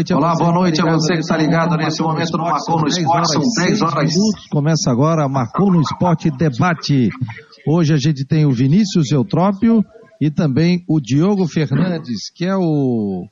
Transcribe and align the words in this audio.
noite. 0.00 0.12
Olá, 0.14 0.34
boa 0.34 0.52
noite 0.52 0.80
a 0.80 0.84
você 0.86 1.12
que 1.12 1.20
está 1.20 1.36
ligado 1.36 1.76
nesse 1.76 2.00
momento 2.00 2.32
no 2.38 2.44
Marcou 2.44 2.80
no 2.80 2.86
Esporte. 2.86 3.32
São 3.32 3.42
10 3.64 3.82
horas. 3.82 4.14
Minutos. 4.14 4.46
Começa 4.48 4.90
agora 4.90 5.28
Marcou 5.28 5.70
no 5.70 5.82
Esporte 5.82 6.30
Debate. 6.30 7.10
Hoje 7.68 7.92
a 7.92 7.98
gente 7.98 8.24
tem 8.24 8.46
o 8.46 8.50
Vinícius 8.50 9.12
Eutrópio 9.12 9.84
e 10.18 10.30
também 10.30 10.82
o 10.88 11.00
Diogo 11.00 11.46
Fernandes, 11.46 12.30
que 12.34 12.46
é 12.46 12.56
o 12.56 13.26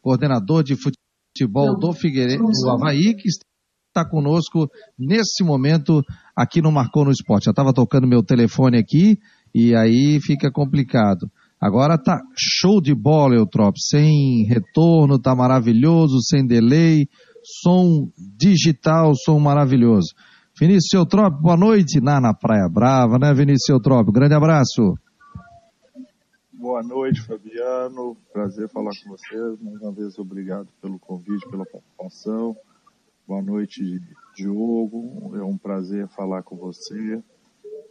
coordenador 0.00 0.64
de 0.64 0.74
futebol 0.74 1.78
do 1.78 1.92
Figueiredo, 1.92 2.42
do 2.42 2.70
Havaí, 2.70 3.14
que 3.14 3.28
está 3.28 4.04
conosco 4.04 4.68
nesse 4.98 5.44
momento 5.44 6.02
aqui 6.34 6.60
no 6.60 6.72
Marcou 6.72 7.04
no 7.04 7.12
Esporte. 7.12 7.46
Eu 7.46 7.52
estava 7.52 7.72
tocando 7.72 8.08
meu 8.08 8.24
telefone 8.24 8.76
aqui 8.76 9.20
e 9.54 9.72
aí 9.76 10.18
fica 10.20 10.50
complicado. 10.50 11.30
Agora 11.62 11.96
tá 11.96 12.20
show 12.36 12.80
de 12.80 12.92
bola, 12.92 13.36
Eutrop, 13.36 13.76
sem 13.78 14.44
retorno, 14.48 15.16
tá 15.16 15.32
maravilhoso, 15.32 16.20
sem 16.20 16.44
delay, 16.44 17.06
som 17.62 18.10
digital, 18.36 19.12
som 19.14 19.38
maravilhoso. 19.38 20.08
Vinícius 20.58 20.92
Eutrop, 20.92 21.40
boa 21.40 21.56
noite, 21.56 22.00
na, 22.00 22.20
na 22.20 22.34
Praia 22.34 22.68
Brava, 22.68 23.16
né, 23.16 23.32
Vinícius 23.32 23.68
Eutrop? 23.68 24.10
Grande 24.10 24.34
abraço. 24.34 24.94
Boa 26.52 26.82
noite, 26.82 27.20
Fabiano. 27.20 28.16
Prazer 28.32 28.68
falar 28.68 28.90
com 29.00 29.10
vocês. 29.10 29.60
Mais 29.62 29.80
uma 29.82 29.92
vez, 29.92 30.18
obrigado 30.18 30.66
pelo 30.80 30.98
convite, 30.98 31.48
pela 31.48 31.64
participação. 31.64 32.56
Boa 33.24 33.40
noite, 33.40 34.00
Diogo. 34.34 35.36
É 35.36 35.44
um 35.44 35.56
prazer 35.56 36.08
falar 36.08 36.42
com 36.42 36.56
você. 36.56 37.22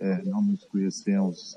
É, 0.02 0.22
não 0.26 0.42
nos 0.42 0.66
conhecemos 0.66 1.56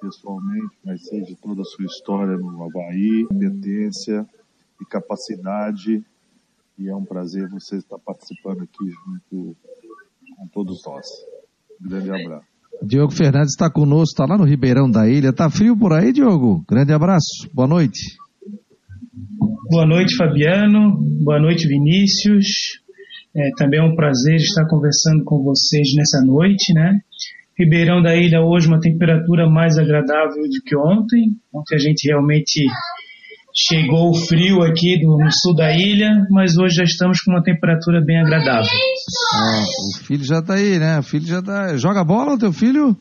pessoalmente, 0.00 0.76
mas 0.84 1.06
sei 1.06 1.22
de 1.22 1.36
toda 1.36 1.62
a 1.62 1.64
sua 1.64 1.84
história 1.84 2.36
no 2.36 2.62
Havaí, 2.62 3.26
competência 3.28 4.26
e 4.80 4.84
capacidade. 4.86 6.04
E 6.78 6.88
é 6.88 6.96
um 6.96 7.04
prazer 7.04 7.48
você 7.48 7.76
estar 7.76 7.98
participando 7.98 8.62
aqui 8.62 8.88
junto 8.88 9.56
com 10.36 10.46
todos 10.48 10.82
nós. 10.86 11.06
Um 11.80 11.88
grande 11.88 12.10
abraço. 12.10 12.46
Diogo 12.82 13.12
Fernandes 13.12 13.50
está 13.50 13.70
conosco, 13.70 14.12
está 14.12 14.24
lá 14.24 14.38
no 14.38 14.44
Ribeirão 14.44 14.90
da 14.90 15.06
Ilha. 15.06 15.32
Tá 15.32 15.50
frio 15.50 15.76
por 15.76 15.92
aí, 15.92 16.12
Diogo? 16.12 16.64
Grande 16.66 16.92
abraço. 16.92 17.48
Boa 17.52 17.68
noite. 17.68 18.16
Boa 19.68 19.86
noite, 19.86 20.16
Fabiano. 20.16 20.96
Boa 21.22 21.38
noite, 21.38 21.68
Vinícius. 21.68 22.46
É, 23.36 23.50
também 23.56 23.78
é 23.78 23.82
um 23.82 23.94
prazer 23.94 24.36
estar 24.36 24.66
conversando 24.66 25.22
com 25.24 25.42
vocês 25.42 25.88
nessa 25.94 26.24
noite, 26.24 26.72
né? 26.72 27.00
Ribeirão 27.60 28.02
da 28.02 28.16
Ilha 28.16 28.40
hoje 28.40 28.66
uma 28.68 28.80
temperatura 28.80 29.48
mais 29.48 29.76
agradável 29.76 30.42
do 30.42 30.62
que 30.64 30.74
ontem. 30.74 31.36
Ontem 31.54 31.76
a 31.76 31.78
gente 31.78 32.08
realmente 32.08 32.64
chegou 33.54 34.10
o 34.10 34.14
frio 34.14 34.62
aqui 34.62 34.98
do, 34.98 35.18
no 35.18 35.30
sul 35.30 35.54
da 35.54 35.70
ilha, 35.70 36.24
mas 36.30 36.56
hoje 36.56 36.76
já 36.76 36.84
estamos 36.84 37.20
com 37.20 37.32
uma 37.32 37.42
temperatura 37.42 38.00
bem 38.00 38.18
agradável. 38.18 38.70
Ah, 39.34 39.62
o 40.00 40.04
filho 40.04 40.24
já 40.24 40.38
está 40.38 40.54
aí, 40.54 40.78
né? 40.78 40.98
O 41.00 41.02
filho 41.02 41.26
já 41.26 41.42
tá. 41.42 41.76
Joga 41.76 42.02
bola 42.02 42.34
o 42.34 42.38
teu 42.38 42.52
filho? 42.52 42.96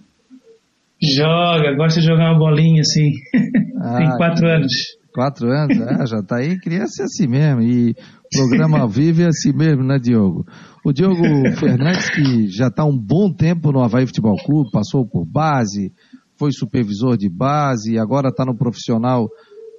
Joga, 1.02 1.74
gosta 1.78 2.02
de 2.02 2.08
jogar 2.08 2.32
uma 2.32 2.40
bolinha 2.40 2.82
assim. 2.82 3.12
Ah, 3.82 3.98
Tem 3.98 4.10
quatro 4.18 4.46
anos. 4.46 4.74
Quatro 5.14 5.48
anos, 5.50 5.80
é, 5.80 6.06
já 6.06 6.20
está 6.20 6.36
aí, 6.36 6.60
criança 6.60 7.02
é 7.02 7.06
assim 7.06 7.28
mesmo. 7.28 7.62
E 7.62 7.96
programa 8.32 8.80
ao 8.80 8.90
vivo 8.90 9.22
é 9.22 9.28
assim 9.28 9.52
mesmo, 9.54 9.84
né, 9.84 9.98
Diogo? 10.00 10.46
O 10.84 10.92
Diogo 10.92 11.22
Fernandes, 11.60 12.10
que 12.10 12.48
já 12.48 12.68
está 12.68 12.86
um 12.86 12.98
bom 12.98 13.32
tempo 13.34 13.72
no 13.72 13.82
Havaí 13.82 14.06
Futebol 14.06 14.38
Clube, 14.44 14.72
passou 14.72 15.06
por 15.08 15.26
base, 15.26 15.94
foi 16.38 16.52
supervisor 16.52 17.18
de 17.18 17.30
base, 17.30 17.98
agora 17.98 18.30
está 18.30 18.46
no 18.46 18.56
profissional 18.56 19.28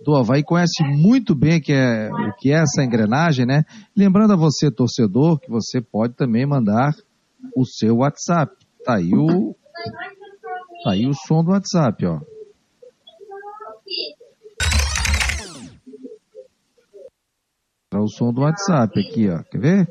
do 0.04 0.16
Havaí, 0.16 0.42
conhece 0.42 0.82
muito 0.82 1.34
bem 1.34 1.60
que 1.60 1.72
é, 1.72 2.08
o 2.10 2.34
que 2.38 2.50
é 2.50 2.62
essa 2.62 2.82
engrenagem, 2.82 3.46
né? 3.46 3.64
Lembrando 3.96 4.32
a 4.32 4.36
você, 4.36 4.70
torcedor, 4.70 5.38
que 5.38 5.50
você 5.50 5.80
pode 5.80 6.14
também 6.14 6.46
mandar 6.46 6.94
o 7.56 7.64
seu 7.64 7.96
WhatsApp. 7.96 8.52
Tá 8.84 8.96
aí 8.96 9.10
o, 9.12 9.54
tá 10.84 10.92
aí 10.92 11.06
o 11.06 11.12
som 11.12 11.44
do 11.44 11.50
WhatsApp, 11.50 12.06
ó. 12.06 12.20
O 17.98 18.08
som 18.08 18.32
do 18.32 18.42
WhatsApp 18.42 19.00
aqui, 19.00 19.28
ó. 19.28 19.42
Quer 19.50 19.58
ver? 19.58 19.88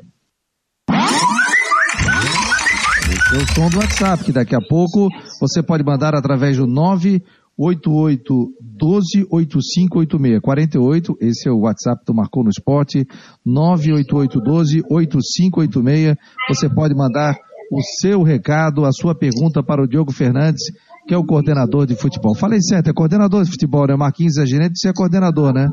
Esse 3.12 3.34
é 3.34 3.38
o 3.38 3.46
som 3.54 3.68
do 3.68 3.78
WhatsApp, 3.78 4.24
que 4.24 4.32
daqui 4.32 4.54
a 4.54 4.60
pouco 4.60 5.08
você 5.38 5.62
pode 5.62 5.84
mandar 5.84 6.14
através 6.14 6.56
do 6.56 6.66
988 6.66 8.54
12 8.60 9.26
8586 9.30 10.40
48. 10.40 11.16
Esse 11.20 11.48
é 11.48 11.52
o 11.52 11.60
WhatsApp 11.60 12.02
do 12.06 12.14
Marcou 12.14 12.42
no 12.42 12.48
Esporte. 12.48 13.06
988 13.44 14.40
12 14.40 14.82
8586. 14.90 16.16
Você 16.48 16.68
pode 16.70 16.94
mandar 16.94 17.36
o 17.70 17.82
seu 18.00 18.22
recado, 18.22 18.84
a 18.84 18.92
sua 18.92 19.14
pergunta 19.14 19.62
para 19.62 19.82
o 19.82 19.86
Diogo 19.86 20.10
Fernandes, 20.10 20.62
que 21.06 21.14
é 21.14 21.18
o 21.18 21.24
coordenador 21.24 21.86
de 21.86 21.94
futebol. 21.94 22.34
Falei 22.34 22.60
certo, 22.60 22.88
é 22.88 22.92
coordenador 22.92 23.44
de 23.44 23.50
futebol, 23.50 23.86
né? 23.86 23.94
Marquinhos 23.94 24.38
é 24.38 24.46
gerente, 24.46 24.78
você 24.78 24.88
é 24.88 24.92
coordenador, 24.92 25.52
né? 25.52 25.68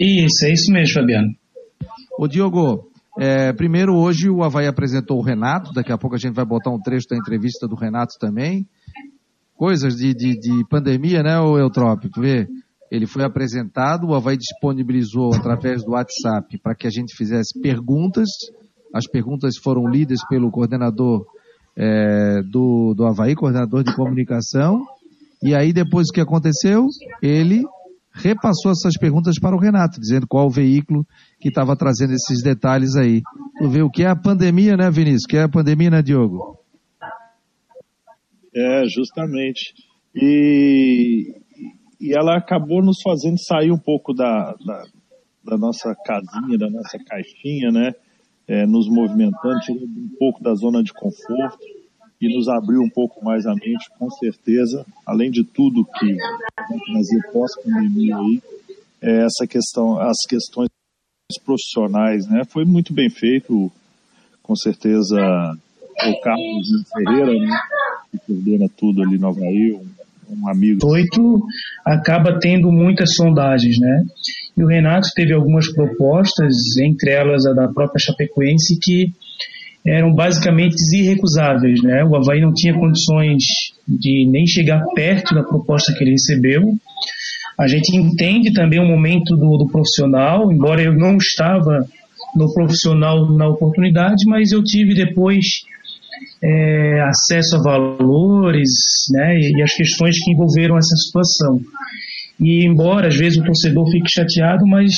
Isso, 0.00 0.46
é 0.46 0.52
isso 0.52 0.72
mesmo, 0.72 0.94
Fabiano. 0.94 1.28
Ô 2.18 2.26
Diogo, 2.26 2.90
é, 3.18 3.52
primeiro, 3.52 3.94
hoje 3.94 4.30
o 4.30 4.42
Havaí 4.42 4.66
apresentou 4.66 5.18
o 5.18 5.22
Renato, 5.22 5.74
daqui 5.74 5.92
a 5.92 5.98
pouco 5.98 6.16
a 6.16 6.18
gente 6.18 6.34
vai 6.34 6.44
botar 6.46 6.70
um 6.70 6.80
trecho 6.80 7.06
da 7.10 7.18
entrevista 7.18 7.68
do 7.68 7.74
Renato 7.74 8.14
também. 8.18 8.66
Coisas 9.54 9.96
de, 9.96 10.14
de, 10.14 10.38
de 10.38 10.64
pandemia, 10.70 11.22
né, 11.22 11.38
o 11.38 11.58
Eutrópico? 11.58 12.18
Vê? 12.18 12.48
Ele 12.90 13.06
foi 13.06 13.24
apresentado, 13.24 14.06
o 14.06 14.14
Havaí 14.14 14.38
disponibilizou 14.38 15.34
através 15.34 15.84
do 15.84 15.90
WhatsApp 15.90 16.58
para 16.62 16.74
que 16.74 16.86
a 16.86 16.90
gente 16.90 17.14
fizesse 17.14 17.60
perguntas. 17.60 18.30
As 18.94 19.06
perguntas 19.06 19.58
foram 19.62 19.86
lidas 19.86 20.20
pelo 20.30 20.50
coordenador 20.50 21.26
é, 21.76 22.42
do, 22.50 22.94
do 22.94 23.04
Havaí, 23.04 23.34
coordenador 23.34 23.84
de 23.84 23.94
comunicação. 23.94 24.82
E 25.42 25.54
aí, 25.54 25.74
depois 25.74 26.08
o 26.08 26.12
que 26.12 26.22
aconteceu? 26.22 26.86
Ele 27.22 27.62
repassou 28.12 28.72
essas 28.72 28.96
perguntas 28.98 29.38
para 29.38 29.54
o 29.54 29.58
Renato, 29.58 30.00
dizendo 30.00 30.26
qual 30.26 30.46
o 30.46 30.50
veículo 30.50 31.06
que 31.40 31.48
estava 31.48 31.76
trazendo 31.76 32.12
esses 32.12 32.42
detalhes 32.42 32.96
aí. 32.96 33.22
Tu 33.58 33.68
vê 33.68 33.82
o 33.82 33.90
que 33.90 34.02
é 34.02 34.08
a 34.08 34.16
pandemia, 34.16 34.76
né, 34.76 34.90
Vinícius? 34.90 35.24
O 35.24 35.28
que 35.28 35.36
é 35.36 35.42
a 35.42 35.48
pandemia, 35.48 35.90
né, 35.90 36.02
Diogo? 36.02 36.58
É, 38.54 38.84
justamente. 38.86 39.74
E, 40.14 41.34
e 42.00 42.12
ela 42.18 42.36
acabou 42.36 42.82
nos 42.82 43.00
fazendo 43.02 43.38
sair 43.38 43.70
um 43.70 43.78
pouco 43.78 44.12
da, 44.12 44.54
da, 44.66 44.84
da 45.44 45.56
nossa 45.56 45.94
casinha, 46.04 46.58
da 46.58 46.68
nossa 46.68 46.98
caixinha, 47.06 47.70
né? 47.70 47.92
É, 48.48 48.66
nos 48.66 48.88
movimentando, 48.88 49.60
tirando 49.60 49.84
um 49.84 50.16
pouco 50.18 50.42
da 50.42 50.52
zona 50.54 50.82
de 50.82 50.92
conforto 50.92 51.79
e 52.20 52.28
nos 52.36 52.48
abriu 52.48 52.82
um 52.82 52.90
pouco 52.90 53.24
mais 53.24 53.46
a 53.46 53.54
mente, 53.54 53.88
com 53.98 54.10
certeza, 54.10 54.84
além 55.06 55.30
de 55.30 55.42
tudo 55.42 55.84
que 55.84 56.16
trazer 56.92 57.32
pós-pandemia 57.32 58.16
aí, 58.16 58.42
é 59.00 59.24
essa 59.24 59.46
questão, 59.48 59.98
as 59.98 60.18
questões 60.28 60.68
profissionais, 61.44 62.26
né? 62.28 62.42
Foi 62.48 62.64
muito 62.64 62.92
bem 62.92 63.08
feito, 63.08 63.72
com 64.42 64.54
certeza, 64.54 65.16
o 65.16 66.20
Carlos 66.20 66.68
Ferreira, 66.92 67.32
né? 67.32 67.58
Que 68.10 68.18
coordena 68.18 68.66
tudo 68.76 69.02
ali 69.02 69.16
no 69.16 69.28
Havaí, 69.28 69.72
um, 69.72 69.86
um 70.30 70.48
amigo. 70.48 70.86
Oito 70.88 71.42
acaba 71.86 72.38
tendo 72.38 72.70
muitas 72.70 73.14
sondagens, 73.14 73.78
né? 73.78 74.04
E 74.56 74.62
o 74.62 74.66
Renato 74.66 75.08
teve 75.14 75.32
algumas 75.32 75.72
propostas, 75.72 76.54
entre 76.82 77.12
elas 77.12 77.46
a 77.46 77.54
da 77.54 77.68
própria 77.68 77.98
Chapecoense, 77.98 78.78
que 78.82 79.14
eram 79.86 80.14
basicamente 80.14 80.76
irrecusáveis. 80.94 81.82
Né? 81.82 82.04
O 82.04 82.16
Havaí 82.16 82.40
não 82.40 82.52
tinha 82.52 82.74
condições 82.74 83.42
de 83.86 84.26
nem 84.30 84.46
chegar 84.46 84.84
perto 84.94 85.34
da 85.34 85.42
proposta 85.42 85.92
que 85.94 86.04
ele 86.04 86.12
recebeu. 86.12 86.74
A 87.58 87.66
gente 87.66 87.94
entende 87.94 88.52
também 88.52 88.80
o 88.80 88.86
momento 88.86 89.36
do, 89.36 89.58
do 89.58 89.68
profissional, 89.70 90.50
embora 90.50 90.82
eu 90.82 90.94
não 90.94 91.16
estava 91.16 91.86
no 92.34 92.52
profissional 92.54 93.30
na 93.30 93.48
oportunidade, 93.48 94.24
mas 94.26 94.52
eu 94.52 94.62
tive 94.62 94.94
depois 94.94 95.44
é, 96.42 97.00
acesso 97.02 97.56
a 97.56 97.62
valores 97.62 98.70
né, 99.12 99.38
e, 99.38 99.58
e 99.58 99.62
as 99.62 99.74
questões 99.74 100.16
que 100.22 100.32
envolveram 100.32 100.78
essa 100.78 100.96
situação. 100.96 101.60
E 102.38 102.64
embora 102.64 103.08
às 103.08 103.16
vezes 103.16 103.38
o 103.38 103.44
torcedor 103.44 103.90
fique 103.90 104.10
chateado, 104.10 104.66
mas 104.66 104.92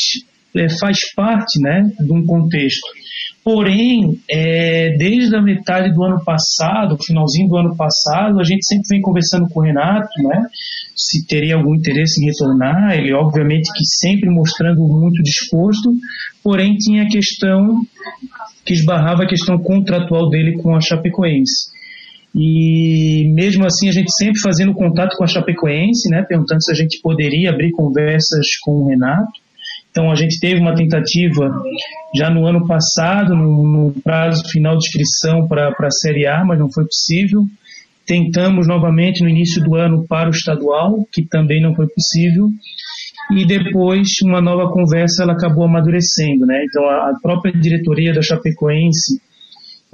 é, 0.55 0.69
faz 0.69 0.99
parte 1.15 1.61
né, 1.61 1.91
de 1.99 2.13
um 2.13 2.25
contexto. 2.25 2.87
Porém, 3.45 4.21
é, 4.31 4.97
desde 4.97 5.35
a 5.35 5.43
metade 5.43 5.93
do 5.93 6.05
ano 6.05 6.23
passado, 6.25 6.97
finalzinho 7.03 7.49
do 7.49 7.57
ano 7.57 7.77
passado, 7.77 8.39
a 8.39 8.45
gente 8.45 8.65
sempre 8.65 8.85
vem 8.89 9.01
conversando 9.01 9.49
com 9.49 9.61
o 9.61 9.63
Renato, 9.65 10.23
né? 10.23 10.47
Se 10.95 11.27
teria 11.27 11.57
algum 11.57 11.75
interesse 11.75 12.23
em 12.23 12.27
retornar, 12.27 12.97
ele 12.97 13.13
obviamente 13.13 13.73
que 13.73 13.85
sempre 13.85 14.31
mostrando 14.31 14.81
muito 14.87 15.21
disposto, 15.25 15.93
porém 16.43 16.77
tinha 16.77 17.03
a 17.03 17.09
questão 17.09 17.83
que 18.65 18.75
esbarrava 18.75 19.25
a 19.25 19.29
questão 19.29 19.59
contratual 19.59 20.31
dele 20.31 20.59
com 20.63 20.77
a 20.77 20.81
Chapecoense. 20.81 21.73
E 22.35 23.29
mesmo 23.35 23.67
assim 23.67 23.89
a 23.89 23.93
gente 23.93 24.11
sempre 24.17 24.41
fazendo 24.41 24.73
contato 24.73 25.17
com 25.17 25.25
a 25.25 25.27
Chapecoense, 25.27 26.09
né, 26.09 26.23
perguntando 26.23 26.63
se 26.63 26.71
a 26.71 26.75
gente 26.75 27.01
poderia 27.03 27.51
abrir 27.51 27.73
conversas 27.73 28.47
com 28.63 28.73
o 28.73 28.89
Renato 28.89 29.33
Então 29.91 30.11
a 30.11 30.15
gente 30.15 30.39
teve 30.41 30.61
uma 30.61 30.75
tentativa 30.75 31.51
já 32.15 32.31
no 32.31 32.47
ano 32.47 32.67
passado, 32.67 33.35
no, 33.35 33.67
no 33.67 33.93
prazo 34.03 34.43
final 34.51 34.77
de 34.77 34.87
inscrição 34.87 35.49
para 35.49 35.69
a 35.69 35.91
Série 35.91 36.27
A, 36.27 36.45
mas 36.45 36.59
não 36.59 36.71
foi 36.71 36.85
possível. 36.85 37.45
Tentamos 38.07 38.67
novamente 38.67 39.23
no 39.23 39.29
início 39.29 39.63
do 39.63 39.77
ano 39.77 40.05
para 40.07 40.29
o 40.29 40.33
estadual, 40.33 41.07
que 41.13 41.23
também 41.25 41.63
não 41.63 41.75
foi 41.75 41.87
possível. 41.89 42.49
E 43.31 43.47
depois 43.47 44.09
uma 44.25 44.41
nova 44.41 44.71
conversa 44.71 45.23
ela 45.23 45.33
acabou 45.33 45.65
amadurecendo, 45.65 46.45
né? 46.45 46.65
Então 46.69 46.85
a 46.85 47.13
própria 47.23 47.53
diretoria 47.53 48.13
da 48.13 48.21
Chapecoense 48.21 49.21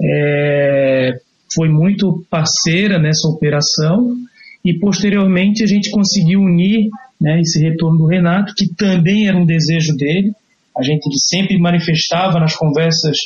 é, 0.01 1.19
foi 1.53 1.69
muito 1.69 2.25
parceira 2.29 2.99
nessa 2.99 3.27
operação 3.27 4.15
e 4.63 4.77
posteriormente 4.77 5.63
a 5.63 5.67
gente 5.67 5.89
conseguiu 5.91 6.41
unir 6.41 6.89
né, 7.19 7.39
esse 7.41 7.61
retorno 7.61 7.97
do 7.97 8.05
Renato, 8.05 8.53
que 8.55 8.73
também 8.75 9.27
era 9.27 9.37
um 9.37 9.45
desejo 9.45 9.95
dele. 9.95 10.31
A 10.77 10.83
gente 10.83 11.07
sempre 11.19 11.59
manifestava 11.59 12.39
nas 12.39 12.55
conversas 12.55 13.17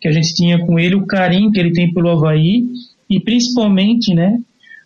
que 0.00 0.08
a 0.08 0.12
gente 0.12 0.34
tinha 0.34 0.64
com 0.64 0.78
ele 0.78 0.94
o 0.94 1.06
carinho 1.06 1.50
que 1.50 1.58
ele 1.58 1.72
tem 1.72 1.92
pelo 1.92 2.10
Havaí 2.10 2.64
e 3.10 3.20
principalmente, 3.20 4.14
né, 4.14 4.38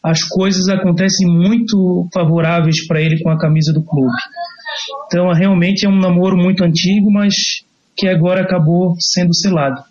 as 0.03 0.23
coisas 0.25 0.69
acontecem 0.69 1.29
muito 1.29 2.09
favoráveis 2.13 2.87
para 2.87 3.01
ele 3.01 3.23
com 3.23 3.31
a 3.31 3.39
camisa 3.39 3.73
do 3.73 3.83
clube. 3.83 4.13
Então, 5.07 5.33
realmente 5.33 5.87
é 5.87 5.89
um 5.89 5.99
namoro 5.99 6.37
muito 6.37 6.65
antigo, 6.65 7.11
mas 7.11 7.35
que 7.97 8.09
agora 8.09 8.43
acabou 8.43 8.95
sendo 8.99 9.35
selado. 9.35 9.83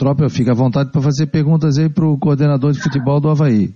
Trópio, 0.00 0.30
fica 0.30 0.52
à 0.52 0.54
vontade 0.54 0.90
para 0.90 1.02
fazer 1.02 1.26
perguntas 1.26 1.76
aí 1.76 1.90
para 1.90 2.06
o 2.06 2.16
coordenador 2.16 2.72
de 2.72 2.80
futebol 2.80 3.20
do 3.20 3.28
Havaí. 3.28 3.68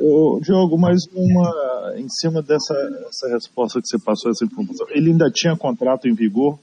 Ô, 0.00 0.40
Diogo, 0.42 0.78
mais 0.78 1.02
uma 1.14 1.94
em 1.96 2.08
cima 2.08 2.42
dessa 2.42 2.74
essa 3.08 3.28
resposta 3.28 3.80
que 3.80 3.88
você 3.88 3.98
passou, 3.98 4.30
essa 4.30 4.44
informação. 4.44 4.86
Ele 4.90 5.10
ainda 5.10 5.30
tinha 5.30 5.56
contrato 5.56 6.08
em 6.08 6.14
vigor 6.14 6.58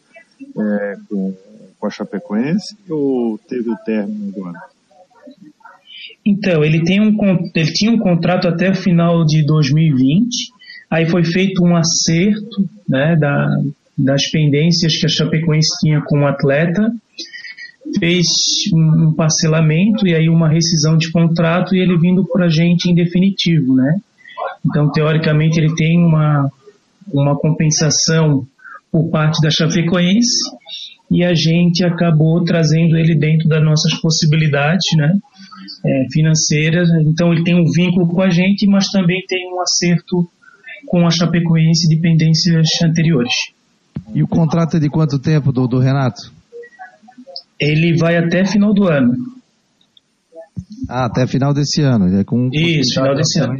é, 0.58 0.96
com, 1.10 1.34
com 1.80 1.88
a 1.88 1.90
Chapecoense 1.90 2.76
ou 2.90 3.38
teve 3.48 3.70
o 3.70 3.78
término 3.86 4.34
agora? 4.36 4.60
Então, 6.26 6.64
ele, 6.64 6.84
tem 6.84 7.02
um, 7.02 7.16
ele 7.56 7.74
tinha 7.74 7.92
um 7.92 8.00
contrato 8.00 8.48
até 8.48 8.70
o 8.70 8.76
final 8.76 9.26
de 9.26 9.46
2020, 9.46 10.52
aí 10.90 11.08
foi 11.08 11.24
feito 11.24 11.64
um 11.64 11.76
acerto 11.76 12.70
né, 12.88 13.16
da, 13.16 13.48
das 13.98 14.30
pendências 14.30 14.98
que 14.98 15.06
a 15.06 15.10
Chapecoense 15.10 15.70
tinha 15.80 16.02
com 16.02 16.22
o 16.22 16.28
atleta, 16.28 16.92
fez 18.00 18.26
um 18.74 19.14
parcelamento 19.14 20.08
e 20.08 20.16
aí 20.16 20.30
uma 20.30 20.50
rescisão 20.50 20.98
de 20.98 21.12
contrato 21.12 21.76
e 21.76 21.80
ele 21.80 21.98
vindo 21.98 22.26
para 22.26 22.46
a 22.46 22.50
gente 22.50 22.90
em 22.90 22.96
definitivo, 22.96 23.76
né? 23.76 24.00
Então, 24.66 24.92
teoricamente, 24.92 25.60
ele 25.60 25.74
tem 25.76 26.04
uma, 26.04 26.50
uma 27.12 27.36
compensação 27.38 28.46
por 28.92 29.10
parte 29.10 29.42
da 29.42 29.50
Chapecoense 29.50 30.50
e 31.10 31.24
a 31.24 31.34
gente 31.34 31.84
acabou 31.84 32.44
trazendo 32.44 32.98
ele 32.98 33.16
dentro 33.16 33.48
das 33.48 33.64
nossas 33.64 33.94
possibilidades, 34.00 34.86
né? 34.96 35.18
É, 35.86 36.06
financeiras. 36.12 36.90
Então, 37.06 37.34
ele 37.34 37.44
tem 37.44 37.56
um 37.56 37.70
vínculo 37.72 38.08
com 38.08 38.22
a 38.22 38.30
gente, 38.30 38.68
mas 38.68 38.88
também 38.88 39.24
tem 39.28 39.52
um 39.52 39.62
acerto 39.62 40.30
com 40.88 41.06
a 41.06 41.12
Chapecoense 41.12 41.88
de 41.88 41.98
pendências 41.98 42.70
anteriores. 42.84 43.34
E 44.14 44.22
o 44.22 44.28
contrato 44.28 44.78
é 44.78 44.80
de 44.80 44.90
quanto 44.90 45.20
tempo 45.20 45.52
do, 45.52 45.68
do 45.68 45.80
Renato? 45.80 46.32
Ele 47.62 47.96
vai 47.96 48.18
até 48.18 48.44
final 48.44 48.74
do 48.74 48.88
ano. 48.88 49.14
Ah, 50.90 51.06
até 51.06 51.28
final 51.28 51.54
desse 51.54 51.82
ano. 51.82 52.20
É 52.20 52.24
com, 52.24 52.50
Isso, 52.52 52.96
final 52.96 53.16
desse 53.16 53.40
ano. 53.40 53.60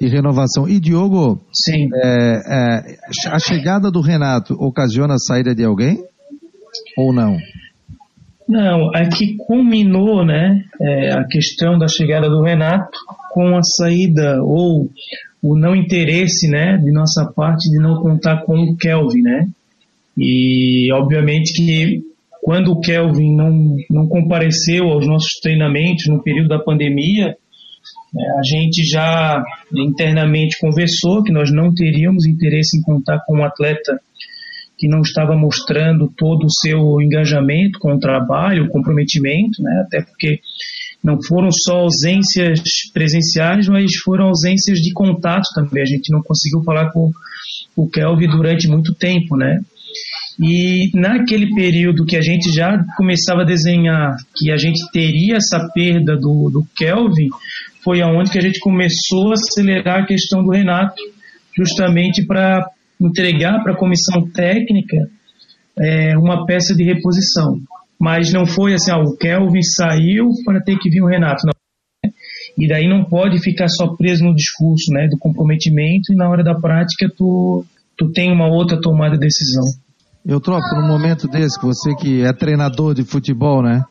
E 0.00 0.08
renovação. 0.08 0.66
E 0.66 0.80
Diogo, 0.80 1.40
Sim. 1.52 1.88
É, 1.94 2.40
é, 2.46 2.96
a 3.28 3.38
chegada 3.38 3.90
do 3.90 4.00
Renato 4.00 4.54
ocasiona 4.54 5.14
a 5.14 5.18
saída 5.18 5.54
de 5.54 5.64
alguém? 5.64 6.02
Ou 6.96 7.12
não? 7.12 7.36
Não, 8.48 8.94
é 8.94 9.08
que 9.08 9.36
culminou 9.36 10.24
né, 10.24 10.64
é, 10.80 11.12
a 11.12 11.24
questão 11.24 11.78
da 11.78 11.88
chegada 11.88 12.28
do 12.28 12.42
Renato 12.42 12.98
com 13.30 13.56
a 13.56 13.62
saída 13.62 14.42
ou 14.42 14.90
o 15.42 15.56
não 15.56 15.74
interesse 15.74 16.48
né, 16.48 16.76
de 16.76 16.92
nossa 16.92 17.30
parte 17.34 17.70
de 17.70 17.78
não 17.78 18.00
contar 18.00 18.44
com 18.44 18.54
o 18.54 18.76
Kelvin, 18.76 19.22
né? 19.22 19.48
E 20.16 20.92
obviamente 20.92 21.54
que 21.54 22.11
quando 22.42 22.72
o 22.72 22.80
Kelvin 22.80 23.36
não, 23.36 23.76
não 23.88 24.08
compareceu 24.08 24.88
aos 24.88 25.06
nossos 25.06 25.38
treinamentos 25.40 26.08
no 26.08 26.20
período 26.20 26.48
da 26.48 26.58
pandemia, 26.58 27.36
né, 28.12 28.24
a 28.36 28.42
gente 28.44 28.84
já 28.84 29.40
internamente 29.72 30.58
conversou 30.60 31.22
que 31.22 31.32
nós 31.32 31.52
não 31.52 31.72
teríamos 31.72 32.26
interesse 32.26 32.76
em 32.76 32.82
contar 32.82 33.20
com 33.24 33.38
um 33.38 33.44
atleta 33.44 33.96
que 34.76 34.88
não 34.88 35.02
estava 35.02 35.36
mostrando 35.36 36.12
todo 36.16 36.44
o 36.44 36.52
seu 36.52 37.00
engajamento 37.00 37.78
com 37.78 37.94
o 37.94 38.00
trabalho, 38.00 38.64
o 38.64 38.68
comprometimento, 38.70 39.62
né, 39.62 39.84
até 39.86 40.02
porque 40.02 40.40
não 41.02 41.22
foram 41.22 41.50
só 41.52 41.78
ausências 41.78 42.60
presenciais, 42.92 43.68
mas 43.68 43.94
foram 44.04 44.26
ausências 44.26 44.78
de 44.78 44.92
contato 44.92 45.46
também. 45.54 45.82
A 45.82 45.86
gente 45.86 46.10
não 46.10 46.22
conseguiu 46.22 46.62
falar 46.64 46.90
com 46.90 47.10
o 47.76 47.88
Kelvin 47.88 48.28
durante 48.28 48.68
muito 48.68 48.94
tempo, 48.94 49.36
né? 49.36 49.60
E 50.40 50.90
naquele 50.94 51.54
período 51.54 52.04
que 52.04 52.16
a 52.16 52.22
gente 52.22 52.50
já 52.52 52.82
começava 52.96 53.42
a 53.42 53.46
desenhar 53.46 54.16
que 54.34 54.50
a 54.50 54.56
gente 54.56 54.80
teria 54.90 55.36
essa 55.36 55.68
perda 55.74 56.16
do, 56.16 56.50
do 56.50 56.66
Kelvin, 56.76 57.28
foi 57.84 58.00
aonde 58.00 58.30
que 58.30 58.38
a 58.38 58.42
gente 58.42 58.60
começou 58.60 59.30
a 59.30 59.34
acelerar 59.34 60.02
a 60.02 60.06
questão 60.06 60.42
do 60.42 60.50
Renato, 60.50 60.94
justamente 61.56 62.24
para 62.24 62.66
entregar 63.00 63.62
para 63.62 63.72
a 63.72 63.76
comissão 63.76 64.28
técnica 64.30 64.96
é, 65.78 66.16
uma 66.16 66.46
peça 66.46 66.74
de 66.74 66.84
reposição. 66.84 67.58
Mas 68.00 68.32
não 68.32 68.46
foi 68.46 68.74
assim, 68.74 68.90
ah, 68.90 68.98
o 68.98 69.16
Kelvin 69.16 69.62
saiu 69.62 70.28
para 70.44 70.60
ter 70.60 70.78
que 70.78 70.90
vir 70.90 71.02
o 71.02 71.06
Renato. 71.06 71.42
Não. 71.46 71.52
E 72.58 72.68
daí 72.68 72.88
não 72.88 73.04
pode 73.04 73.40
ficar 73.40 73.68
só 73.68 73.94
preso 73.96 74.24
no 74.24 74.34
discurso 74.34 74.92
né, 74.92 75.08
do 75.08 75.18
comprometimento 75.18 76.12
e 76.12 76.16
na 76.16 76.28
hora 76.28 76.42
da 76.42 76.54
prática 76.54 77.10
tu, 77.16 77.64
tu 77.96 78.10
tem 78.12 78.30
uma 78.30 78.48
outra 78.48 78.80
tomada 78.80 79.14
de 79.14 79.20
decisão. 79.20 79.64
Eu 80.24 80.40
troco 80.40 80.76
num 80.76 80.86
momento 80.86 81.26
desse, 81.26 81.60
você 81.60 81.94
que 81.96 82.22
é 82.22 82.32
treinador 82.32 82.94
de 82.94 83.04
futebol, 83.04 83.60
né? 83.60 83.84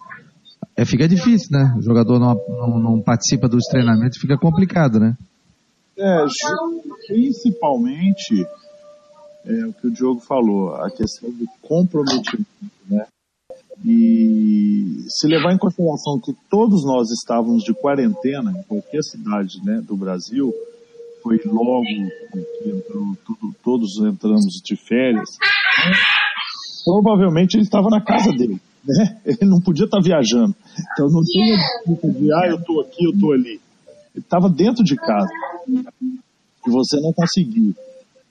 É, 0.78 0.86
fica 0.86 1.08
difícil, 1.08 1.50
né? 1.52 1.76
O 1.78 1.82
jogador 1.82 2.20
não, 2.20 2.36
não, 2.48 2.80
não 2.80 3.02
participa 3.02 3.50
dos 3.50 3.66
treinamentos, 3.66 4.18
fica 4.18 4.38
complicado, 4.38 5.00
né? 5.00 5.18
É, 5.98 6.26
principalmente 7.08 8.48
é, 9.46 9.66
o 9.66 9.74
que 9.74 9.88
o 9.88 9.92
Diogo 9.92 10.22
falou, 10.22 10.74
a 10.76 10.90
questão 10.90 11.30
do 11.30 11.46
comprometimento, 11.62 12.48
né? 12.90 13.06
E 13.84 15.06
se 15.10 15.28
levar 15.28 15.54
em 15.54 15.58
consideração 15.58 16.20
que 16.20 16.34
todos 16.50 16.86
nós 16.86 17.10
estávamos 17.10 17.64
de 17.64 17.74
quarentena 17.74 18.52
em 18.52 18.64
qualquer 18.64 19.02
cidade 19.02 19.60
né, 19.66 19.82
do 19.82 19.98
Brasil, 19.98 20.54
foi 21.24 21.42
logo 21.46 21.84
que 21.84 22.70
entrou, 22.70 23.18
tudo, 23.26 23.56
todos 23.64 23.98
entramos 23.98 24.62
de 24.64 24.76
férias, 24.76 25.30
né? 25.86 26.21
Provavelmente 26.84 27.56
ele 27.56 27.64
estava 27.64 27.90
na 27.90 28.02
casa 28.02 28.32
dele, 28.32 28.60
né? 28.86 29.18
Ele 29.26 29.50
não 29.50 29.60
podia 29.60 29.86
estar 29.86 30.02
viajando. 30.02 30.56
Então 30.94 31.08
não 31.10 31.22
tinha 31.24 31.56
desculpa 31.58 32.08
de, 32.08 32.34
ah, 32.34 32.48
eu 32.48 32.58
estou 32.58 32.82
aqui, 32.82 33.06
eu 33.06 33.12
estou 33.12 33.34
ali. 33.34 33.60
Ele 34.14 34.24
estava 34.24 34.50
dentro 34.50 34.84
de 34.84 34.96
casa. 34.96 35.30
E 35.68 36.70
você 36.70 37.00
não 37.02 37.12
conseguiu 37.14 37.74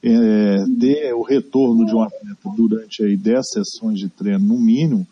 é, 0.03 0.57
ter 0.79 1.15
o 1.15 1.23
retorno 1.23 1.85
de 1.85 1.95
um 1.95 2.03
atleta 2.03 2.49
durante 2.57 3.05
aí 3.05 3.17
10 3.17 3.41
sessões 3.53 3.99
de 3.99 4.09
treino, 4.09 4.45
no 4.45 4.59
mínimo, 4.59 5.07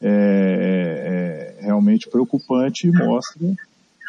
é, 0.00 0.08
é, 0.08 1.60
é 1.60 1.64
realmente 1.64 2.08
preocupante 2.10 2.88
e 2.88 2.92
mostra 2.92 3.54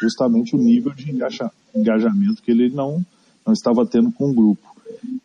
justamente 0.00 0.56
o 0.56 0.58
nível 0.58 0.92
de 0.92 1.10
engajamento 1.10 2.42
que 2.42 2.50
ele 2.50 2.68
não, 2.68 3.04
não 3.46 3.52
estava 3.52 3.86
tendo 3.86 4.10
com 4.12 4.30
o 4.30 4.34
grupo. 4.34 4.74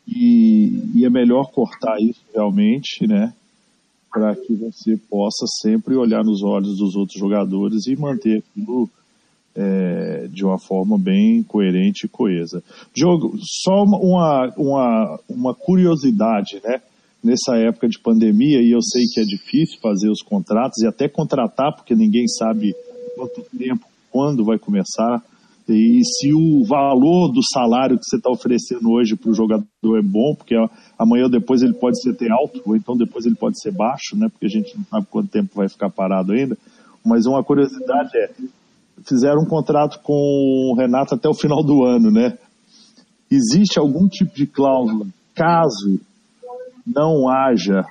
E, 0.07 0.83
e 0.95 1.05
é 1.05 1.09
melhor 1.09 1.51
cortar 1.51 1.99
isso 1.99 2.21
realmente, 2.33 3.07
né? 3.07 3.33
Para 4.11 4.35
que 4.35 4.55
você 4.55 4.97
possa 5.09 5.45
sempre 5.61 5.95
olhar 5.95 6.23
nos 6.23 6.43
olhos 6.43 6.77
dos 6.77 6.95
outros 6.95 7.19
jogadores 7.19 7.85
e 7.87 7.95
manter 7.95 8.39
aquilo 8.39 8.89
é, 9.55 10.27
de 10.31 10.43
uma 10.43 10.57
forma 10.57 10.97
bem 10.97 11.43
coerente 11.43 12.05
e 12.05 12.09
coesa. 12.09 12.63
Diogo, 12.93 13.37
só 13.41 13.83
uma, 13.83 14.53
uma, 14.57 15.19
uma 15.29 15.53
curiosidade, 15.53 16.61
né? 16.63 16.81
Nessa 17.21 17.57
época 17.57 17.89
de 17.89 17.99
pandemia, 17.99 18.61
e 18.61 18.71
eu 18.71 18.81
sei 18.81 19.03
que 19.13 19.19
é 19.19 19.23
difícil 19.23 19.77
fazer 19.81 20.09
os 20.09 20.21
contratos 20.21 20.81
e 20.81 20.87
até 20.87 21.09
contratar, 21.09 21.75
porque 21.75 21.93
ninguém 21.93 22.25
sabe 22.27 22.73
quanto 23.15 23.45
tempo, 23.57 23.85
quando 24.09 24.45
vai 24.45 24.57
começar 24.57 25.21
e 25.69 26.01
se 26.03 26.33
o 26.33 26.63
valor 26.65 27.31
do 27.31 27.41
salário 27.53 27.97
que 27.97 28.03
você 28.03 28.17
está 28.17 28.31
oferecendo 28.31 28.89
hoje 28.89 29.15
para 29.15 29.29
o 29.29 29.35
jogador 29.35 29.67
é 29.97 30.01
bom, 30.01 30.33
porque 30.35 30.55
amanhã 30.99 31.23
ou 31.23 31.31
depois 31.31 31.61
ele 31.61 31.73
pode 31.73 31.99
ser 32.01 32.13
alto, 32.29 32.61
ou 32.65 32.75
então 32.75 32.97
depois 32.97 33.25
ele 33.25 33.35
pode 33.35 33.59
ser 33.61 33.71
baixo, 33.71 34.17
né? 34.17 34.27
Porque 34.27 34.45
a 34.45 34.49
gente 34.49 34.77
não 34.77 34.83
sabe 34.83 35.07
quanto 35.09 35.29
tempo 35.29 35.55
vai 35.55 35.69
ficar 35.69 35.89
parado 35.89 36.33
ainda. 36.33 36.57
Mas 37.05 37.25
uma 37.25 37.41
curiosidade 37.41 38.09
é, 38.17 38.29
fizeram 39.07 39.43
um 39.43 39.47
contrato 39.47 40.01
com 40.03 40.13
o 40.13 40.75
Renato 40.77 41.15
até 41.15 41.29
o 41.29 41.33
final 41.33 41.63
do 41.63 41.85
ano, 41.85 42.11
né? 42.11 42.37
Existe 43.31 43.79
algum 43.79 44.09
tipo 44.09 44.35
de 44.35 44.45
cláusula, 44.45 45.07
caso 45.33 46.01
não 46.85 47.29
haja 47.29 47.85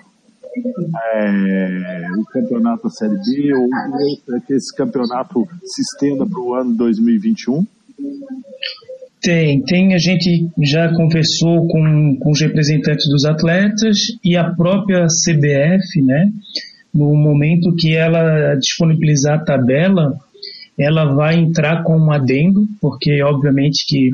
é, 1.14 2.08
o 2.18 2.24
campeonato 2.24 2.84
da 2.84 2.90
Série 2.90 3.16
B 3.16 3.54
ou 3.54 4.40
que 4.40 4.52
esse 4.52 4.74
campeonato 4.76 5.46
se 5.64 5.80
estenda 5.82 6.26
para 6.26 6.40
o 6.40 6.54
ano 6.54 6.74
2021? 6.74 7.64
Tem, 9.20 9.62
tem. 9.62 9.94
A 9.94 9.98
gente 9.98 10.48
já 10.62 10.94
conversou 10.94 11.66
com, 11.66 12.16
com 12.20 12.30
os 12.30 12.40
representantes 12.40 13.08
dos 13.08 13.24
atletas 13.24 13.96
e 14.24 14.36
a 14.36 14.50
própria 14.54 15.06
CBF, 15.06 16.02
né? 16.02 16.30
No 16.94 17.14
momento 17.14 17.74
que 17.76 17.94
ela 17.94 18.54
disponibilizar 18.54 19.40
a 19.40 19.44
tabela, 19.44 20.16
ela 20.78 21.12
vai 21.14 21.36
entrar 21.36 21.82
com 21.82 21.98
um 21.98 22.12
adendo, 22.12 22.66
porque 22.80 23.22
obviamente 23.22 23.84
que 23.86 24.10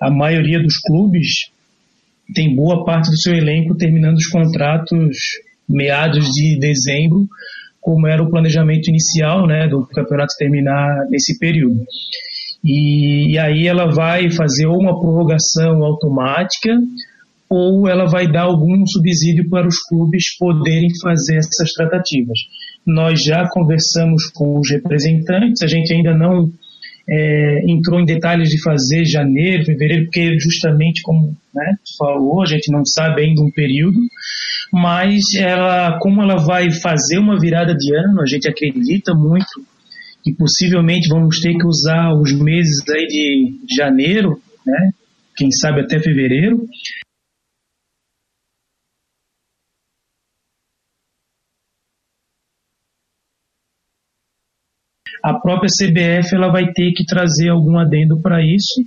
a 0.00 0.10
maioria 0.10 0.60
dos 0.60 0.78
clubes 0.78 1.50
tem 2.34 2.54
boa 2.54 2.84
parte 2.84 3.10
do 3.10 3.16
seu 3.16 3.34
elenco 3.34 3.76
terminando 3.76 4.16
os 4.16 4.26
contratos 4.26 5.16
meados 5.68 6.26
de 6.30 6.58
dezembro, 6.58 7.26
como 7.80 8.06
era 8.06 8.22
o 8.22 8.30
planejamento 8.30 8.88
inicial, 8.88 9.46
né, 9.46 9.68
do 9.68 9.86
campeonato 9.86 10.34
terminar 10.38 11.06
nesse 11.10 11.38
período. 11.38 11.84
E, 12.64 13.32
e 13.32 13.38
aí 13.38 13.66
ela 13.66 13.92
vai 13.92 14.30
fazer 14.30 14.66
ou 14.66 14.80
uma 14.80 14.98
prorrogação 14.98 15.84
automática 15.84 16.70
ou 17.48 17.86
ela 17.86 18.06
vai 18.06 18.26
dar 18.26 18.44
algum 18.44 18.86
subsídio 18.86 19.48
para 19.50 19.68
os 19.68 19.78
clubes 19.86 20.36
poderem 20.38 20.88
fazer 21.02 21.36
essas 21.36 21.72
tratativas. 21.72 22.38
Nós 22.86 23.22
já 23.22 23.46
conversamos 23.50 24.26
com 24.34 24.58
os 24.58 24.70
representantes, 24.70 25.62
a 25.62 25.66
gente 25.66 25.92
ainda 25.92 26.16
não 26.16 26.50
é, 27.08 27.60
entrou 27.68 28.00
em 28.00 28.04
detalhes 28.04 28.48
de 28.48 28.60
fazer 28.62 29.04
janeiro, 29.04 29.64
fevereiro, 29.64 30.04
porque 30.04 30.38
justamente 30.38 31.02
como 31.02 31.36
né, 31.54 31.76
falou, 31.98 32.42
a 32.42 32.46
gente 32.46 32.72
não 32.72 32.84
sabe 32.84 33.22
ainda 33.22 33.42
um 33.42 33.50
período, 33.50 33.98
mas 34.72 35.22
ela, 35.38 35.98
como 36.00 36.22
ela 36.22 36.36
vai 36.36 36.72
fazer 36.72 37.18
uma 37.18 37.38
virada 37.38 37.74
de 37.74 37.94
ano, 37.94 38.20
a 38.20 38.26
gente 38.26 38.48
acredita 38.48 39.14
muito 39.14 39.46
que 40.24 40.34
possivelmente 40.34 41.08
vamos 41.08 41.38
ter 41.40 41.52
que 41.52 41.66
usar 41.66 42.14
os 42.14 42.32
meses 42.32 42.82
aí 42.88 43.06
de 43.62 43.76
janeiro, 43.76 44.40
né, 44.66 44.90
quem 45.36 45.50
sabe 45.52 45.82
até 45.82 46.00
fevereiro, 46.00 46.66
a 55.22 55.34
própria 55.40 55.68
CBF 55.68 56.34
ela 56.34 56.50
vai 56.50 56.72
ter 56.72 56.92
que 56.92 57.04
trazer 57.04 57.50
algum 57.50 57.78
adendo 57.78 58.20
para 58.20 58.40
isso 58.42 58.82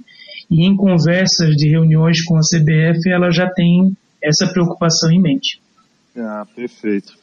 e 0.50 0.66
em 0.66 0.76
conversas 0.76 1.56
de 1.56 1.70
reuniões 1.70 2.24
com 2.24 2.36
a 2.38 2.42
CBF 2.42 3.10
ela 3.12 3.30
já 3.30 3.48
tem 3.52 3.96
essa 4.24 4.52
preocupação 4.52 5.12
em 5.12 5.22
mente. 5.22 5.62
Ah, 6.16 6.46
perfeito. 6.56 7.14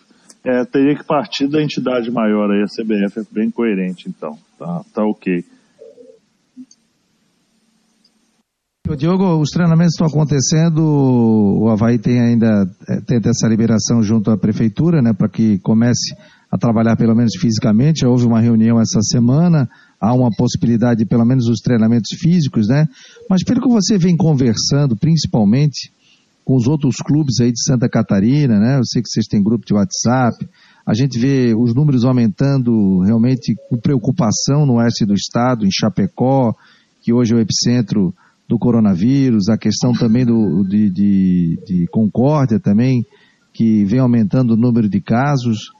É, 0.46 0.64
teria 0.66 0.94
que 0.94 1.04
partir 1.04 1.48
da 1.48 1.62
entidade 1.62 2.10
maior 2.10 2.50
aí, 2.50 2.62
a 2.62 2.66
CBF 2.66 3.20
é 3.20 3.22
bem 3.32 3.50
coerente 3.50 4.08
então, 4.08 4.36
tá, 4.58 4.82
tá 4.94 5.02
ok. 5.02 5.42
Diogo, 8.98 9.40
os 9.40 9.48
treinamentos 9.48 9.94
estão 9.94 10.06
acontecendo, 10.06 10.80
o 10.84 11.70
Havaí 11.70 11.98
tem 11.98 12.20
ainda 12.20 12.70
é, 12.86 13.00
tem 13.00 13.18
essa 13.24 13.48
liberação 13.48 14.02
junto 14.02 14.30
à 14.30 14.36
prefeitura, 14.36 15.00
né, 15.00 15.14
para 15.14 15.26
que 15.26 15.58
comece 15.60 16.14
a 16.52 16.58
trabalhar 16.58 16.94
pelo 16.94 17.16
menos 17.16 17.32
fisicamente. 17.40 18.04
Houve 18.04 18.26
uma 18.26 18.42
reunião 18.42 18.78
essa 18.78 19.00
semana, 19.00 19.66
há 19.98 20.12
uma 20.12 20.28
possibilidade 20.36 21.00
de 21.00 21.06
pelo 21.06 21.24
menos 21.24 21.48
os 21.48 21.60
treinamentos 21.60 22.16
físicos, 22.20 22.68
né? 22.68 22.86
Mas 23.28 23.42
pelo 23.42 23.62
que 23.62 23.68
você 23.68 23.96
vem 23.96 24.16
conversando, 24.16 24.94
principalmente 24.94 25.90
com 26.44 26.56
os 26.56 26.66
outros 26.66 26.96
clubes 26.96 27.40
aí 27.40 27.50
de 27.50 27.62
Santa 27.62 27.88
Catarina, 27.88 28.58
né? 28.58 28.78
Eu 28.78 28.84
sei 28.84 29.00
que 29.02 29.08
vocês 29.08 29.26
têm 29.26 29.42
grupo 29.42 29.64
de 29.64 29.74
WhatsApp. 29.74 30.46
A 30.86 30.92
gente 30.92 31.18
vê 31.18 31.54
os 31.54 31.74
números 31.74 32.04
aumentando 32.04 33.00
realmente 33.00 33.54
com 33.68 33.78
preocupação 33.78 34.66
no 34.66 34.74
oeste 34.74 35.06
do 35.06 35.14
estado, 35.14 35.64
em 35.64 35.70
Chapecó, 35.72 36.54
que 37.02 37.12
hoje 37.12 37.32
é 37.32 37.36
o 37.36 37.40
epicentro 37.40 38.14
do 38.46 38.58
coronavírus, 38.58 39.48
a 39.48 39.56
questão 39.56 39.92
também 39.94 40.26
do, 40.26 40.62
de, 40.64 40.90
de, 40.90 41.58
de 41.66 41.86
Concórdia 41.86 42.60
também, 42.60 43.02
que 43.54 43.84
vem 43.86 44.00
aumentando 44.00 44.52
o 44.52 44.56
número 44.56 44.88
de 44.88 45.00
casos. 45.00 45.70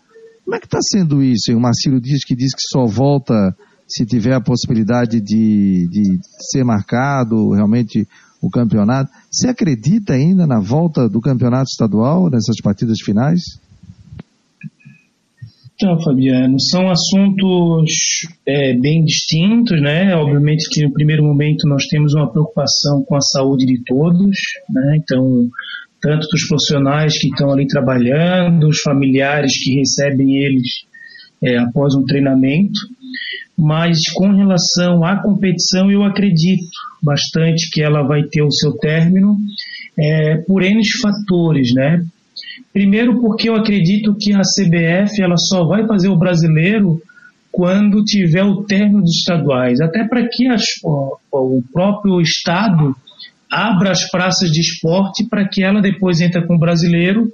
Como 0.45 0.57
é 0.57 0.61
que 0.61 0.67
está 0.67 0.79
sendo 0.81 1.23
isso? 1.23 1.53
O 1.53 1.61
Marcelo 1.61 2.01
Dias 2.01 2.25
que 2.25 2.35
diz 2.35 2.55
que 2.55 2.63
só 2.63 2.87
volta 2.87 3.55
se 3.87 4.07
tiver 4.07 4.35
a 4.35 4.41
possibilidade 4.41 5.21
de, 5.21 5.87
de 5.89 6.19
ser 6.51 6.65
marcado 6.65 7.51
realmente 7.51 8.09
o 8.47 8.51
campeonato. 8.51 9.11
Você 9.31 9.49
acredita 9.49 10.13
ainda 10.13 10.47
na 10.47 10.61
volta 10.61 11.09
do 11.09 11.21
campeonato 11.21 11.71
estadual 11.71 12.29
nessas 12.29 12.61
partidas 12.63 13.01
finais? 13.01 13.43
Então, 15.75 16.01
Fabiano, 16.01 16.61
são 16.61 16.89
assuntos 16.89 18.29
é, 18.47 18.75
bem 18.75 19.05
distintos, 19.05 19.81
né? 19.81 20.15
Obviamente 20.15 20.69
que 20.71 20.85
no 20.85 20.93
primeiro 20.93 21.25
momento 21.25 21.67
nós 21.67 21.87
temos 21.87 22.15
uma 22.15 22.31
preocupação 22.31 23.03
com 23.03 23.17
a 23.17 23.21
saúde 23.21 23.67
de 23.67 23.83
todos, 23.85 24.37
né? 24.71 24.99
Então, 25.03 25.49
tanto 26.01 26.29
dos 26.29 26.47
profissionais 26.47 27.19
que 27.19 27.29
estão 27.29 27.51
ali 27.51 27.67
trabalhando, 27.67 28.69
os 28.69 28.81
familiares 28.81 29.59
que 29.63 29.75
recebem 29.75 30.37
eles 30.37 30.85
é, 31.43 31.59
após 31.59 31.95
um 31.95 32.05
treinamento. 32.05 32.79
Mas 33.57 34.11
com 34.15 34.33
relação 34.33 35.05
à 35.05 35.23
competição, 35.23 35.91
eu 35.91 36.03
acredito 36.03 36.67
bastante 37.03 37.71
que 37.71 37.83
ela 37.83 38.03
vai 38.03 38.25
ter 38.25 38.43
o 38.43 38.51
seu 38.51 38.73
término 38.73 39.37
é, 39.99 40.37
por 40.39 40.63
N 40.63 40.81
fatores, 41.01 41.73
né? 41.73 42.05
Primeiro 42.73 43.21
porque 43.21 43.49
eu 43.49 43.55
acredito 43.55 44.17
que 44.19 44.33
a 44.33 44.41
CBF 44.41 45.23
ela 45.23 45.37
só 45.37 45.65
vai 45.65 45.87
fazer 45.87 46.09
o 46.09 46.19
brasileiro 46.19 47.01
quando 47.53 48.03
tiver 48.03 48.43
o 48.43 48.65
término 48.65 49.03
dos 49.03 49.19
estaduais, 49.19 49.81
até 49.81 50.03
para 50.03 50.27
que 50.29 50.49
as, 50.49 50.65
o, 50.83 51.63
próprio 51.73 52.21
estado 52.21 52.97
abra 53.49 53.93
as 53.93 54.11
praças 54.11 54.51
de 54.51 54.61
esporte 54.61 55.25
para 55.29 55.47
que 55.47 55.63
ela 55.63 55.81
depois 55.81 56.21
entre 56.21 56.45
com 56.45 56.57
o 56.57 56.59
brasileiro 56.59 57.31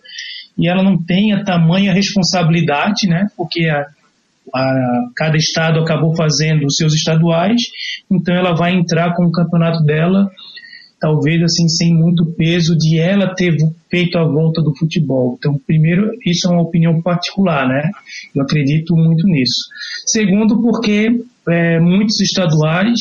e 0.58 0.68
ela 0.68 0.82
não 0.82 1.02
tenha 1.02 1.42
tamanha 1.42 1.94
responsabilidade, 1.94 3.08
né? 3.08 3.28
Porque 3.34 3.66
a, 3.66 3.86
a, 4.54 5.08
cada 5.16 5.36
estado 5.36 5.80
acabou 5.80 6.14
fazendo 6.14 6.64
os 6.66 6.76
seus 6.76 6.94
estaduais, 6.94 7.60
então 8.10 8.34
ela 8.34 8.54
vai 8.54 8.74
entrar 8.74 9.14
com 9.14 9.24
o 9.24 9.32
campeonato 9.32 9.82
dela, 9.84 10.28
talvez 11.00 11.42
assim 11.42 11.68
sem 11.68 11.94
muito 11.94 12.26
peso 12.36 12.76
de 12.76 12.98
ela 12.98 13.34
ter 13.34 13.56
feito 13.90 14.18
a 14.18 14.24
volta 14.24 14.62
do 14.62 14.76
futebol. 14.76 15.36
Então, 15.38 15.58
primeiro, 15.66 16.10
isso 16.26 16.46
é 16.48 16.52
uma 16.52 16.62
opinião 16.62 17.00
particular, 17.00 17.66
né? 17.66 17.90
Eu 18.34 18.42
acredito 18.42 18.94
muito 18.94 19.26
nisso. 19.26 19.64
Segundo, 20.06 20.60
porque 20.60 21.08
é, 21.48 21.80
muitos 21.80 22.20
estaduais 22.20 22.98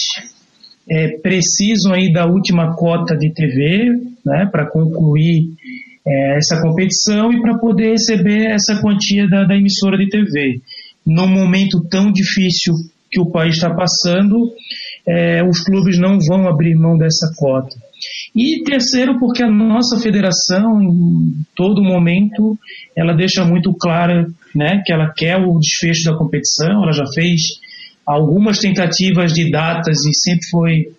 é, 0.90 1.18
precisam 1.20 1.94
aí 1.94 2.12
da 2.12 2.26
última 2.26 2.76
cota 2.76 3.16
de 3.16 3.32
TV, 3.34 3.92
né, 4.26 4.48
para 4.52 4.66
concluir 4.66 5.54
é, 6.08 6.38
essa 6.38 6.60
competição 6.62 7.32
e 7.32 7.42
para 7.42 7.58
poder 7.58 7.92
receber 7.92 8.48
essa 8.48 8.82
quantia 8.82 9.28
da, 9.30 9.44
da 9.44 9.56
emissora 9.56 9.98
de 9.98 10.10
TV. 10.10 10.62
Num 11.10 11.28
momento 11.28 11.82
tão 11.90 12.12
difícil 12.12 12.74
que 13.12 13.20
o 13.20 13.32
país 13.32 13.56
está 13.56 13.74
passando, 13.74 14.54
é, 15.08 15.44
os 15.44 15.62
clubes 15.62 15.98
não 15.98 16.20
vão 16.20 16.48
abrir 16.48 16.76
mão 16.76 16.98
dessa 16.98 17.32
cota. 17.36 17.76
E 18.36 18.64
terceiro, 18.64 19.20
porque 19.20 19.44
a 19.44 19.52
nossa 19.52 20.00
federação, 20.00 20.82
em 20.82 21.44
todo 21.56 21.84
momento, 21.84 22.58
ela 22.96 23.14
deixa 23.14 23.44
muito 23.44 23.74
clara 23.74 24.28
né, 24.56 24.82
que 24.86 24.94
ela 24.94 25.12
quer 25.12 25.38
o 25.38 25.58
desfecho 25.60 26.04
da 26.10 26.18
competição, 26.18 26.84
ela 26.84 26.94
já 26.94 27.06
fez 27.14 27.42
algumas 28.06 28.60
tentativas 28.60 29.34
de 29.34 29.52
datas 29.52 29.98
e 30.06 30.14
sempre 30.14 30.48
foi 30.50 30.92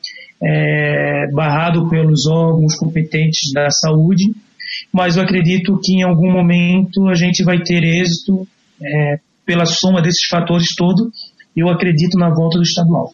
é, 0.42 1.26
barrado 1.32 1.88
pelos 1.88 2.26
órgãos 2.26 2.76
competentes 2.76 3.52
da 3.52 3.68
saúde, 3.70 4.24
mas 4.92 5.16
eu 5.16 5.22
acredito 5.22 5.78
que 5.82 5.94
em 5.94 6.02
algum 6.02 6.30
momento 6.30 7.08
a 7.08 7.14
gente 7.14 7.42
vai 7.42 7.60
ter 7.62 7.82
êxito 7.82 8.46
é, 8.82 9.18
pela 9.50 9.66
soma 9.66 10.00
desses 10.00 10.28
fatores 10.30 10.68
todos. 10.76 11.10
Eu 11.56 11.68
acredito 11.68 12.16
na 12.16 12.32
volta 12.32 12.56
do 12.56 12.62
estadual. 12.62 13.12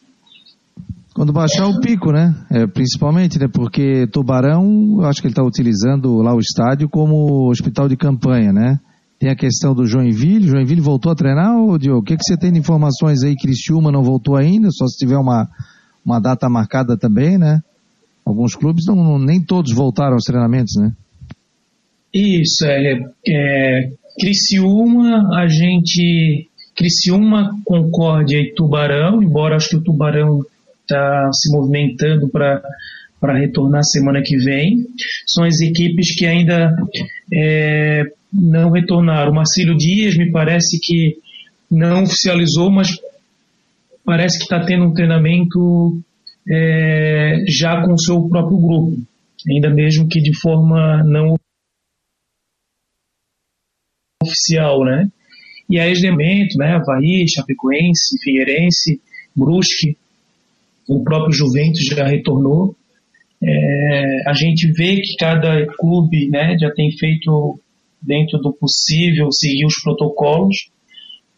Quando 1.14 1.32
baixar 1.32 1.66
o 1.66 1.80
pico, 1.80 2.12
né? 2.12 2.34
É, 2.50 2.66
principalmente, 2.66 3.38
né? 3.38 3.48
Porque 3.50 4.06
Tubarão, 4.08 5.00
acho 5.04 5.22
que 5.22 5.28
ele 5.28 5.32
está 5.32 5.42
utilizando 5.42 6.20
lá 6.20 6.34
o 6.34 6.38
estádio 6.38 6.90
como 6.90 7.48
hospital 7.48 7.88
de 7.88 7.96
campanha, 7.96 8.52
né? 8.52 8.78
Tem 9.18 9.30
a 9.30 9.34
questão 9.34 9.74
do 9.74 9.86
Joinville. 9.86 10.46
Joinville 10.46 10.82
voltou 10.82 11.10
a 11.10 11.14
treinar, 11.14 11.56
ou 11.56 11.78
Diogo? 11.78 12.00
O 12.00 12.04
que, 12.04 12.18
que 12.18 12.22
você 12.22 12.36
tem 12.36 12.52
de 12.52 12.58
informações 12.58 13.22
aí? 13.22 13.34
Criciúma 13.34 13.90
não 13.90 14.02
voltou 14.02 14.36
ainda, 14.36 14.68
só 14.70 14.86
se 14.86 14.98
tiver 14.98 15.16
uma, 15.16 15.48
uma 16.04 16.20
data 16.20 16.50
marcada 16.50 16.98
também, 16.98 17.38
né? 17.38 17.62
Alguns 18.26 18.54
clubes 18.54 18.84
não, 18.86 19.18
nem 19.18 19.42
todos 19.42 19.72
voltaram 19.72 20.12
aos 20.12 20.24
treinamentos, 20.24 20.74
né? 20.76 20.92
Isso, 22.12 22.66
é, 22.66 22.92
é 23.26 23.90
Criciúma, 24.18 25.36
a 25.36 25.46
gente 25.46 26.48
Criciúma, 26.74 27.58
Concórdia 27.64 28.38
e 28.38 28.52
Tubarão, 28.54 29.22
embora 29.22 29.56
acho 29.56 29.70
que 29.70 29.76
o 29.76 29.82
Tubarão 29.82 30.40
está 30.82 31.30
se 31.32 31.50
movimentando 31.52 32.28
para 32.28 32.62
para 33.18 33.38
retornar 33.38 33.82
semana 33.82 34.22
que 34.22 34.36
vem. 34.36 34.86
São 35.26 35.44
as 35.44 35.58
equipes 35.60 36.14
que 36.14 36.26
ainda 36.26 36.76
é, 37.32 38.04
não 38.32 38.70
retornaram. 38.70 39.32
O 39.32 39.34
Marcílio 39.34 39.76
Dias 39.76 40.16
me 40.16 40.30
parece 40.30 40.78
que 40.80 41.16
não 41.70 42.04
oficializou, 42.04 42.70
mas 42.70 42.88
parece 44.04 44.38
que 44.38 44.44
está 44.44 44.64
tendo 44.64 44.84
um 44.84 44.92
treinamento 44.92 45.98
é, 46.48 47.44
já 47.48 47.82
com 47.82 47.94
o 47.94 47.98
seu 47.98 48.28
próprio 48.28 48.58
grupo, 48.58 48.96
ainda 49.50 49.70
mesmo 49.70 50.06
que 50.06 50.20
de 50.20 50.38
forma 50.38 51.02
não 51.02 51.36
oficial, 54.26 54.84
né? 54.84 55.08
E 55.68 55.80
aí, 55.80 55.92
elemento, 55.92 56.56
né? 56.58 56.76
Havaí, 56.76 57.26
Chapecoense, 57.28 58.18
Figueirense, 58.22 59.00
Brusque, 59.34 59.96
o 60.88 61.02
próprio 61.02 61.32
Juventus 61.32 61.84
já 61.84 62.06
retornou. 62.06 62.74
É, 63.42 64.28
a 64.28 64.32
gente 64.32 64.72
vê 64.72 65.00
que 65.00 65.16
cada 65.16 65.66
clube 65.76 66.28
né, 66.28 66.56
já 66.58 66.70
tem 66.72 66.90
feito, 66.92 67.58
dentro 68.00 68.38
do 68.38 68.52
possível, 68.52 69.30
seguir 69.32 69.66
os 69.66 69.80
protocolos 69.82 70.70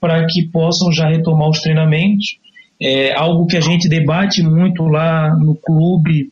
para 0.01 0.25
que 0.27 0.47
possam 0.49 0.93
já 0.93 1.09
retomar 1.09 1.49
os 1.49 1.61
treinamentos. 1.61 2.39
É, 2.81 3.13
algo 3.15 3.47
que 3.47 3.57
a 3.57 3.61
gente 3.61 3.89
debate 3.89 4.43
muito 4.43 4.85
lá 4.85 5.35
no 5.37 5.57
clube 5.57 6.31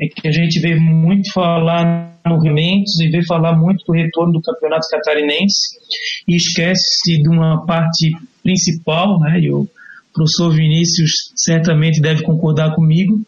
é 0.00 0.08
que 0.08 0.28
a 0.28 0.32
gente 0.32 0.60
vê 0.60 0.74
muito 0.74 1.32
falar 1.32 2.18
no 2.26 2.38
Rementos 2.38 2.98
e 3.00 3.08
vê 3.08 3.24
falar 3.24 3.56
muito 3.56 3.84
do 3.86 3.92
retorno 3.92 4.32
do 4.34 4.42
campeonato 4.42 4.86
catarinense 4.90 5.78
e 6.26 6.36
esquece 6.36 7.22
de 7.22 7.28
uma 7.28 7.64
parte 7.64 8.10
principal, 8.42 9.18
né, 9.20 9.40
e 9.40 9.50
o 9.50 9.68
professor 10.12 10.50
Vinícius 10.54 11.32
certamente 11.36 12.00
deve 12.00 12.22
concordar 12.22 12.74
comigo, 12.74 13.20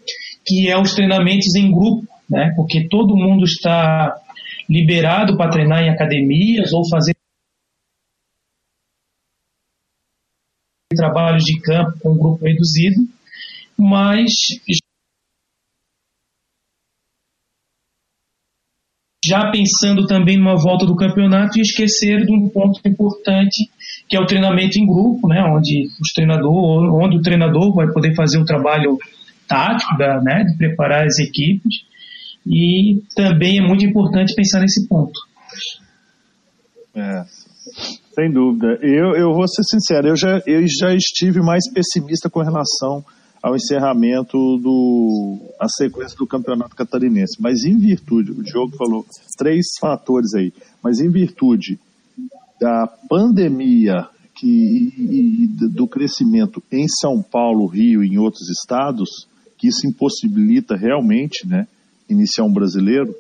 que 0.45 0.69
é 0.69 0.79
os 0.79 0.95
treinamentos 0.95 1.55
em 1.55 1.71
grupo, 1.71 2.07
né, 2.29 2.53
porque 2.57 2.89
todo 2.89 3.17
mundo 3.17 3.45
está 3.45 4.15
liberado 4.69 5.37
para 5.37 5.51
treinar 5.51 5.83
em 5.83 5.91
academias 5.91 6.73
ou 6.73 6.89
fazer 6.89 7.15
trabalhos 10.95 11.45
de 11.45 11.59
campo 11.61 11.99
com 12.01 12.13
um 12.13 12.19
grupo 12.19 12.45
reduzido, 12.45 13.01
mas 13.77 14.31
já 19.31 19.51
pensando 19.51 20.07
também 20.07 20.37
numa 20.37 20.57
volta 20.57 20.85
do 20.85 20.97
campeonato 20.97 21.57
e 21.57 21.63
esquecer 21.63 22.27
de 22.27 22.33
um 22.33 22.49
ponto 22.49 22.81
importante 22.85 23.71
que 24.09 24.17
é 24.17 24.21
o 24.21 24.27
treinamento 24.27 24.77
em 24.77 24.85
grupo, 24.85 25.29
né, 25.29 25.41
onde 25.57 25.87
os 26.01 26.13
treinador, 26.13 27.01
onde 27.01 27.17
o 27.17 27.23
treinador 27.23 27.73
vai 27.73 27.87
poder 27.93 28.13
fazer 28.17 28.39
o 28.39 28.45
trabalho 28.45 28.99
tático 29.47 29.97
da, 29.97 30.21
né, 30.21 30.43
de 30.43 30.57
preparar 30.57 31.07
as 31.07 31.19
equipes 31.21 31.85
e 32.45 33.03
também 33.15 33.59
é 33.59 33.63
muito 33.63 33.85
importante 33.85 34.35
pensar 34.35 34.61
nesse 34.61 34.89
ponto. 34.89 35.19
É, 36.93 37.23
sem 38.13 38.33
dúvida. 38.33 38.79
Eu, 38.83 39.15
eu 39.15 39.33
vou 39.33 39.47
ser 39.47 39.63
sincero, 39.63 40.09
eu 40.09 40.17
já, 40.17 40.43
eu 40.45 40.63
já 40.67 40.93
estive 40.93 41.41
mais 41.41 41.71
pessimista 41.73 42.29
com 42.29 42.41
relação 42.41 43.05
ao 43.43 43.57
encerramento 43.57 44.37
do 44.59 45.39
a 45.59 45.69
sequência 45.69 46.17
do 46.17 46.27
campeonato 46.27 46.77
catarinense. 46.77 47.41
Mas 47.41 47.65
em 47.65 47.79
virtude, 47.79 48.33
o 48.33 48.43
Diogo 48.43 48.77
falou 48.77 49.07
três 49.39 49.67
fatores 49.81 50.35
aí, 50.35 50.53
mas 50.83 51.01
em 51.01 51.11
virtude 51.11 51.79
da 52.61 52.87
pandemia 53.09 54.07
que, 54.35 54.47
e, 54.47 55.45
e 55.45 55.47
do 55.69 55.87
crescimento 55.87 56.63
em 56.71 56.87
São 56.89 57.23
Paulo, 57.23 57.67
Rio 57.67 58.05
e 58.05 58.09
em 58.09 58.19
outros 58.19 58.49
estados, 58.51 59.27
que 59.57 59.69
isso 59.69 59.87
impossibilita 59.87 60.77
realmente 60.77 61.47
né, 61.47 61.67
iniciar 62.09 62.45
um 62.45 62.53
brasileiro, 62.53 63.15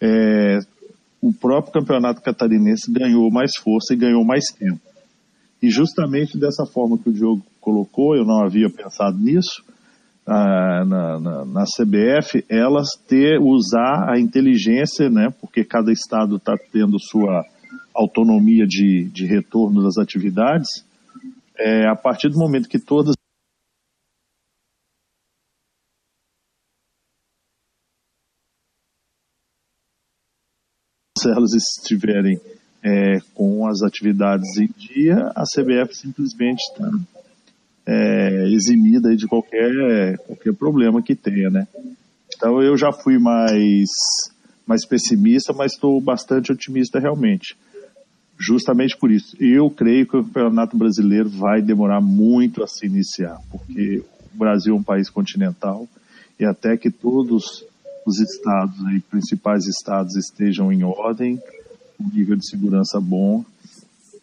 é, 0.00 0.58
o 1.20 1.32
próprio 1.32 1.72
campeonato 1.72 2.22
catarinense 2.22 2.90
ganhou 2.90 3.30
mais 3.30 3.52
força 3.56 3.92
e 3.92 3.96
ganhou 3.96 4.24
mais 4.24 4.46
tempo. 4.46 4.80
E 5.60 5.68
justamente 5.68 6.38
dessa 6.38 6.64
forma 6.64 6.98
que 6.98 7.10
o 7.10 7.12
Diogo 7.12 7.42
colocou, 7.68 8.16
eu 8.16 8.24
não 8.24 8.42
havia 8.42 8.70
pensado 8.70 9.18
nisso, 9.18 9.62
ah, 10.26 10.84
na, 10.86 11.20
na, 11.20 11.44
na, 11.44 11.64
CBF, 11.64 12.44
elas 12.48 12.88
ter, 13.06 13.38
usar 13.40 14.10
a 14.10 14.18
inteligência, 14.18 15.10
né, 15.10 15.28
porque 15.38 15.64
cada 15.64 15.92
estado 15.92 16.36
está 16.36 16.54
tendo 16.72 16.98
sua 16.98 17.44
autonomia 17.94 18.66
de, 18.66 19.10
de 19.10 19.26
retorno 19.26 19.82
das 19.82 19.98
atividades, 19.98 20.68
é, 21.58 21.86
a 21.88 21.96
partir 21.96 22.30
do 22.30 22.38
momento 22.38 22.68
que 22.68 22.78
todas 22.78 23.14
se 31.18 31.28
elas 31.28 31.52
estiverem 31.52 32.40
é, 32.82 33.18
com 33.34 33.66
as 33.66 33.82
atividades 33.82 34.56
em 34.56 34.68
dia, 34.68 35.32
a 35.34 35.42
CBF 35.42 35.94
simplesmente 35.94 36.60
está 36.60 36.88
é, 37.90 38.44
eximida 38.52 39.16
de 39.16 39.26
qualquer, 39.26 40.18
qualquer 40.26 40.52
problema 40.54 41.00
que 41.00 41.14
tenha, 41.14 41.48
né? 41.48 41.66
Então 42.36 42.62
eu 42.62 42.76
já 42.76 42.92
fui 42.92 43.18
mais, 43.18 43.88
mais 44.66 44.86
pessimista, 44.86 45.54
mas 45.54 45.72
estou 45.72 45.98
bastante 45.98 46.52
otimista 46.52 47.00
realmente. 47.00 47.56
Justamente 48.38 48.94
por 48.96 49.10
isso. 49.10 49.34
Eu 49.42 49.70
creio 49.70 50.06
que 50.06 50.18
o 50.18 50.22
Campeonato 50.22 50.76
Brasileiro 50.76 51.30
vai 51.30 51.62
demorar 51.62 52.02
muito 52.02 52.62
a 52.62 52.66
se 52.66 52.86
iniciar, 52.86 53.38
porque 53.50 54.04
o 54.34 54.38
Brasil 54.38 54.74
é 54.74 54.78
um 54.78 54.82
país 54.82 55.08
continental 55.08 55.88
e 56.38 56.44
até 56.44 56.76
que 56.76 56.90
todos 56.90 57.64
os 58.04 58.20
estados, 58.20 58.84
aí, 58.86 59.00
principais 59.00 59.66
estados, 59.66 60.14
estejam 60.14 60.70
em 60.70 60.84
ordem, 60.84 61.42
um 61.98 62.08
nível 62.14 62.36
de 62.36 62.46
segurança 62.46 63.00
bom, 63.00 63.44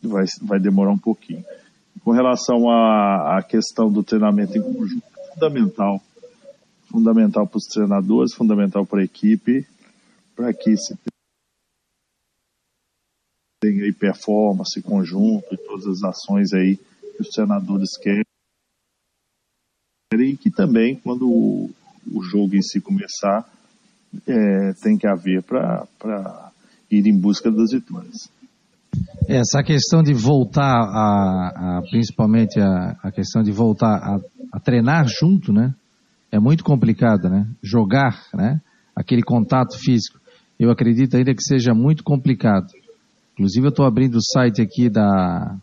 vai, 0.04 0.26
vai 0.44 0.60
demorar 0.60 0.92
um 0.92 0.98
pouquinho. 0.98 1.44
Com 2.06 2.12
relação 2.12 2.70
à, 2.70 3.40
à 3.40 3.42
questão 3.42 3.92
do 3.92 4.04
treinamento 4.04 4.56
em 4.56 4.62
conjunto, 4.62 5.04
fundamental. 5.34 6.00
Fundamental 6.88 7.48
para 7.48 7.58
os 7.58 7.66
treinadores, 7.66 8.36
fundamental 8.36 8.86
para 8.86 9.02
a 9.02 9.04
equipe, 9.04 9.66
para 10.36 10.54
que 10.54 10.78
se 10.78 10.96
tenha 13.60 13.86
aí 13.86 13.92
performance, 13.92 14.80
conjunto 14.84 15.48
e 15.52 15.58
todas 15.58 15.88
as 15.88 16.04
ações 16.04 16.54
aí 16.54 16.78
que 16.78 17.22
os 17.22 17.30
treinadores 17.30 17.98
querem. 17.98 18.24
E 20.14 20.38
que 20.38 20.52
também, 20.52 20.96
quando 20.96 21.28
o, 21.28 21.72
o 22.14 22.22
jogo 22.22 22.56
em 22.56 22.62
si 22.62 22.80
começar, 22.80 23.52
é, 24.28 24.74
tem 24.74 24.96
que 24.96 25.08
haver 25.08 25.42
para 25.42 26.52
ir 26.92 27.08
em 27.08 27.20
busca 27.20 27.52
das 27.52 27.72
vitórias. 27.72 28.30
Essa 29.28 29.64
questão 29.64 30.04
de 30.04 30.14
voltar 30.14 30.82
a, 30.82 31.78
a 31.78 31.82
principalmente 31.90 32.60
a, 32.60 32.96
a, 33.04 33.12
questão 33.12 33.42
de 33.42 33.52
voltar 33.52 33.96
a, 33.96 34.20
a, 34.54 34.60
treinar 34.60 35.08
junto, 35.08 35.52
né? 35.52 35.74
É 36.32 36.40
muito 36.40 36.64
complicada, 36.64 37.30
né? 37.30 37.48
Jogar, 37.62 38.24
né? 38.34 38.62
Aquele 38.96 39.24
contato 39.24 39.78
físico. 39.80 40.20
Eu 40.60 40.70
acredito 40.70 41.18
ainda 41.18 41.34
que 41.34 41.42
seja 41.42 41.74
muito 41.74 42.04
complicado. 42.04 42.68
Inclusive 43.34 43.66
eu 43.66 43.70
estou 43.70 43.86
abrindo 43.86 44.16
o 44.16 44.24
site 44.24 44.62
aqui 44.62 44.90
da, 44.90 45.58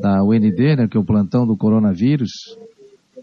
da 0.00 0.22
UND, 0.22 0.76
né? 0.76 0.88
Que 0.88 0.96
é 0.96 1.00
o 1.00 1.04
plantão 1.04 1.46
do 1.46 1.56
coronavírus. 1.56 2.30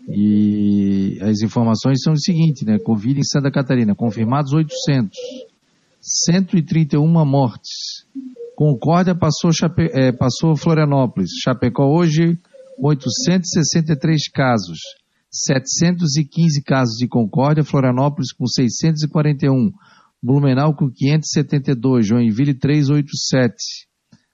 E 0.09 1.17
as 1.21 1.41
informações 1.41 2.01
são 2.01 2.13
o 2.13 2.19
seguinte, 2.19 2.65
né? 2.65 2.77
Covid 2.79 3.19
em 3.19 3.23
Santa 3.23 3.49
Catarina, 3.51 3.95
confirmados 3.95 4.51
800, 4.51 5.17
131 6.01 7.07
mortes. 7.25 8.05
Concórdia 8.55 9.15
passou, 9.15 9.51
Chape... 9.51 9.89
é, 9.93 10.11
passou 10.11 10.55
Florianópolis. 10.55 11.29
Chapecó 11.43 11.85
hoje, 11.85 12.37
863 12.79 14.29
casos. 14.29 14.79
715 15.31 16.61
casos 16.63 16.95
de 16.95 17.07
Concórdia, 17.07 17.63
Florianópolis 17.63 18.31
com 18.31 18.45
641, 18.45 19.71
Blumenau 20.21 20.75
com 20.75 20.91
572, 20.91 22.05
Joinville 22.05 22.53
387. 22.53 23.55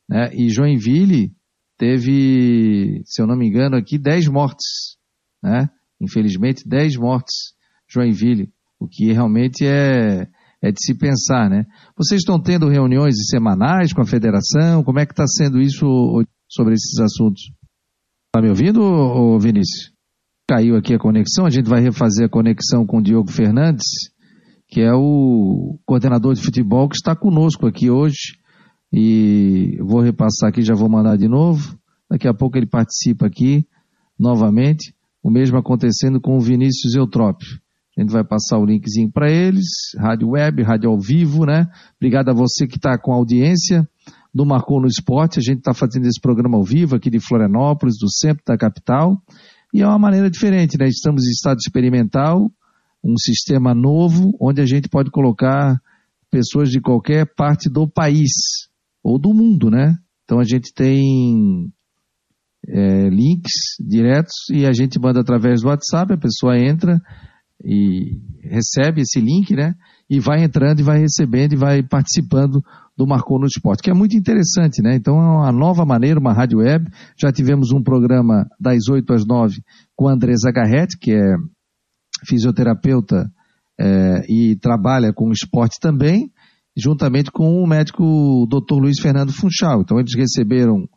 Né? 0.10 0.30
E 0.34 0.50
Joinville 0.50 1.32
teve, 1.78 3.02
se 3.06 3.22
eu 3.22 3.28
não 3.28 3.38
me 3.38 3.48
engano 3.48 3.78
aqui, 3.78 3.98
10 3.98 4.28
mortes. 4.28 4.98
Né? 5.42 5.70
Infelizmente, 6.02 6.68
10 6.68 6.98
mortes 6.98 7.54
Joinville, 7.88 8.52
o 8.78 8.88
que 8.88 9.12
realmente 9.12 9.66
é, 9.66 10.28
é 10.62 10.72
de 10.72 10.84
se 10.84 10.94
pensar, 10.94 11.50
né? 11.50 11.66
Vocês 11.98 12.20
estão 12.20 12.42
tendo 12.42 12.68
reuniões 12.68 13.16
semanais 13.30 13.94
com 13.94 14.02
a 14.02 14.06
federação? 14.06 14.84
Como 14.84 15.00
é 15.00 15.06
que 15.06 15.14
está 15.14 15.26
sendo 15.28 15.60
isso 15.60 15.86
sobre 16.48 16.74
esses 16.74 17.00
assuntos? 17.00 17.44
Está 18.28 18.42
me 18.42 18.50
ouvindo, 18.50 19.40
Vinícius? 19.40 19.92
Caiu 20.48 20.76
aqui 20.76 20.94
a 20.94 21.00
conexão, 21.00 21.46
a 21.46 21.50
gente 21.50 21.70
vai 21.70 21.80
refazer 21.80 22.26
a 22.26 22.30
conexão 22.30 22.86
com 22.86 22.98
o 22.98 23.02
Diogo 23.02 23.32
Fernandes, 23.32 23.86
que 24.68 24.82
é 24.82 24.94
o 24.94 25.80
coordenador 25.86 26.34
de 26.34 26.42
futebol 26.42 26.90
que 26.90 26.96
está 26.96 27.16
conosco 27.16 27.68
aqui 27.68 27.90
hoje. 27.90 28.38
E 28.92 29.78
vou 29.82 30.02
repassar 30.02 30.50
aqui, 30.50 30.64
já 30.64 30.74
vou 30.74 30.90
mandar 30.90 31.16
de 31.18 31.28
novo. 31.28 31.78
Daqui 32.10 32.28
a 32.28 32.34
pouco 32.34 32.58
ele 32.58 32.66
participa 32.66 33.28
aqui 33.28 33.66
novamente. 34.18 34.96
O 35.22 35.30
mesmo 35.30 35.58
acontecendo 35.58 36.20
com 36.20 36.38
o 36.38 36.42
Vinícius 36.42 36.96
Eutrópio. 36.96 37.60
A 38.00 38.02
gente 38.02 38.14
vai 38.14 38.24
passar 38.24 38.58
o 38.58 38.66
linkzinho 38.66 39.12
para 39.12 39.30
eles, 39.30 39.66
rádio 39.98 40.30
web, 40.30 40.64
rádio 40.64 40.90
ao 40.90 40.98
vivo, 40.98 41.46
né? 41.46 41.68
Obrigado 41.98 42.30
a 42.30 42.34
você 42.34 42.66
que 42.66 42.78
está 42.78 42.98
com 42.98 43.12
audiência 43.12 43.86
do 44.34 44.46
Marcou 44.46 44.80
no 44.80 44.88
Esporte. 44.88 45.38
A 45.38 45.42
gente 45.42 45.58
está 45.58 45.74
fazendo 45.74 46.06
esse 46.06 46.18
programa 46.18 46.56
ao 46.56 46.64
vivo 46.64 46.96
aqui 46.96 47.10
de 47.10 47.20
Florianópolis, 47.20 47.98
do 48.00 48.10
centro 48.10 48.42
da 48.48 48.58
capital. 48.58 49.22
E 49.74 49.82
é 49.82 49.86
uma 49.86 50.00
maneira 50.00 50.30
diferente, 50.30 50.78
né? 50.80 50.88
Estamos 50.88 51.26
em 51.28 51.32
estado 51.32 51.58
experimental, 51.58 52.50
um 53.04 53.18
sistema 53.18 53.74
novo, 53.74 54.32
onde 54.40 54.62
a 54.62 54.66
gente 54.66 54.88
pode 54.88 55.12
colocar 55.12 55.78
pessoas 56.32 56.70
de 56.70 56.80
qualquer 56.80 57.26
parte 57.36 57.70
do 57.70 57.86
país 57.86 58.32
ou 59.04 59.20
do 59.20 59.34
mundo, 59.34 59.70
né? 59.70 59.98
Então 60.24 60.40
a 60.40 60.46
gente 60.46 60.74
tem 60.74 61.70
é, 62.66 63.10
links 63.10 63.76
diretos 63.78 64.36
e 64.54 64.66
a 64.66 64.72
gente 64.72 64.98
manda 64.98 65.20
através 65.20 65.62
do 65.62 65.68
WhatsApp, 65.68 66.14
a 66.14 66.18
pessoa 66.18 66.58
entra 66.58 67.02
e 67.64 68.18
recebe 68.42 69.02
esse 69.02 69.20
link, 69.20 69.56
né? 69.56 69.74
E 70.10 70.20
vai 70.20 70.44
entrando 70.44 70.80
e 70.80 70.84
vai 70.84 71.00
recebendo 71.00 71.54
e 71.54 71.58
vai 71.58 71.84
participando 71.84 72.64
do 72.98 73.08
Marcou 73.08 73.40
no 73.40 73.46
Esporte, 73.46 73.82
que 73.82 73.90
é 73.90 73.94
muito 73.94 74.16
interessante, 74.16 74.82
né? 74.82 74.96
Então 74.96 75.16
é 75.16 75.26
uma 75.26 75.52
nova 75.52 75.86
maneira, 75.86 76.20
uma 76.20 76.34
rádio 76.34 76.60
web. 76.60 76.90
Já 77.18 77.32
tivemos 77.32 77.72
um 77.72 77.82
programa 77.82 78.46
das 78.60 78.88
8 78.90 79.14
às 79.14 79.26
9 79.26 79.62
com 79.96 80.08
a 80.08 80.14
Andresa 80.14 80.52
Garrett, 80.52 80.98
que 80.98 81.14
é 81.14 81.36
fisioterapeuta 82.26 83.32
é, 83.80 84.26
e 84.28 84.56
trabalha 84.58 85.14
com 85.14 85.32
esporte 85.32 85.80
também, 85.80 86.32
juntamente 86.76 87.32
com 87.32 87.64
o 87.64 87.68
médico 87.68 88.46
Dr. 88.50 88.76
Luiz 88.76 89.00
Fernando 89.00 89.32
Funchal. 89.32 89.82
Então 89.82 90.00
eles 90.00 90.16
receberam 90.16 90.88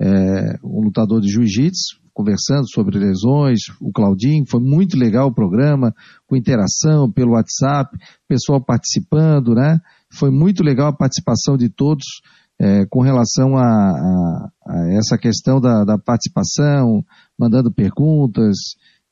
é, 0.00 0.56
um 0.62 0.82
lutador 0.84 1.20
de 1.20 1.28
jiu-jitsu, 1.28 1.99
conversando 2.12 2.68
sobre 2.68 2.98
lesões, 2.98 3.60
o 3.80 3.92
Claudinho, 3.92 4.44
foi 4.48 4.60
muito 4.60 4.96
legal 4.96 5.28
o 5.28 5.34
programa, 5.34 5.94
com 6.26 6.36
interação 6.36 7.10
pelo 7.10 7.32
WhatsApp, 7.32 7.96
pessoal 8.28 8.62
participando, 8.64 9.54
né? 9.54 9.78
Foi 10.12 10.30
muito 10.30 10.62
legal 10.62 10.88
a 10.88 10.96
participação 10.96 11.56
de 11.56 11.68
todos 11.68 12.04
é, 12.60 12.84
com 12.90 13.00
relação 13.00 13.56
a, 13.56 13.64
a, 13.64 14.50
a 14.66 14.92
essa 14.92 15.16
questão 15.16 15.60
da, 15.60 15.84
da, 15.84 15.98
participação, 15.98 17.02
mandando 17.38 17.72
perguntas. 17.72 18.56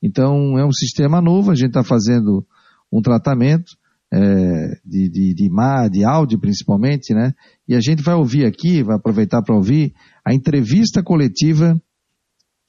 Então, 0.03 0.57
é 0.57 0.65
um 0.65 0.71
sistema 0.71 1.19
novo, 1.19 1.51
a 1.51 1.55
gente 1.55 1.69
está 1.69 1.83
fazendo 1.83 2.45
um 2.91 3.01
tratamento 3.01 3.71
é, 4.11 4.79
de, 4.85 5.09
de, 5.09 5.33
de, 5.33 5.49
de 5.91 6.05
áudio 6.05 6.39
principalmente, 6.39 7.13
né? 7.13 7.33
E 7.67 7.75
a 7.75 7.79
gente 7.79 8.03
vai 8.03 8.15
ouvir 8.15 8.45
aqui, 8.45 8.83
vai 8.83 8.95
aproveitar 8.95 9.41
para 9.41 9.55
ouvir 9.55 9.93
a 10.25 10.33
entrevista 10.33 11.03
coletiva 11.03 11.79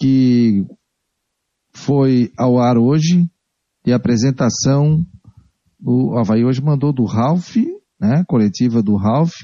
que 0.00 0.64
foi 1.74 2.32
ao 2.36 2.58
ar 2.58 2.78
hoje 2.78 3.30
de 3.84 3.92
apresentação 3.92 5.04
o 5.82 6.18
Havaí 6.18 6.44
hoje 6.44 6.62
mandou 6.62 6.92
do 6.92 7.04
Ralph, 7.04 7.56
né, 7.98 8.24
coletiva 8.26 8.82
do 8.82 8.96
Ralph, 8.96 9.34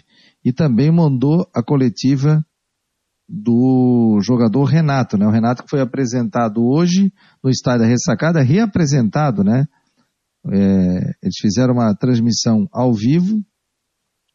e 0.45 0.53
também 0.53 0.91
mandou 0.91 1.49
a 1.55 1.63
coletiva 1.63 2.45
do 3.29 4.21
jogador 4.23 4.65
Renato, 4.65 5.17
né, 5.17 5.27
o 5.27 5.31
Renato 5.31 5.65
que 5.65 5.71
foi 5.71 5.81
apresentado 5.81 6.65
hoje 6.65 7.13
no 7.43 7.51
estádio 7.51 7.81
da 7.81 7.87
Ressacada, 7.87 8.43
reapresentado, 8.43 9.43
né, 9.43 9.67
é, 10.49 11.15
eles 11.23 11.37
fizeram 11.41 11.75
uma 11.75 11.95
transmissão 11.95 12.69
ao 12.71 12.93
vivo 12.93 13.43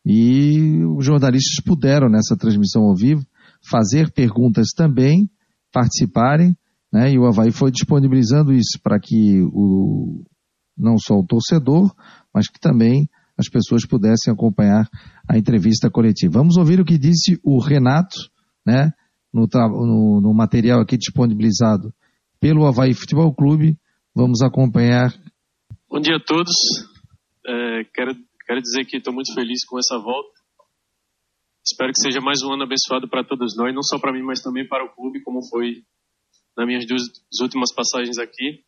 e 0.05 0.83
os 0.97 1.05
jornalistas 1.05 1.63
puderam 1.63 2.09
nessa 2.09 2.35
transmissão 2.35 2.83
ao 2.83 2.95
vivo 2.95 3.25
fazer 3.63 4.11
perguntas 4.11 4.69
também, 4.75 5.29
participarem, 5.71 6.55
né? 6.91 7.11
E 7.11 7.17
o 7.17 7.25
Havaí 7.25 7.51
foi 7.51 7.71
disponibilizando 7.71 8.51
isso 8.53 8.79
para 8.83 8.99
que 8.99 9.41
o, 9.53 10.23
não 10.77 10.97
só 10.97 11.15
o 11.15 11.25
torcedor, 11.25 11.93
mas 12.33 12.47
que 12.47 12.59
também 12.59 13.07
as 13.37 13.47
pessoas 13.49 13.85
pudessem 13.85 14.31
acompanhar 14.31 14.87
a 15.27 15.37
entrevista 15.37 15.89
coletiva. 15.89 16.33
Vamos 16.33 16.57
ouvir 16.57 16.79
o 16.79 16.85
que 16.85 16.97
disse 16.97 17.39
o 17.43 17.59
Renato, 17.59 18.17
né? 18.65 18.91
No, 19.33 19.47
no, 19.53 20.21
no 20.21 20.33
material 20.33 20.81
aqui 20.81 20.97
disponibilizado 20.97 21.93
pelo 22.39 22.65
Havaí 22.65 22.93
Futebol 22.93 23.33
Clube. 23.33 23.77
Vamos 24.13 24.41
acompanhar. 24.41 25.13
Bom 25.89 26.01
dia 26.01 26.17
a 26.17 26.19
todos. 26.19 26.53
É, 27.47 27.83
quero, 27.93 28.13
quero 28.45 28.61
dizer 28.61 28.85
que 28.85 28.97
estou 28.97 29.13
muito 29.13 29.33
feliz 29.33 29.65
com 29.65 29.79
essa 29.79 29.97
volta. 29.97 30.40
Espero 31.63 31.91
que 31.93 32.01
seja 32.01 32.19
mais 32.19 32.41
um 32.41 32.53
ano 32.53 32.63
abençoado 32.63 33.07
para 33.07 33.23
todos 33.23 33.55
nós, 33.55 33.73
não 33.73 33.83
só 33.83 33.99
para 33.99 34.11
mim, 34.11 34.23
mas 34.23 34.41
também 34.41 34.67
para 34.67 34.83
o 34.83 34.93
clube, 34.95 35.21
como 35.21 35.47
foi 35.47 35.83
nas 36.57 36.65
minhas 36.65 36.87
duas 36.87 37.03
últimas 37.39 37.73
passagens 37.73 38.17
aqui. 38.17 38.63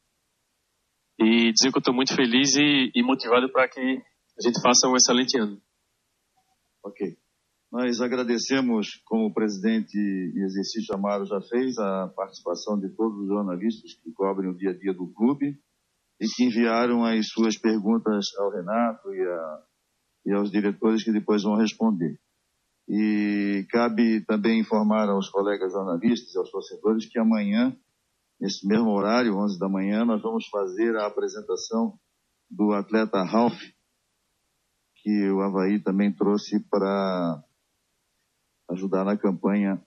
E 1.20 1.52
dizer 1.52 1.72
que 1.72 1.78
eu 1.78 1.80
estou 1.80 1.94
muito 1.94 2.16
feliz 2.16 2.56
e, 2.56 2.92
e 2.94 3.04
motivado 3.04 3.52
para 3.52 3.68
que 3.68 3.80
a 3.82 4.42
gente 4.42 4.62
faça 4.62 4.88
um 4.88 4.96
excelente 4.96 5.38
ano. 5.40 5.60
Ok. 6.84 7.18
Nós 7.72 8.00
agradecemos, 8.00 9.02
como 9.06 9.26
o 9.26 9.34
presidente 9.34 9.98
em 9.98 10.44
exercício 10.44 10.94
Amaro 10.94 11.26
já 11.26 11.42
fez, 11.42 11.78
a 11.80 12.08
participação 12.16 12.80
de 12.80 12.90
todos 12.90 13.18
os 13.22 13.28
jornalistas 13.28 13.94
que 13.96 14.12
cobrem 14.12 14.52
o 14.52 14.56
dia 14.56 14.70
a 14.70 14.78
dia 14.78 14.94
do 14.94 15.12
clube 15.12 15.58
e 16.22 16.28
que 16.28 16.46
enviaram 16.46 17.04
as 17.04 17.28
suas 17.30 17.58
perguntas 17.58 18.26
ao 18.38 18.52
Renato 18.52 19.12
e, 19.14 19.22
a, 19.22 19.64
e 20.28 20.34
aos 20.34 20.52
diretores 20.52 21.04
que 21.04 21.12
depois 21.12 21.42
vão 21.42 21.56
responder. 21.56 22.20
E 22.88 23.66
cabe 23.70 24.22
também 24.26 24.60
informar 24.60 25.08
aos 25.10 25.30
colegas 25.30 25.72
jornalistas 25.72 26.34
e 26.34 26.38
aos 26.38 26.52
torcedores 26.52 27.06
que 27.06 27.18
amanhã, 27.18 27.76
nesse 28.40 28.68
mesmo 28.68 28.90
horário, 28.90 29.38
11 29.38 29.58
da 29.58 29.70
manhã, 29.70 30.04
nós 30.04 30.22
vamos 30.22 30.48
fazer 30.48 30.96
a 30.98 31.08
apresentação 31.08 31.98
do 32.50 32.74
atleta 32.74 33.24
Ralph, 33.24 33.60
que 34.98 35.30
o 35.32 35.42
Havaí 35.42 35.80
também 35.80 36.14
trouxe 36.14 36.60
para 36.70 37.44
ajudar 38.70 39.06
na 39.06 39.18
campanha 39.18 39.82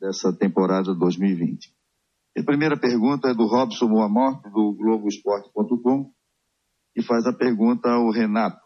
dessa 0.00 0.32
temporada 0.32 0.94
2020. 0.94 1.74
A 2.38 2.42
primeira 2.42 2.78
pergunta 2.78 3.28
é 3.28 3.34
do 3.34 3.46
Robson 3.46 3.88
Boa 3.88 4.08
Morte, 4.08 4.50
do 4.50 4.74
Globoesporte.com, 4.74 6.12
que 6.94 7.02
faz 7.02 7.26
a 7.26 7.32
pergunta 7.32 7.88
ao 7.88 8.10
Renato 8.10 8.65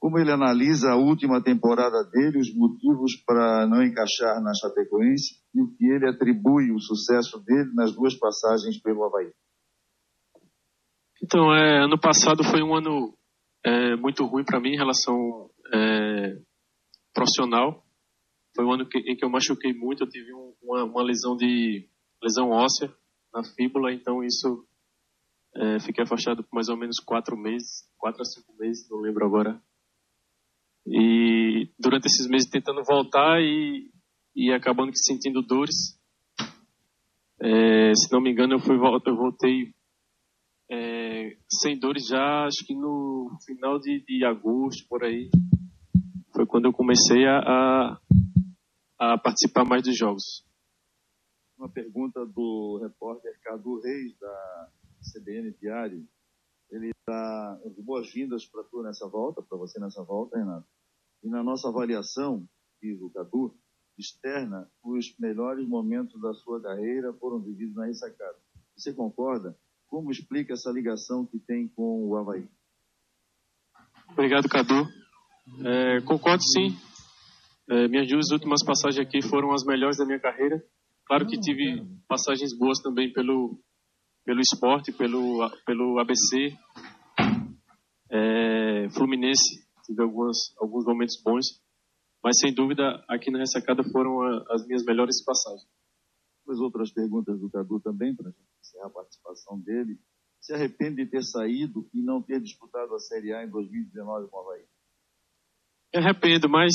como 0.00 0.18
ele 0.18 0.32
analisa 0.32 0.92
a 0.92 0.96
última 0.96 1.42
temporada 1.42 2.02
dele, 2.10 2.38
os 2.38 2.52
motivos 2.54 3.22
para 3.26 3.66
não 3.68 3.82
encaixar 3.84 4.42
na 4.42 4.50
Chapecoense 4.58 5.38
e 5.54 5.60
o 5.60 5.76
que 5.76 5.84
ele 5.84 6.08
atribui 6.08 6.72
o 6.72 6.80
sucesso 6.80 7.38
dele 7.44 7.70
nas 7.74 7.94
duas 7.94 8.18
passagens 8.18 8.80
pelo 8.80 9.04
Havaí. 9.04 9.30
Então, 11.22 11.54
é, 11.54 11.84
ano 11.84 12.00
passado 12.00 12.42
foi 12.42 12.62
um 12.62 12.74
ano 12.74 13.14
é, 13.62 13.94
muito 13.96 14.24
ruim 14.24 14.42
para 14.42 14.58
mim 14.58 14.70
em 14.70 14.78
relação 14.78 15.50
é, 15.70 16.38
profissional. 17.12 17.84
Foi 18.56 18.64
um 18.64 18.72
ano 18.72 18.88
que, 18.88 18.98
em 19.00 19.14
que 19.14 19.24
eu 19.24 19.28
machuquei 19.28 19.74
muito, 19.74 20.04
eu 20.04 20.08
tive 20.08 20.32
um, 20.32 20.54
uma, 20.62 20.84
uma, 20.84 21.02
lesão 21.02 21.36
de 21.36 21.86
lesão 22.22 22.48
óssea 22.48 22.90
na 23.34 23.44
fíbula, 23.44 23.92
então 23.92 24.24
isso 24.24 24.66
é, 25.54 25.78
fiquei 25.80 26.04
afastado 26.04 26.42
por 26.42 26.54
mais 26.54 26.70
ou 26.70 26.76
menos 26.76 26.98
quatro 27.00 27.36
meses, 27.36 27.86
quatro 27.98 28.22
a 28.22 28.24
cinco 28.24 28.54
meses, 28.58 28.88
não 28.90 28.98
lembro 28.98 29.26
agora 29.26 29.60
e 30.90 31.70
durante 31.78 32.06
esses 32.06 32.26
meses 32.26 32.50
tentando 32.50 32.82
voltar 32.82 33.40
e, 33.40 33.88
e 34.34 34.52
acabando 34.52 34.90
sentindo 34.94 35.40
dores. 35.40 35.96
É, 37.40 37.94
se 37.94 38.12
não 38.12 38.20
me 38.20 38.32
engano, 38.32 38.54
eu, 38.54 38.58
fui, 38.58 38.74
eu 38.74 39.16
voltei 39.16 39.72
é, 40.68 41.36
sem 41.48 41.78
dores 41.78 42.06
já, 42.08 42.44
acho 42.44 42.66
que 42.66 42.74
no 42.74 43.30
final 43.46 43.78
de, 43.78 44.04
de 44.04 44.24
agosto, 44.24 44.86
por 44.88 45.04
aí. 45.04 45.30
Foi 46.34 46.44
quando 46.44 46.66
eu 46.66 46.72
comecei 46.72 47.24
a, 47.24 47.38
a, 47.38 48.00
a 48.98 49.18
participar 49.18 49.64
mais 49.64 49.82
dos 49.84 49.96
jogos. 49.96 50.44
Uma 51.56 51.68
pergunta 51.68 52.26
do 52.26 52.80
repórter 52.82 53.38
Cadu 53.42 53.80
Reis, 53.80 54.18
da 54.18 54.68
CBN 55.12 55.52
Diário. 55.60 56.04
Ele 56.70 56.90
dá 57.06 57.60
boas-vindas 57.78 58.46
para 58.46 58.64
tu 58.64 58.82
nessa 58.82 59.08
volta, 59.08 59.42
para 59.42 59.58
você 59.58 59.78
nessa 59.78 60.02
volta, 60.02 60.38
Renato. 60.38 60.66
E 61.22 61.28
na 61.28 61.42
nossa 61.42 61.68
avaliação, 61.68 62.46
diz 62.82 63.00
o 63.00 63.10
Cadu, 63.10 63.54
externa, 63.98 64.68
os 64.82 65.14
melhores 65.18 65.68
momentos 65.68 66.20
da 66.20 66.32
sua 66.32 66.60
carreira 66.60 67.12
foram 67.14 67.40
vividos 67.40 67.74
na 67.74 67.86
ressacada. 67.86 68.38
Você 68.76 68.94
concorda? 68.94 69.56
Como 69.86 70.10
explica 70.10 70.54
essa 70.54 70.70
ligação 70.70 71.26
que 71.26 71.38
tem 71.38 71.68
com 71.68 72.08
o 72.08 72.16
Havaí? 72.16 72.48
Obrigado, 74.12 74.48
Cadu. 74.48 74.88
É, 75.64 76.00
concordo 76.02 76.42
sim. 76.42 76.76
É, 77.68 77.88
minhas 77.88 78.08
duas 78.08 78.30
últimas 78.30 78.64
passagens 78.64 79.06
aqui 79.06 79.20
foram 79.22 79.52
as 79.52 79.64
melhores 79.64 79.98
da 79.98 80.06
minha 80.06 80.18
carreira. 80.18 80.62
Claro 81.06 81.26
que 81.26 81.38
tive 81.38 81.84
passagens 82.08 82.56
boas 82.56 82.78
também 82.80 83.12
pelo, 83.12 83.60
pelo 84.24 84.40
esporte, 84.40 84.92
pelo, 84.92 85.48
pelo 85.66 85.98
ABC, 85.98 86.56
é, 88.10 88.88
Fluminense, 88.90 89.64
tive 89.90 90.02
algumas, 90.02 90.36
alguns 90.58 90.84
momentos 90.84 91.20
bons, 91.22 91.60
mas 92.22 92.38
sem 92.38 92.54
dúvida 92.54 93.04
aqui 93.08 93.30
na 93.30 93.40
ressacada 93.40 93.82
foram 93.82 94.22
a, 94.22 94.44
as 94.50 94.64
minhas 94.66 94.84
melhores 94.84 95.22
passagens. 95.24 95.68
Depois 96.40 96.60
outras 96.60 96.92
perguntas 96.92 97.40
do 97.40 97.50
Cadu 97.50 97.80
também, 97.80 98.14
para 98.14 98.28
a 98.28 98.30
gente 98.30 98.48
encerrar 98.60 98.86
a 98.86 98.90
participação 98.90 99.58
dele. 99.60 99.98
se 100.40 100.54
arrepende 100.54 101.04
de 101.04 101.10
ter 101.10 101.22
saído 101.24 101.88
e 101.92 102.00
não 102.02 102.22
ter 102.22 102.40
disputado 102.40 102.94
a 102.94 102.98
Série 102.98 103.32
A 103.32 103.44
em 103.44 103.50
2019 103.50 104.28
com 104.28 104.36
o 104.36 104.40
Havaí? 104.40 104.64
Me 105.92 106.00
arrependo, 106.00 106.48
mas 106.48 106.72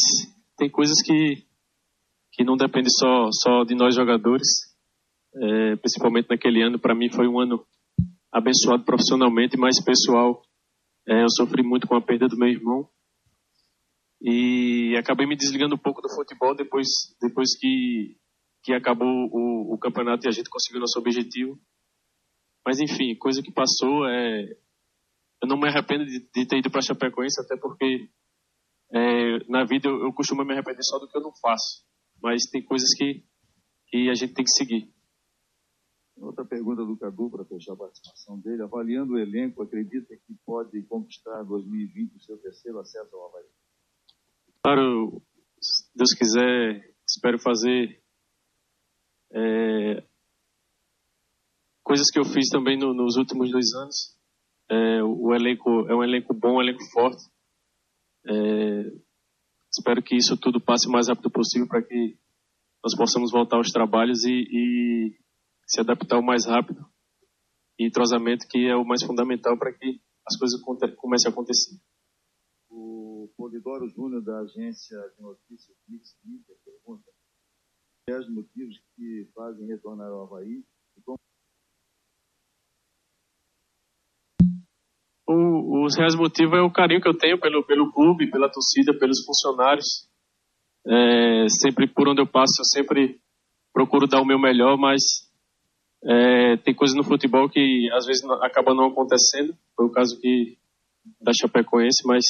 tem 0.58 0.70
coisas 0.70 1.02
que, 1.02 1.46
que 2.34 2.44
não 2.44 2.58
dependem 2.58 2.90
só, 2.90 3.30
só 3.32 3.64
de 3.64 3.76
nós 3.76 3.96
jogadores. 3.96 4.48
É, 5.38 5.76
principalmente 5.78 6.30
naquele 6.30 6.62
ano, 6.62 6.80
para 6.80 6.96
mim 6.96 7.10
foi 7.10 7.28
um 7.28 7.40
ano 7.40 7.66
abençoado 8.32 8.84
profissionalmente, 8.84 9.58
mas 9.58 9.84
pessoal, 9.84 10.42
é, 11.08 11.24
eu 11.24 11.30
sofri 11.30 11.62
muito 11.64 11.88
com 11.88 11.96
a 11.96 12.02
perda 12.02 12.28
do 12.28 12.38
meu 12.38 12.50
irmão 12.50 12.90
e 14.28 14.98
acabei 14.98 15.28
me 15.28 15.36
desligando 15.36 15.76
um 15.76 15.78
pouco 15.78 16.02
do 16.02 16.10
futebol 16.10 16.56
depois, 16.56 16.88
depois 17.22 17.56
que, 17.60 18.18
que 18.64 18.74
acabou 18.74 19.08
o, 19.08 19.76
o 19.76 19.78
campeonato 19.78 20.26
e 20.26 20.30
a 20.30 20.32
gente 20.32 20.50
conseguiu 20.50 20.82
nosso 20.82 20.98
objetivo. 20.98 21.60
Mas 22.66 22.80
enfim, 22.80 23.16
coisa 23.16 23.44
que 23.44 23.54
passou 23.54 24.08
é. 24.08 24.58
Eu 25.44 25.48
não 25.48 25.60
me 25.60 25.68
arrependo 25.68 26.06
de, 26.06 26.22
de 26.34 26.48
ter 26.48 26.58
ido 26.58 26.72
para 26.72 26.82
Chapecoense, 26.82 27.40
até 27.40 27.56
porque 27.56 28.10
é, 28.92 29.46
na 29.48 29.64
vida 29.64 29.88
eu, 29.88 30.06
eu, 30.06 30.12
costumo 30.12 30.44
me 30.44 30.54
arrepender 30.54 30.82
só 30.82 30.98
do 30.98 31.08
que 31.08 31.16
eu 31.16 31.22
não 31.22 31.32
faço. 31.40 31.86
Mas 32.20 32.50
tem 32.50 32.64
coisas 32.64 32.90
que, 32.98 33.24
que 33.90 34.10
a 34.10 34.16
gente 34.16 34.34
tem 34.34 34.44
que 34.44 34.52
seguir. 34.52 34.92
Outra 36.18 36.44
pergunta 36.44 36.84
do 36.84 36.98
Cadu 36.98 37.30
para 37.30 37.46
fechar 37.46 37.74
a 37.74 37.78
participação 37.78 38.40
dele. 38.40 38.64
Avaliando 38.64 39.14
o 39.14 39.20
elenco, 39.20 39.62
acredita 39.62 40.16
que 40.26 40.34
pode 40.44 40.82
conquistar 40.84 41.44
2020 41.44 42.16
o 42.16 42.20
seu 42.22 42.38
terceiro 42.40 42.80
acesso 42.80 43.16
ao 43.16 43.28
Havaí? 43.28 43.46
Claro, 44.66 45.22
se 45.62 45.96
Deus 45.96 46.10
quiser, 46.18 46.92
espero 47.08 47.38
fazer 47.38 48.02
é, 49.32 50.04
coisas 51.84 52.10
que 52.12 52.18
eu 52.18 52.26
fiz 52.26 52.50
também 52.50 52.76
no, 52.76 52.92
nos 52.92 53.16
últimos 53.16 53.52
dois 53.52 53.72
anos. 53.76 54.18
É, 54.68 55.04
o 55.04 55.36
elenco 55.36 55.70
é 55.88 55.94
um 55.94 56.04
elenco 56.04 56.34
bom, 56.34 56.56
um 56.56 56.62
elenco 56.64 56.84
forte. 56.92 57.22
É, 58.26 58.92
espero 59.72 60.02
que 60.02 60.16
isso 60.16 60.36
tudo 60.36 60.60
passe 60.60 60.88
o 60.88 60.92
mais 60.92 61.10
rápido 61.10 61.30
possível 61.30 61.68
para 61.68 61.84
que 61.84 62.18
nós 62.84 62.98
possamos 62.98 63.32
voltar 63.32 63.58
aos 63.58 63.70
trabalhos 63.70 64.24
e, 64.24 64.48
e, 64.50 65.16
se 65.68 65.80
adaptar 65.80 66.18
o 66.18 66.26
mais 66.26 66.44
rápido. 66.48 66.84
E 67.78 67.86
entrosamento 67.86 68.48
que 68.50 68.68
é 68.68 68.76
o 68.76 68.84
mais 68.84 69.04
fundamental 69.04 69.60
para 69.60 69.72
que 69.72 70.02
as 70.28 70.36
coisas 70.40 70.60
comecem 70.98 71.30
a 71.30 71.32
acontecer. 71.32 71.80
Polidoro 73.46 73.88
Júnior, 73.88 74.24
da 74.24 74.40
agência 74.40 74.98
de 75.16 75.22
notícias 75.22 75.78
Mix 75.88 76.18
Media, 76.26 76.56
pergunta 76.66 77.04
os 78.10 78.30
motivos 78.30 78.76
que 78.96 79.30
fazem 79.36 79.68
retornar 79.68 80.08
ao 80.08 80.24
Havaí 80.24 80.64
e 80.98 81.02
como 81.04 81.20
o, 85.28 85.86
os 85.86 85.96
reais 85.96 86.16
motivos 86.16 86.58
é 86.58 86.62
o 86.62 86.72
carinho 86.72 87.00
que 87.00 87.08
eu 87.08 87.16
tenho 87.16 87.40
pelo, 87.40 87.64
pelo 87.64 87.92
clube, 87.92 88.32
pela 88.32 88.50
torcida, 88.50 88.98
pelos 88.98 89.24
funcionários. 89.24 90.10
É, 90.88 91.48
sempre 91.50 91.88
por 91.88 92.08
onde 92.08 92.22
eu 92.22 92.28
passo, 92.28 92.62
eu 92.62 92.66
sempre 92.66 93.20
procuro 93.72 94.08
dar 94.08 94.22
o 94.22 94.26
meu 94.26 94.40
melhor, 94.40 94.76
mas 94.76 95.02
é, 96.04 96.58
tem 96.58 96.74
coisas 96.74 96.98
no 96.98 97.04
futebol 97.04 97.48
que 97.48 97.92
às 97.94 98.08
vezes 98.08 98.24
acaba 98.42 98.74
não 98.74 98.88
acontecendo. 98.88 99.56
Foi 99.76 99.86
o 99.86 99.92
caso 99.92 100.20
que 100.20 100.58
da 101.22 101.32
Chapecoense, 101.32 102.08
mas 102.08 102.24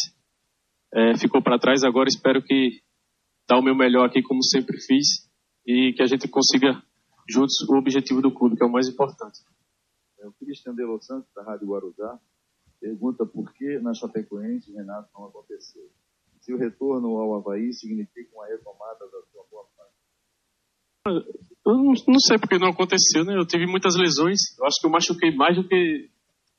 é, 0.96 1.18
ficou 1.18 1.44
para 1.44 1.60
trás. 1.60 1.84
Agora 1.84 2.08
espero 2.08 2.42
que 2.42 2.82
dar 3.48 3.60
o 3.60 3.62
meu 3.62 3.76
melhor 3.76 4.08
aqui, 4.08 4.22
como 4.24 4.42
sempre 4.42 4.78
fiz, 4.80 5.30
e 5.68 5.94
que 5.94 6.02
a 6.02 6.08
gente 6.08 6.28
consiga 6.30 6.82
juntos 7.30 7.60
o 7.68 7.76
objetivo 7.76 8.22
do 8.22 8.34
clube, 8.34 8.56
que 8.56 8.64
é 8.64 8.66
o 8.66 8.72
mais 8.72 8.88
importante. 8.88 9.40
É 10.20 10.28
o 10.28 10.34
Cristian 10.34 10.74
De 10.74 10.84
Los 10.84 11.06
Santos, 11.06 11.30
da 11.36 11.44
Rádio 11.44 11.68
Guarujá, 11.68 12.18
pergunta 12.80 13.26
por 13.26 13.52
que 13.54 13.80
na 13.80 13.94
Chapecoense 13.94 14.72
Renato 14.72 15.10
não 15.14 15.26
aconteceu. 15.26 15.84
Se 16.40 16.54
o 16.54 16.58
retorno 16.58 17.18
ao 17.18 17.36
Havaí 17.36 17.74
significa 17.74 18.30
uma 18.34 18.46
retomada 18.48 19.06
da 19.06 19.22
sua 19.32 19.44
boa 19.52 19.66
fase. 19.76 21.26
Eu 21.66 21.74
não, 21.74 21.94
não 22.08 22.20
sei 22.20 22.38
porque 22.38 22.60
não 22.60 22.70
aconteceu, 22.70 23.26
né? 23.26 23.36
Eu 23.36 23.46
tive 23.46 23.66
muitas 23.66 23.96
lesões. 23.96 24.38
Eu 24.60 24.66
acho 24.66 24.80
que 24.80 24.86
eu 24.86 24.92
machuquei 24.92 25.36
mais 25.36 25.56
do 25.56 25.68
que 25.68 26.10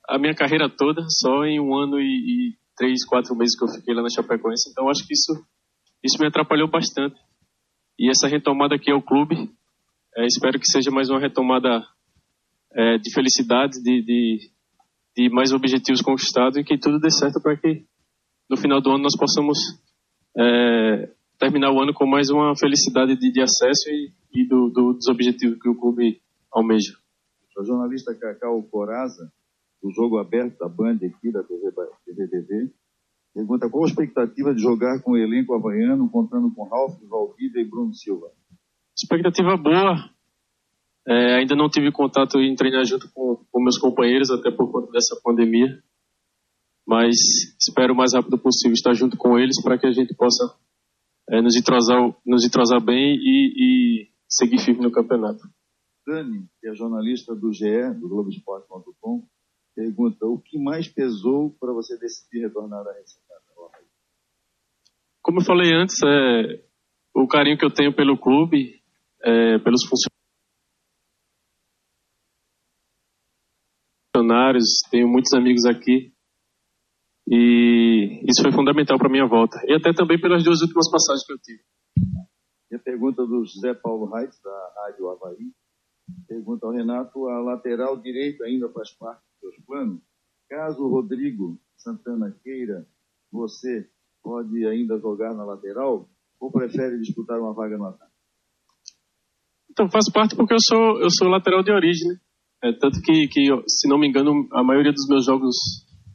a 0.09 0.19
minha 0.19 0.35
carreira 0.35 0.69
toda, 0.69 1.03
só 1.09 1.45
em 1.45 1.61
um 1.61 1.75
ano 1.77 2.01
e, 2.01 2.05
e 2.05 2.59
três, 2.77 3.05
quatro 3.05 3.35
meses 3.35 3.59
que 3.59 3.65
eu 3.65 3.69
fiquei 3.69 3.95
lá 3.95 4.03
na 4.03 4.09
Chapecoense. 4.09 4.71
Então 4.71 4.89
acho 4.89 5.07
que 5.07 5.15
isso, 5.15 5.33
isso 6.05 6.19
me 6.21 6.27
atrapalhou 6.27 6.69
bastante. 6.69 7.17
E 7.99 8.11
essa 8.11 8.29
retomada 8.29 8.75
aqui 8.75 8.91
ao 8.91 9.03
clube, 9.03 9.51
é, 10.17 10.27
espero 10.27 10.59
que 10.59 10.71
seja 10.71 10.91
mais 10.91 11.09
uma 11.09 11.19
retomada 11.19 11.83
é, 12.73 12.99
de 12.99 13.13
felicidade, 13.13 13.83
de, 13.83 14.03
de, 14.03 14.51
de, 15.17 15.31
mais 15.31 15.53
objetivos 15.53 16.03
conquistados 16.03 16.59
e 16.59 16.65
que 16.65 16.79
tudo 16.79 17.01
dê 17.01 17.11
certo 17.11 17.41
para 17.41 17.57
que 17.57 17.85
no 18.51 18.57
final 18.57 18.81
do 18.81 18.91
ano 18.91 19.05
nós 19.05 19.17
possamos 19.19 19.59
é, 20.37 21.11
terminar 21.39 21.73
o 21.73 21.81
ano 21.81 21.95
com 21.95 22.07
mais 22.07 22.29
uma 22.29 22.55
felicidade 22.55 23.17
de, 23.17 23.33
de 23.33 23.41
acesso 23.41 23.89
e, 23.89 24.13
e 24.35 24.47
do, 24.47 24.69
do, 24.69 24.93
dos 24.93 25.09
objetivos 25.09 25.59
que 25.59 25.69
o 25.69 25.75
clube 25.75 26.21
almeja. 26.53 26.93
O 27.59 27.65
jornalista 27.65 28.15
Cacau 28.15 28.63
Coraza 28.65 29.33
do 29.83 29.91
jogo 29.91 30.19
aberto 30.19 30.59
da 30.59 30.69
Band 30.69 30.97
aqui, 30.97 31.31
da 31.31 31.43
TV, 31.43 31.73
TVDV. 32.05 32.73
Pergunta 33.35 33.69
qual 33.69 33.85
a 33.85 33.89
expectativa 33.89 34.55
de 34.55 34.63
jogar 34.63 35.03
com 35.03 35.13
o 35.13 35.17
elenco 35.17 35.55
havaiano, 35.55 36.11
contando 36.11 36.51
com 36.55 36.69
Ralf, 36.69 36.99
Valdívia 37.03 37.61
e 37.61 37.69
Bruno 37.69 37.93
Silva? 37.95 38.31
Expectativa 38.97 39.57
boa. 39.57 40.11
É, 41.07 41.37
ainda 41.37 41.55
não 41.55 41.69
tive 41.69 41.93
contato 41.93 42.41
em 42.41 42.55
treinar 42.57 42.85
junto 42.85 43.11
com, 43.13 43.45
com 43.51 43.63
meus 43.63 43.79
companheiros, 43.79 44.31
até 44.31 44.51
por 44.51 44.73
conta 44.73 44.91
dessa 44.91 45.21
pandemia. 45.23 45.83
Mas 46.87 47.17
espero 47.61 47.93
o 47.93 47.97
mais 47.97 48.15
rápido 48.15 48.39
possível 48.39 48.73
estar 48.73 48.95
junto 48.95 49.17
com 49.17 49.39
eles 49.39 49.63
para 49.63 49.79
que 49.79 49.87
a 49.87 49.93
gente 49.93 50.15
possa 50.15 50.57
é, 51.31 51.43
nos, 51.43 51.57
entrosar, 51.57 52.17
nos 52.25 52.45
entrosar 52.45 52.81
bem 52.81 53.17
e, 53.17 53.53
e 53.57 54.09
seguir 54.29 54.59
firme 54.59 54.83
no 54.83 54.91
campeonato. 54.91 55.43
Dani, 56.07 56.49
que 56.61 56.69
é 56.69 56.75
jornalista 56.75 57.35
do 57.35 57.53
GE, 57.53 57.95
do 58.01 58.09
Globoesporte.com, 58.09 59.27
Pergunta: 59.77 60.25
o 60.25 60.41
que 60.41 60.59
mais 60.59 60.89
pesou 60.89 61.55
para 61.61 61.71
você 61.75 61.99
decidir 61.99 62.41
retornar 62.41 62.81
à 62.81 62.93
Receita? 62.95 63.27
Como 65.23 65.41
eu 65.41 65.45
falei 65.45 65.75
antes, 65.75 65.97
é, 66.03 66.65
o 67.15 67.29
carinho 67.29 67.59
que 67.59 67.65
eu 67.65 67.75
tenho 67.75 67.95
pelo 67.95 68.17
clube, 68.17 68.81
é, 69.23 69.59
pelos 69.59 69.83
funcionários, 74.15 74.81
tenho 74.91 75.09
muitos 75.09 75.35
amigos 75.35 75.67
aqui. 75.67 76.15
E 77.29 78.23
isso 78.23 78.41
foi 78.41 78.53
fundamental 78.53 78.97
para 78.99 79.11
minha 79.11 79.27
volta. 79.27 79.59
E 79.67 79.75
até 79.75 79.93
também 79.93 80.19
pelas 80.19 80.43
duas 80.45 80.63
últimas 80.63 80.89
passagens 80.89 81.27
que 81.27 81.33
eu 81.33 81.39
tive. 81.39 81.63
E 82.71 82.77
a 82.77 82.79
pergunta 82.79 83.27
do 83.27 83.45
José 83.45 83.75
Paulo 83.75 84.07
Reitz, 84.07 84.41
da 84.41 84.73
Rádio 84.77 85.11
Havaí. 85.11 85.53
Pergunta 86.29 86.67
ao 86.67 86.73
Renato, 86.73 87.29
a 87.29 87.41
lateral 87.41 88.01
direita 88.01 88.45
ainda 88.45 88.71
faz 88.71 88.93
parte 88.93 89.26
seus 89.41 89.57
planos? 89.67 90.01
Caso 90.49 90.83
o 90.83 90.89
Rodrigo 90.89 91.59
Santana 91.77 92.35
queira, 92.43 92.87
você 93.33 93.89
pode 94.23 94.67
ainda 94.67 94.99
jogar 94.99 95.35
na 95.35 95.45
lateral 95.45 96.09
ou 96.41 96.51
prefere 96.51 96.99
disputar 96.99 97.39
uma 97.39 97.55
vaga 97.55 97.77
no 97.77 97.87
ataque? 97.87 98.13
Então, 99.71 99.91
faz 99.91 100.11
parte 100.11 100.35
porque 100.35 100.55
eu 100.55 100.59
sou, 100.61 101.01
eu 101.01 101.09
sou 101.11 101.29
lateral 101.29 101.63
de 101.63 101.71
origem, 101.71 102.09
né? 102.09 102.17
É, 102.65 102.73
tanto 102.73 103.01
que, 103.03 103.29
que, 103.29 103.43
se 103.69 103.89
não 103.89 103.99
me 103.99 104.09
engano, 104.09 104.49
a 104.53 104.65
maioria 104.65 104.93
dos 104.93 105.07
meus 105.09 105.27
jogos 105.27 105.55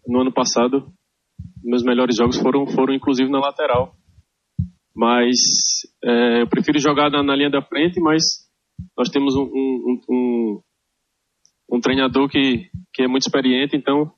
no 0.07 0.21
ano 0.21 0.33
passado, 0.33 0.91
meus 1.63 1.83
melhores 1.83 2.15
jogos 2.15 2.39
foram, 2.39 2.65
foram 2.67 2.93
inclusive 2.93 3.29
na 3.29 3.39
lateral. 3.39 3.95
Mas 4.95 5.37
é, 6.03 6.41
eu 6.41 6.47
prefiro 6.47 6.79
jogar 6.79 7.09
na, 7.09 7.23
na 7.23 7.35
linha 7.35 7.49
da 7.49 7.61
frente, 7.61 7.99
mas 8.01 8.23
nós 8.97 9.09
temos 9.09 9.35
um, 9.35 9.43
um, 9.43 10.01
um, 10.09 10.61
um, 11.71 11.79
treinador 11.79 12.27
que, 12.29 12.69
que 12.93 13.03
é 13.03 13.07
muito 13.07 13.23
experiente, 13.23 13.75
então, 13.75 14.11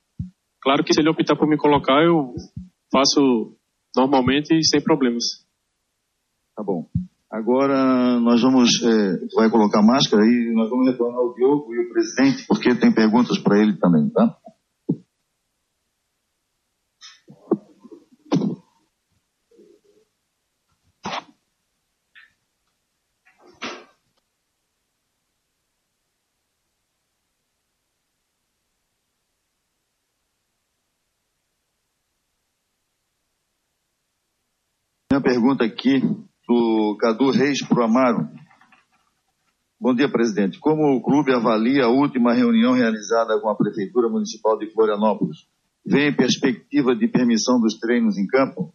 claro 0.60 0.82
que 0.84 0.92
se 0.92 1.00
ele 1.00 1.10
optar 1.10 1.36
por 1.36 1.48
me 1.48 1.56
colocar, 1.56 2.02
eu 2.02 2.34
faço 2.92 3.56
normalmente 3.96 4.54
e 4.54 4.64
sem 4.64 4.82
problemas. 4.82 5.24
Tá 6.56 6.62
bom. 6.62 6.86
Agora 7.30 8.20
nós 8.20 8.40
vamos, 8.42 8.70
é, 8.82 9.34
vai 9.34 9.50
colocar 9.50 9.82
máscara 9.82 10.22
e 10.24 10.52
nós 10.54 10.70
vamos 10.70 10.86
retornar 10.86 11.18
ao 11.18 11.34
Diogo 11.34 11.74
e 11.74 11.80
o 11.80 11.88
presidente, 11.90 12.46
porque 12.46 12.74
tem 12.76 12.94
perguntas 12.94 13.38
para 13.38 13.60
ele 13.60 13.76
também, 13.76 14.08
tá? 14.10 14.36
Uma 35.14 35.22
pergunta 35.22 35.64
aqui 35.64 36.00
do 36.48 36.96
Cadu 36.98 37.30
Reis 37.30 37.64
para 37.64 37.82
o 37.82 37.84
Amaro. 37.84 38.28
Bom 39.80 39.94
dia, 39.94 40.10
presidente. 40.10 40.58
Como 40.58 40.96
o 40.96 41.00
clube 41.00 41.32
avalia 41.32 41.84
a 41.84 41.88
última 41.88 42.34
reunião 42.34 42.72
realizada 42.72 43.40
com 43.40 43.48
a 43.48 43.56
Prefeitura 43.56 44.08
Municipal 44.08 44.58
de 44.58 44.72
Florianópolis? 44.72 45.36
Vem 45.86 46.16
perspectiva 46.16 46.96
de 46.96 47.06
permissão 47.06 47.60
dos 47.60 47.78
treinos 47.78 48.18
em 48.18 48.26
campo? 48.26 48.74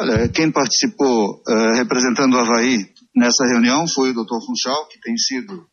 Olha, 0.00 0.28
quem 0.28 0.50
participou 0.50 1.36
uh, 1.36 1.76
representando 1.76 2.34
o 2.34 2.38
Havaí 2.40 2.76
nessa 3.14 3.46
reunião 3.46 3.86
foi 3.86 4.10
o 4.10 4.14
doutor 4.14 4.40
Funchal, 4.44 4.88
que 4.88 4.98
tem 4.98 5.16
sido 5.16 5.64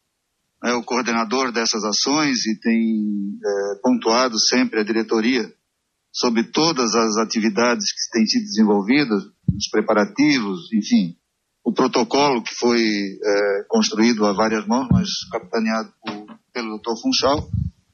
né, 0.62 0.72
o 0.74 0.84
coordenador 0.84 1.52
dessas 1.52 1.84
ações 1.84 2.46
e 2.46 2.60
tem 2.60 3.40
é, 3.44 3.80
pontuado 3.82 4.36
sempre 4.40 4.82
a 4.82 4.84
diretoria 4.84 5.52
sobre 6.18 6.44
todas 6.52 6.96
as 6.96 7.18
atividades 7.18 7.86
que 7.92 8.12
têm 8.12 8.26
sido 8.26 8.46
desenvolvidas, 8.46 9.24
os 9.56 9.70
preparativos, 9.72 10.62
enfim, 10.74 11.16
o 11.64 11.72
protocolo 11.72 12.42
que 12.42 12.56
foi 12.56 12.82
é, 12.82 13.64
construído 13.68 14.26
a 14.26 14.34
várias 14.34 14.66
mãos, 14.66 14.88
mas 14.92 15.08
capitaneado 15.32 15.94
por, 16.02 16.26
pelo 16.52 16.80
Dr. 16.80 17.00
Funchal, 17.02 17.48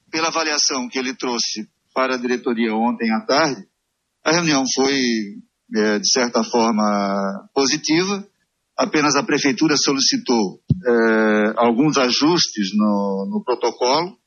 pela 0.09 0.29
avaliação 0.29 0.87
que 0.87 0.97
ele 0.97 1.13
trouxe 1.13 1.67
para 1.93 2.15
a 2.15 2.17
diretoria 2.17 2.73
ontem 2.73 3.11
à 3.11 3.25
tarde, 3.25 3.67
a 4.23 4.31
reunião 4.31 4.63
foi, 4.73 4.95
é, 5.75 5.99
de 5.99 6.09
certa 6.09 6.43
forma, 6.45 7.49
positiva. 7.53 8.25
Apenas 8.77 9.15
a 9.15 9.23
prefeitura 9.23 9.75
solicitou 9.75 10.61
é, 10.87 11.53
alguns 11.57 11.97
ajustes 11.97 12.69
no, 12.73 13.27
no 13.29 13.43
protocolo, 13.43 14.17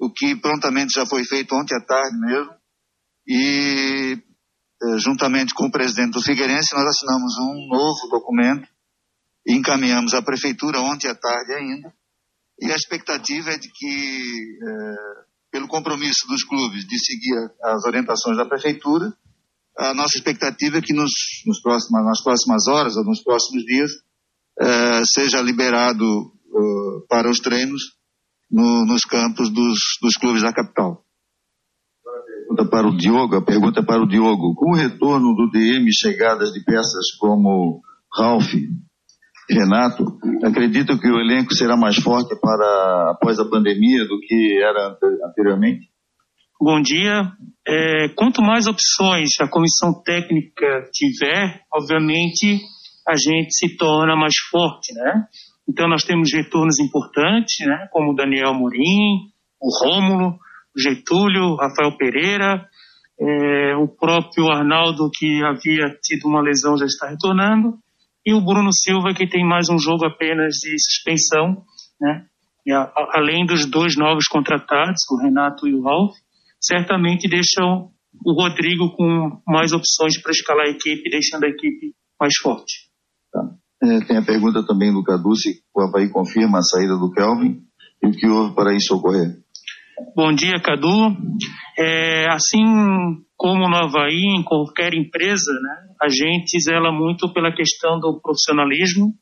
o 0.00 0.08
que 0.12 0.36
prontamente 0.36 0.92
já 0.94 1.04
foi 1.04 1.24
feito 1.24 1.54
ontem 1.56 1.74
à 1.74 1.84
tarde 1.84 2.16
mesmo, 2.20 2.57
e 3.28 4.18
é, 4.82 4.98
juntamente 4.98 5.52
com 5.52 5.66
o 5.66 5.70
presidente 5.70 6.12
do 6.12 6.22
Figueirense, 6.22 6.74
nós 6.74 6.86
assinamos 6.86 7.36
um 7.38 7.68
novo 7.68 8.08
documento 8.10 8.66
e 9.46 9.54
encaminhamos 9.54 10.14
à 10.14 10.22
prefeitura 10.22 10.80
ontem 10.80 11.08
à 11.08 11.14
tarde 11.14 11.52
ainda. 11.52 11.92
E 12.60 12.72
a 12.72 12.74
expectativa 12.74 13.50
é 13.50 13.58
de 13.58 13.68
que, 13.70 14.58
é, 14.62 14.94
pelo 15.50 15.68
compromisso 15.68 16.26
dos 16.26 16.42
clubes 16.42 16.86
de 16.86 16.98
seguir 16.98 17.34
as 17.62 17.84
orientações 17.84 18.36
da 18.38 18.46
prefeitura, 18.46 19.12
a 19.76 19.92
nossa 19.92 20.16
expectativa 20.16 20.78
é 20.78 20.82
que 20.82 20.94
nos, 20.94 21.12
nos 21.46 21.60
próximos, 21.60 22.04
nas 22.04 22.22
próximas 22.22 22.66
horas 22.66 22.96
ou 22.96 23.04
nos 23.04 23.22
próximos 23.22 23.62
dias 23.64 23.90
é, 24.60 25.02
seja 25.04 25.40
liberado 25.42 26.04
uh, 26.04 27.06
para 27.08 27.28
os 27.30 27.38
treinos 27.38 27.82
no, 28.50 28.86
nos 28.86 29.02
campos 29.02 29.50
dos, 29.50 29.78
dos 30.00 30.14
clubes 30.14 30.42
da 30.42 30.52
capital 30.52 31.04
para 32.78 32.86
o 32.86 32.96
Diogo, 32.96 33.34
a 33.34 33.44
pergunta 33.44 33.80
é 33.80 33.84
para 33.84 34.00
o 34.00 34.06
Diogo. 34.06 34.54
Com 34.54 34.70
o 34.70 34.76
retorno 34.76 35.34
do 35.34 35.50
DM 35.50 35.84
chegadas 35.92 36.52
de 36.52 36.62
peças 36.62 37.10
como 37.18 37.80
Ralph, 38.16 38.54
Renato, 39.50 40.04
acredito 40.44 40.96
que 41.00 41.08
o 41.08 41.18
elenco 41.18 41.52
será 41.54 41.76
mais 41.76 41.96
forte 41.96 42.38
para 42.40 43.10
após 43.10 43.40
a 43.40 43.44
pandemia 43.44 44.06
do 44.06 44.20
que 44.20 44.62
era 44.62 44.96
anteriormente? 45.28 45.88
Bom 46.60 46.80
dia. 46.80 47.32
É, 47.66 48.10
quanto 48.14 48.40
mais 48.42 48.68
opções 48.68 49.30
a 49.40 49.48
comissão 49.48 50.00
técnica 50.04 50.88
tiver, 50.92 51.62
obviamente 51.74 52.60
a 53.08 53.16
gente 53.16 53.56
se 53.56 53.76
torna 53.76 54.14
mais 54.14 54.34
forte, 54.52 54.94
né? 54.94 55.24
Então 55.68 55.88
nós 55.88 56.04
temos 56.04 56.32
retornos 56.32 56.78
importantes, 56.78 57.66
né? 57.66 57.88
Como 57.90 58.12
o 58.12 58.14
Daniel 58.14 58.54
Morim, 58.54 59.32
o 59.60 59.68
Rômulo, 59.82 60.38
Getúlio, 60.78 61.56
Rafael 61.56 61.96
Pereira, 61.96 62.66
é, 63.20 63.76
o 63.76 63.88
próprio 63.88 64.48
Arnaldo, 64.48 65.10
que 65.12 65.42
havia 65.42 65.90
tido 66.02 66.28
uma 66.28 66.40
lesão, 66.40 66.76
já 66.76 66.86
está 66.86 67.08
retornando, 67.08 67.78
e 68.24 68.32
o 68.32 68.40
Bruno 68.40 68.70
Silva, 68.72 69.14
que 69.14 69.28
tem 69.28 69.44
mais 69.46 69.68
um 69.68 69.78
jogo 69.78 70.06
apenas 70.06 70.54
de 70.54 70.76
suspensão, 70.78 71.64
né? 72.00 72.26
A, 72.70 72.82
a, 72.82 73.18
além 73.18 73.46
dos 73.46 73.64
dois 73.64 73.96
novos 73.96 74.26
contratados, 74.26 75.00
o 75.10 75.22
Renato 75.22 75.66
e 75.66 75.74
o 75.74 75.82
Ralf, 75.82 76.14
certamente 76.60 77.28
deixam 77.28 77.90
o 78.24 78.32
Rodrigo 78.32 78.90
com 78.94 79.40
mais 79.46 79.72
opções 79.72 80.20
para 80.20 80.32
escalar 80.32 80.66
a 80.66 80.70
equipe, 80.70 81.10
deixando 81.10 81.44
a 81.44 81.48
equipe 81.48 81.94
mais 82.20 82.34
forte. 82.42 82.88
Tá. 83.32 83.40
É, 83.82 84.00
tem 84.06 84.18
a 84.18 84.24
pergunta 84.24 84.66
também 84.66 84.92
do 84.92 85.02
Cadu, 85.02 85.34
se 85.34 85.62
o 85.74 85.80
Havaí 85.80 86.10
confirma 86.10 86.58
a 86.58 86.62
saída 86.62 86.96
do 86.98 87.10
Kelvin 87.10 87.62
e 88.02 88.08
o 88.08 88.12
que 88.12 88.26
houve 88.26 88.54
para 88.54 88.74
isso 88.74 88.94
ocorrer. 88.94 89.38
Bom 90.14 90.32
dia, 90.32 90.60
Cadu. 90.62 91.16
É, 91.76 92.28
assim 92.30 92.62
como 93.36 93.68
no 93.68 93.76
Havaí, 93.76 94.36
em 94.38 94.44
qualquer 94.44 94.94
empresa, 94.94 95.52
né, 95.52 95.94
a 96.00 96.08
gente 96.08 96.60
zela 96.60 96.92
muito 96.92 97.32
pela 97.32 97.52
questão 97.52 97.98
do 97.98 98.20
profissionalismo. 98.20 99.12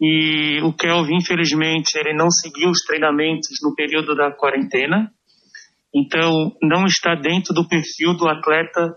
E 0.00 0.60
o 0.62 0.72
Kelvin, 0.72 1.18
infelizmente, 1.18 1.96
ele 1.96 2.12
não 2.12 2.28
seguiu 2.28 2.70
os 2.70 2.80
treinamentos 2.84 3.50
no 3.62 3.72
período 3.74 4.16
da 4.16 4.32
quarentena. 4.32 5.12
Então, 5.94 6.52
não 6.60 6.86
está 6.86 7.14
dentro 7.14 7.54
do 7.54 7.68
perfil 7.68 8.16
do 8.16 8.26
atleta 8.26 8.96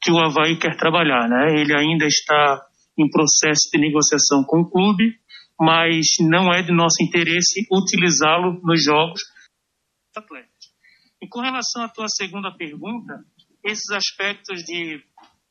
que 0.00 0.12
o 0.12 0.18
Havaí 0.18 0.56
quer 0.56 0.76
trabalhar. 0.76 1.28
Né? 1.28 1.60
Ele 1.60 1.74
ainda 1.74 2.06
está 2.06 2.60
em 2.96 3.10
processo 3.10 3.68
de 3.72 3.80
negociação 3.80 4.44
com 4.46 4.60
o 4.60 4.70
clube, 4.70 5.12
mas 5.58 6.06
não 6.20 6.54
é 6.54 6.62
de 6.62 6.72
nosso 6.72 7.02
interesse 7.02 7.66
utilizá-lo 7.72 8.60
nos 8.62 8.84
jogos 8.84 9.20
atletas. 10.16 10.72
E 11.20 11.28
com 11.28 11.40
relação 11.40 11.82
à 11.82 11.88
tua 11.88 12.08
segunda 12.08 12.50
pergunta, 12.56 13.24
esses 13.62 13.90
aspectos 13.90 14.62
de 14.64 15.02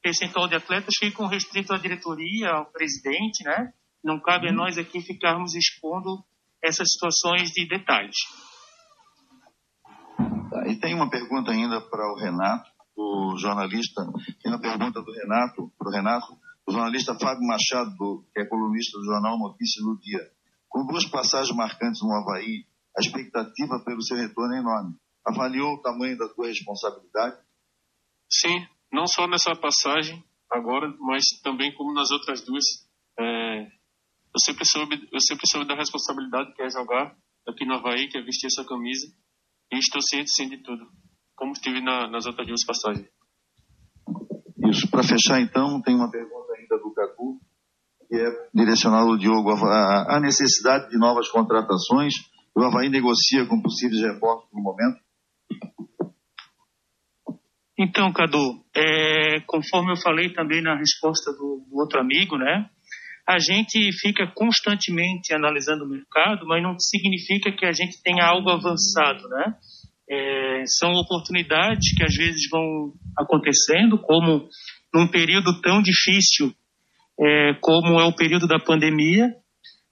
percentual 0.02 0.48
de 0.48 0.56
atletas 0.56 0.96
ficam 0.98 1.28
restritos 1.28 1.72
à 1.72 1.78
diretoria, 1.78 2.50
ao 2.50 2.66
presidente, 2.72 3.44
né? 3.44 3.74
Não 4.04 4.20
cabe 4.20 4.48
a 4.48 4.52
uhum. 4.52 4.58
nós 4.58 4.78
aqui 4.78 5.02
ficarmos 5.02 5.54
expondo 5.56 6.24
essas 6.64 6.88
situações 6.92 7.52
de 7.52 7.68
detalhes. 7.68 8.16
Tá, 10.50 10.68
e 10.68 10.80
tem 10.80 10.96
uma 10.96 11.10
pergunta 11.10 11.52
ainda 11.52 11.80
para 11.82 12.12
o 12.12 12.16
Renato, 12.16 12.70
o 12.96 13.38
jornalista. 13.38 14.02
Tem 14.42 14.52
uma 14.52 14.62
pergunta 14.62 15.02
do 15.02 15.12
Renato, 15.12 15.72
para 15.78 15.90
o 15.90 15.92
Renato, 15.92 16.38
o 16.66 16.72
jornalista 16.72 17.14
Fábio 17.20 17.46
Machado, 17.46 18.26
que 18.34 18.42
é 18.42 18.46
colunista 18.46 18.98
do 18.98 19.06
jornal 19.06 19.38
Notícias 19.38 19.84
do 19.84 20.00
Dia. 20.00 20.32
Com 20.68 20.86
duas 20.86 21.06
passagens 21.06 21.56
marcantes 21.56 22.02
no 22.02 22.14
Havaí 22.14 22.66
a 22.98 23.02
expectativa 23.02 23.84
pelo 23.86 24.02
seu 24.02 24.18
retorno 24.18 24.56
é 24.56 24.60
enorme. 24.60 24.96
Avaliou 25.26 25.76
o 25.76 25.82
tamanho 25.82 26.18
da 26.18 26.28
sua 26.30 26.48
responsabilidade? 26.48 27.38
Sim, 28.32 28.66
não 28.92 29.06
só 29.08 29.28
nessa 29.28 29.56
passagem 29.56 30.24
agora, 30.52 30.94
mas 31.00 31.24
também 31.44 31.74
como 31.76 31.94
nas 31.94 32.12
outras 32.12 32.44
duas. 32.46 32.64
É, 33.20 33.62
eu, 33.64 34.40
sempre 34.44 34.66
soube, 34.66 34.96
eu 35.12 35.20
sempre 35.22 35.46
soube 35.50 35.68
da 35.68 35.76
responsabilidade 35.76 36.54
que 36.54 36.62
é 36.62 36.70
jogar 36.70 37.16
aqui 37.48 37.66
no 37.66 37.76
Havaí, 37.76 38.08
que 38.08 38.18
é 38.18 38.24
vestir 38.24 38.48
essa 38.48 38.68
camisa. 38.68 39.08
E 39.72 39.78
estou 39.78 40.02
ciente 40.02 40.32
sim 40.32 40.50
de 40.50 40.64
tudo, 40.64 40.88
como 41.36 41.52
estive 41.52 41.82
na, 41.82 42.10
nas 42.10 42.26
outras 42.26 42.48
duas 42.48 42.66
passagens. 42.66 43.08
Isso. 44.68 44.90
Para 44.90 45.04
fechar, 45.04 45.40
então, 45.42 45.82
tem 45.82 45.96
uma 45.96 46.10
pergunta 46.10 46.54
ainda 46.54 46.78
do 46.78 46.94
Catu, 46.94 47.40
que 48.08 48.16
é 48.16 48.50
direcionada 48.54 49.10
ao 49.10 49.18
Diogo. 49.18 49.52
A, 49.52 50.18
a 50.18 50.20
necessidade 50.20 50.90
de 50.90 50.98
novas 50.98 51.30
contratações 51.30 52.14
o 52.56 52.64
Havaí 52.64 52.90
negocia 52.90 53.46
com 53.46 53.62
possíveis 53.62 54.02
reforços 54.02 54.50
no 54.54 54.62
momento? 54.62 55.00
Então, 57.78 58.12
Cadu, 58.12 58.62
é, 58.76 59.40
conforme 59.48 59.94
eu 59.94 59.96
falei 59.96 60.34
também 60.34 60.62
na 60.62 60.76
resposta 60.78 61.32
do, 61.32 61.66
do, 61.70 61.78
outro 61.78 62.00
amigo, 62.02 62.38
né? 62.38 62.70
A 63.26 63.40
gente 63.40 63.90
fica 64.02 64.28
constantemente 64.36 65.34
analisando 65.34 65.86
o 65.86 65.88
mercado, 65.88 66.46
mas 66.46 66.62
não 66.62 66.78
significa 66.78 67.52
que 67.52 67.66
a 67.66 67.72
gente 67.72 68.02
tenha 68.04 68.26
algo 68.26 68.50
avançado, 68.50 69.30
né? 69.30 69.54
É, 70.12 70.64
são 70.66 70.92
oportunidades 70.94 71.96
que 71.96 72.04
às 72.04 72.14
vezes 72.14 72.50
vão 72.52 72.92
acontecendo, 73.18 73.98
como 73.98 74.50
num 74.94 75.08
período 75.08 75.62
tão 75.62 75.82
difícil 75.82 76.54
é, 77.22 77.54
como 77.62 78.00
é 78.00 78.04
o 78.04 78.16
período 78.16 78.48
da 78.48 78.60
pandemia, 78.60 79.30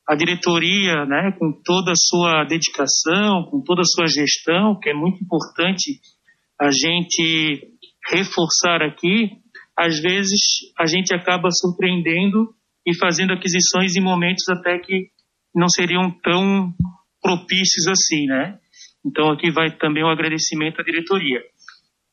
a 0.07 0.15
diretoria, 0.15 1.05
né, 1.05 1.33
com 1.37 1.51
toda 1.63 1.91
a 1.91 1.97
sua 1.97 2.45
dedicação, 2.45 3.43
com 3.51 3.61
toda 3.61 3.81
a 3.81 3.85
sua 3.85 4.07
gestão, 4.07 4.79
que 4.79 4.89
é 4.89 4.93
muito 4.93 5.21
importante 5.21 5.99
a 6.59 6.71
gente 6.71 7.67
reforçar 8.09 8.81
aqui, 8.81 9.31
às 9.77 9.99
vezes 9.99 10.39
a 10.79 10.85
gente 10.85 11.13
acaba 11.13 11.49
surpreendendo 11.51 12.55
e 12.85 12.95
fazendo 12.95 13.33
aquisições 13.33 13.95
em 13.95 14.01
momentos 14.01 14.47
até 14.49 14.79
que 14.79 15.09
não 15.53 15.67
seriam 15.67 16.09
tão 16.23 16.73
propícios 17.21 17.87
assim, 17.87 18.25
né? 18.27 18.57
Então 19.05 19.29
aqui 19.29 19.51
vai 19.51 19.75
também 19.77 20.03
o 20.03 20.09
agradecimento 20.09 20.79
à 20.79 20.83
diretoria. 20.83 21.41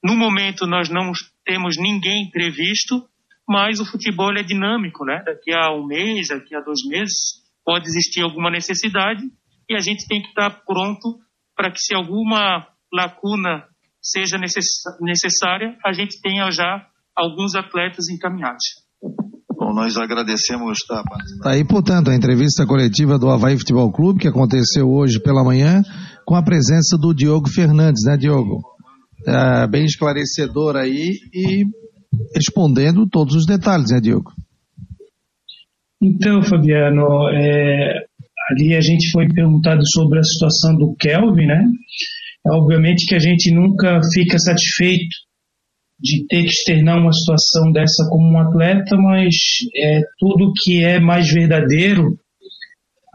No 0.03 0.17
momento 0.17 0.67
nós 0.67 0.91
não 0.91 1.13
temos 1.45 1.77
ninguém 1.79 2.29
previsto, 2.31 3.03
mas 3.49 3.79
o 3.81 3.87
futebol 3.87 4.33
é 4.37 4.43
dinâmico, 4.43 5.05
né? 5.05 5.23
Daqui 5.25 5.53
a 5.53 5.73
um 5.73 5.87
mês, 5.87 6.29
daqui 6.29 6.55
a 6.55 6.61
dois 6.61 6.81
meses, 6.89 7.44
pode 7.65 7.87
existir 7.87 8.23
alguma 8.23 8.51
necessidade 8.51 9.23
e 9.69 9.75
a 9.75 9.81
gente 9.81 10.07
tem 10.07 10.21
que 10.21 10.29
estar 10.29 10.51
pronto 10.67 11.19
para 11.57 11.71
que 11.71 11.79
se 11.79 11.95
alguma 11.95 12.67
lacuna 12.93 13.65
seja 14.03 14.37
necessária, 14.39 15.77
a 15.85 15.93
gente 15.93 16.21
tenha 16.21 16.51
já 16.51 16.87
alguns 17.17 17.55
atletas 17.55 18.09
encaminhados. 18.11 18.85
Bom, 19.57 19.73
nós 19.73 19.97
agradecemos 19.97 20.79
tá, 20.87 21.03
tá 21.43 21.51
aí, 21.51 21.65
portanto, 21.65 22.11
a 22.11 22.15
entrevista 22.15 22.67
coletiva 22.67 23.19
do 23.19 23.31
Havaí 23.31 23.57
Futebol 23.57 23.91
Clube, 23.93 24.21
que 24.21 24.29
aconteceu 24.29 24.91
hoje 24.91 25.21
pela 25.21 25.45
manhã, 25.45 25.83
com 26.27 26.35
a 26.35 26.43
presença 26.43 26.99
do 26.99 27.15
Diogo 27.15 27.49
Fernandes, 27.49 28.03
né, 28.05 28.17
Diogo? 28.17 28.63
É, 29.27 29.67
bem 29.67 29.85
esclarecedor 29.85 30.77
aí 30.77 31.13
e 31.33 31.65
respondendo 32.35 33.09
todos 33.09 33.35
os 33.37 33.47
detalhes, 33.47 33.91
né, 33.91 34.01
Diogo? 34.01 34.33
Então, 36.03 36.43
Fabiano, 36.43 37.29
é, 37.31 38.05
ali 38.51 38.75
a 38.75 38.81
gente 38.81 39.11
foi 39.11 39.29
perguntado 39.29 39.83
sobre 39.87 40.19
a 40.19 40.25
situação 40.25 40.77
do 40.77 40.95
Kelvin, 40.97 41.47
né? 41.47 41.65
Obviamente 42.47 43.07
que 43.07 43.15
a 43.15 43.19
gente 43.19 43.51
nunca 43.51 44.01
fica 44.13 44.39
satisfeito 44.39 45.17
de 45.99 46.27
ter 46.27 46.43
que 46.43 46.51
externar 46.51 46.99
uma 46.99 47.13
situação 47.13 47.73
dessa 47.73 48.07
como 48.11 48.31
um 48.31 48.39
atleta, 48.39 48.97
mas 48.97 49.35
é, 49.77 50.03
tudo 50.19 50.53
que 50.63 50.85
é 50.85 51.01
mais 51.01 51.31
verdadeiro 51.31 52.19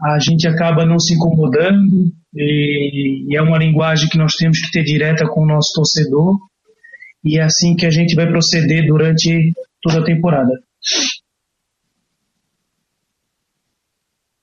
a 0.02 0.18
gente 0.18 0.48
acaba 0.48 0.86
não 0.86 0.98
se 0.98 1.14
incomodando 1.14 2.10
e, 2.34 3.26
e, 3.28 3.36
é 3.36 3.42
uma 3.42 3.58
linguagem 3.58 4.08
que 4.08 4.16
nós 4.16 4.32
temos 4.32 4.58
que 4.58 4.70
ter 4.70 4.82
direta 4.82 5.26
com 5.26 5.42
o 5.42 5.46
nosso 5.46 5.72
torcedor 5.74 6.36
e 7.22 7.38
é 7.38 7.42
assim 7.42 7.76
que 7.76 7.84
a 7.84 7.90
gente 7.90 8.14
vai 8.14 8.26
proceder 8.26 8.86
durante 8.86 9.52
toda 9.82 10.00
a 10.00 10.04
temporada. 10.04 10.52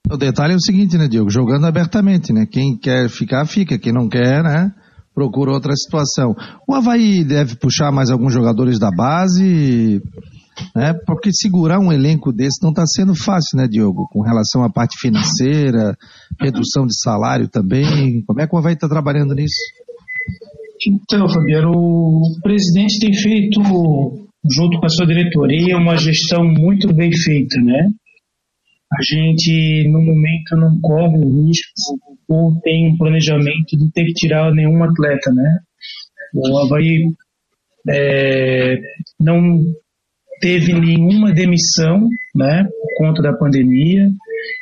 O 0.10 0.18
detalhe 0.18 0.54
é 0.54 0.56
o 0.56 0.62
seguinte, 0.62 0.98
né, 0.98 1.08
Diogo? 1.08 1.30
Jogando 1.30 1.66
abertamente, 1.66 2.32
né? 2.32 2.46
Quem 2.50 2.78
quer 2.78 3.10
ficar, 3.10 3.46
fica. 3.46 3.78
Quem 3.78 3.92
não 3.92 4.08
quer, 4.08 4.42
né? 4.42 4.72
Procura 5.14 5.52
outra 5.52 5.74
situação. 5.76 6.34
O 6.68 6.74
Havaí 6.74 7.24
deve 7.24 7.56
puxar 7.56 7.92
mais 7.92 8.10
alguns 8.10 8.34
jogadores 8.34 8.80
da 8.80 8.90
base, 8.90 10.02
né? 10.76 10.94
Porque 11.06 11.32
segurar 11.34 11.80
um 11.80 11.92
elenco 11.92 12.32
desse 12.32 12.64
não 12.64 12.70
está 12.70 12.86
sendo 12.86 13.16
fácil, 13.16 13.58
né, 13.58 13.68
Diogo? 13.68 14.08
Com 14.12 14.22
relação 14.22 14.64
à 14.64 14.70
parte 14.70 14.98
financeira, 15.00 15.98
redução 16.40 16.86
de 16.86 16.98
salário 16.98 17.50
também. 17.50 18.24
Como 18.26 18.40
é 18.40 18.48
que 18.48 18.56
o 18.56 18.58
Havaí 18.58 18.76
está 18.76 18.88
trabalhando 18.88 19.34
nisso? 19.36 19.56
Então, 20.88 21.28
Fabiano, 21.28 21.72
o 21.72 22.40
presidente 22.42 23.00
tem 23.00 23.14
feito, 23.14 23.60
junto 23.60 24.80
com 24.80 24.86
a 24.86 24.90
sua 24.90 25.06
diretoria, 25.06 25.78
uma 25.78 25.98
gestão 25.98 26.44
muito 26.46 26.94
bem 26.94 27.12
feita, 27.12 27.60
né? 27.60 27.90
A 28.92 29.02
gente 29.04 29.88
no 29.90 30.02
momento 30.02 30.56
não 30.56 30.80
corre 30.80 31.18
o 31.18 31.46
risco 31.46 32.00
ou 32.28 32.60
tem 32.62 32.94
um 32.94 32.98
planejamento 32.98 33.78
de 33.78 33.92
ter 33.92 34.06
que 34.06 34.14
tirar 34.14 34.54
nenhum 34.54 34.82
atleta, 34.84 35.32
né? 35.34 35.60
O 36.34 36.58
Havaí 36.58 37.04
é, 37.90 38.78
não 39.20 39.62
teve 40.40 40.74
nenhuma 40.74 41.34
demissão, 41.34 42.08
né, 42.36 42.64
por 42.64 43.06
conta 43.06 43.22
da 43.22 43.34
pandemia. 43.34 44.10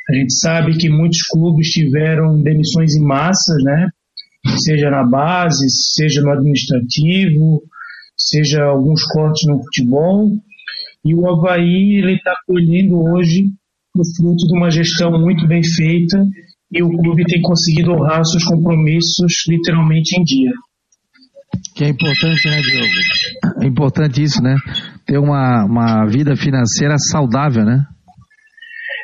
A 0.08 0.14
gente 0.14 0.34
sabe 0.34 0.76
que 0.76 0.88
muitos 0.88 1.22
clubes 1.22 1.68
tiveram 1.70 2.40
demissões 2.40 2.94
em 2.94 3.02
massa, 3.02 3.54
né, 3.62 3.88
seja 4.58 4.90
na 4.90 5.04
base, 5.04 5.68
seja 5.68 6.22
no 6.22 6.30
administrativo, 6.30 7.62
seja 8.16 8.64
alguns 8.64 9.04
cortes 9.04 9.46
no 9.46 9.62
futebol. 9.62 10.30
E 11.04 11.14
o 11.14 11.28
Havaí 11.28 11.98
ele 11.98 12.14
está 12.14 12.34
colhendo 12.46 13.00
hoje 13.00 13.50
fruto 14.16 14.46
de 14.46 14.56
uma 14.56 14.70
gestão 14.70 15.10
muito 15.12 15.46
bem 15.46 15.62
feita 15.62 16.24
e 16.72 16.82
o 16.82 16.90
clube 16.90 17.24
tem 17.24 17.40
conseguido 17.40 17.92
honrar 17.92 18.24
seus 18.24 18.44
compromissos 18.44 19.32
literalmente 19.48 20.18
em 20.18 20.24
dia. 20.24 20.52
Que 21.74 21.84
é 21.84 21.88
importante, 21.88 22.48
né, 22.48 22.60
Diogo? 22.60 23.62
É 23.62 23.66
importante 23.66 24.22
isso, 24.22 24.42
né? 24.42 24.56
Ter 25.06 25.18
uma, 25.18 25.64
uma 25.64 26.06
vida 26.06 26.36
financeira 26.36 26.96
saudável, 26.98 27.64
né? 27.64 27.84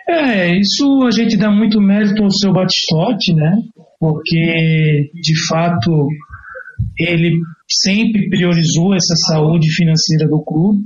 É, 0.09 0.59
isso 0.59 1.05
a 1.07 1.11
gente 1.11 1.36
dá 1.36 1.51
muito 1.51 1.80
mérito 1.80 2.22
ao 2.22 2.30
seu 2.30 2.53
Batistotti, 2.53 3.34
né? 3.34 3.57
Porque, 4.01 5.11
de 5.14 5.47
fato, 5.47 6.09
ele 6.99 7.38
sempre 7.68 8.28
priorizou 8.28 8.95
essa 8.95 9.14
saúde 9.28 9.70
financeira 9.70 10.26
do 10.28 10.43
clube. 10.43 10.82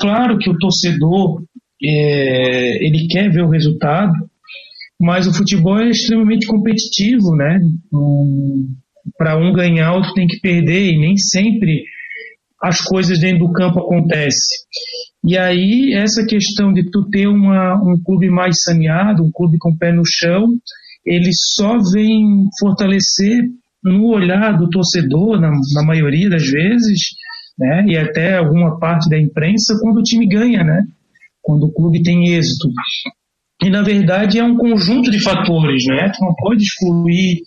Claro 0.00 0.38
que 0.38 0.50
o 0.50 0.56
torcedor 0.58 1.42
é, 1.82 2.84
ele 2.84 3.06
quer 3.08 3.30
ver 3.30 3.42
o 3.42 3.50
resultado, 3.50 4.12
mas 5.00 5.26
o 5.26 5.34
futebol 5.34 5.78
é 5.78 5.90
extremamente 5.90 6.46
competitivo, 6.46 7.34
né? 7.36 7.60
Um, 7.92 8.74
Para 9.18 9.36
um 9.36 9.52
ganhar, 9.52 9.92
outro 9.92 10.14
tem 10.14 10.26
que 10.26 10.40
perder, 10.40 10.92
e 10.92 10.98
nem 10.98 11.16
sempre 11.16 11.84
as 12.62 12.80
coisas 12.80 13.18
dentro 13.20 13.46
do 13.46 13.52
campo 13.52 13.80
acontecem. 13.80 14.58
E 15.24 15.36
aí, 15.36 15.92
essa 15.94 16.24
questão 16.24 16.72
de 16.72 16.90
tu 16.90 17.04
ter 17.10 17.26
uma, 17.26 17.74
um 17.74 18.00
clube 18.02 18.30
mais 18.30 18.62
saneado, 18.62 19.24
um 19.24 19.30
clube 19.30 19.58
com 19.58 19.70
o 19.70 19.78
pé 19.78 19.92
no 19.92 20.02
chão, 20.06 20.46
ele 21.04 21.30
só 21.32 21.78
vem 21.92 22.48
fortalecer 22.58 23.44
no 23.82 24.06
olhar 24.06 24.56
do 24.56 24.68
torcedor, 24.68 25.40
na, 25.40 25.50
na 25.74 25.82
maioria 25.84 26.30
das 26.30 26.48
vezes, 26.48 26.98
né? 27.58 27.84
e 27.86 27.96
até 27.96 28.36
alguma 28.36 28.78
parte 28.78 29.08
da 29.08 29.18
imprensa, 29.18 29.78
quando 29.80 29.98
o 29.98 30.02
time 30.02 30.26
ganha, 30.26 30.64
né? 30.64 30.86
Quando 31.46 31.66
o 31.66 31.72
clube 31.72 32.02
tem 32.02 32.34
êxito. 32.34 32.68
E, 33.62 33.70
na 33.70 33.82
verdade, 33.82 34.38
é 34.38 34.44
um 34.44 34.56
conjunto 34.56 35.10
de 35.12 35.22
fatores, 35.22 35.84
né? 35.86 36.10
Tu 36.10 36.24
não 36.24 36.34
pode 36.34 36.62
excluir 36.64 37.40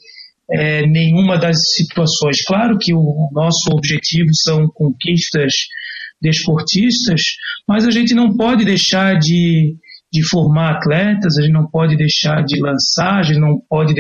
é, 0.50 0.88
nenhuma 0.88 1.38
das 1.38 1.58
situações. 1.76 2.42
Claro 2.48 2.78
que 2.80 2.94
o 2.94 3.30
nosso 3.34 3.70
objetivo 3.72 4.30
são 4.34 4.68
conquistas 4.70 5.54
desportistas, 6.22 7.22
mas 7.68 7.86
a 7.86 7.92
gente 7.92 8.14
não 8.14 8.36
pode 8.36 8.64
deixar 8.64 9.20
de, 9.20 9.76
de 10.12 10.28
formar 10.30 10.78
atletas, 10.78 11.38
a 11.38 11.42
gente 11.42 11.54
não 11.54 11.68
pode 11.70 11.96
deixar 11.98 12.44
de 12.44 12.60
lançar, 12.60 13.20
a 13.20 13.24
gente 13.24 13.40
não 13.40 13.62
pode 13.70 13.94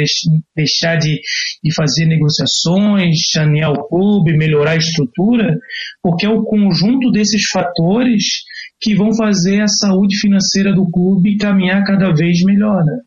deixar 0.56 0.96
de, 0.96 1.20
de 1.64 1.76
fazer 1.76 2.06
negociações, 2.06 3.30
sanear 3.32 3.72
o 3.72 3.88
clube, 3.88 4.38
melhorar 4.38 4.72
a 4.72 4.78
estrutura, 4.78 5.58
porque 6.02 6.26
é 6.26 6.30
o 6.30 6.44
conjunto 6.44 7.12
desses 7.12 7.46
fatores 7.50 8.24
que 8.82 8.96
vão 8.96 9.10
fazer 9.16 9.62
a 9.62 9.68
saúde 9.68 10.18
financeira 10.18 10.74
do 10.74 10.90
clube 10.90 11.38
caminhar 11.38 11.84
cada 11.84 12.14
vez 12.14 12.44
melhor, 12.44 12.84
né? 12.86 13.00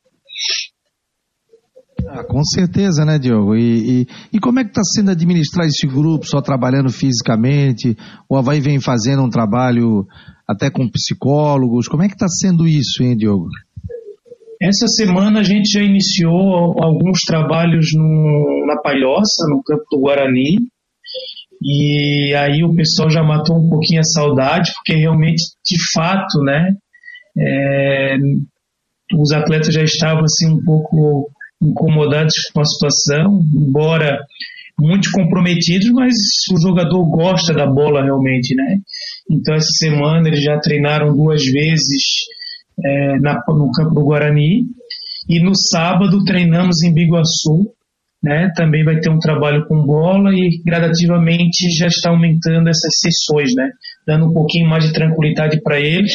Ah, 2.09 2.25
com 2.25 2.43
certeza, 2.45 3.05
né, 3.05 3.19
Diogo? 3.19 3.55
E, 3.57 4.03
e, 4.03 4.07
e 4.35 4.41
como 4.41 4.59
é 4.59 4.65
que 4.65 4.71
está 4.71 4.83
sendo 4.83 5.11
administrar 5.11 5.67
esse 5.67 5.87
grupo, 5.87 6.27
só 6.27 6.43
trabalhando 6.43 6.91
fisicamente? 6.91 7.97
O 8.29 8.37
Havaí 8.37 8.61
vem 8.61 8.81
fazendo 8.81 9.23
um 9.23 9.31
trabalho 9.31 10.07
até 10.47 10.71
com 10.71 10.91
psicólogos. 10.91 11.89
Como 11.89 12.03
é 12.03 12.09
que 12.09 12.15
está 12.15 12.29
sendo 12.29 12.67
isso, 12.67 13.03
hein, 13.03 13.17
Diogo? 13.17 13.47
Essa 14.61 14.87
semana 14.87 15.41
a 15.41 15.43
gente 15.43 15.73
já 15.73 15.83
iniciou 15.83 16.81
alguns 16.83 17.21
trabalhos 17.27 17.87
no, 17.95 18.65
na 18.67 18.81
Palhoça, 18.81 19.45
no 19.49 19.63
campo 19.63 19.83
do 19.91 20.01
Guarani, 20.01 20.59
e 21.65 22.35
aí 22.35 22.65
o 22.65 22.75
pessoal 22.75 23.11
já 23.11 23.23
matou 23.23 23.57
um 23.57 23.69
pouquinho 23.69 24.01
a 24.01 24.05
saudade, 24.05 24.73
porque 24.75 24.99
realmente, 24.99 25.43
de 25.65 25.77
fato, 25.93 26.41
né, 26.43 26.75
é, 27.39 28.17
os 29.15 29.33
atletas 29.33 29.75
já 29.75 29.83
estavam 29.83 30.25
assim 30.25 30.49
um 30.49 30.65
pouco 30.65 31.31
incomodados 31.63 32.35
com 32.53 32.61
a 32.61 32.65
situação, 32.65 33.41
embora 33.55 34.19
muito 34.79 35.11
comprometidos, 35.13 35.91
mas 35.91 36.15
o 36.53 36.61
jogador 36.61 37.05
gosta 37.05 37.55
da 37.55 37.67
bola 37.67 38.03
realmente, 38.03 38.55
né? 38.55 38.79
Então 39.31 39.55
essa 39.55 39.71
semana 39.79 40.29
eles 40.29 40.43
já 40.43 40.59
treinaram 40.59 41.15
duas 41.15 41.45
vezes 41.45 42.03
é, 42.85 43.19
na, 43.21 43.35
no 43.49 43.71
campo 43.71 43.95
do 43.95 44.05
Guarani 44.05 44.65
e 45.29 45.41
no 45.41 45.55
sábado 45.55 46.25
treinamos 46.25 46.83
em 46.83 46.93
Biguaçu 46.93 47.71
né? 48.23 48.51
Também 48.55 48.85
vai 48.85 49.01
ter 49.01 49.11
um 49.11 49.19
trabalho 49.19 49.67
com 49.67 49.85
bola 49.85 50.31
e 50.33 50.63
gradativamente 50.65 51.71
já 51.77 51.87
está 51.87 52.11
aumentando 52.11 52.69
essas 52.69 52.99
sessões, 53.01 53.55
né? 53.55 53.69
Dando 54.07 54.27
um 54.27 54.33
pouquinho 54.33 54.69
mais 54.69 54.85
de 54.85 54.93
tranquilidade 54.93 55.61
para 55.63 55.81
eles 55.81 56.13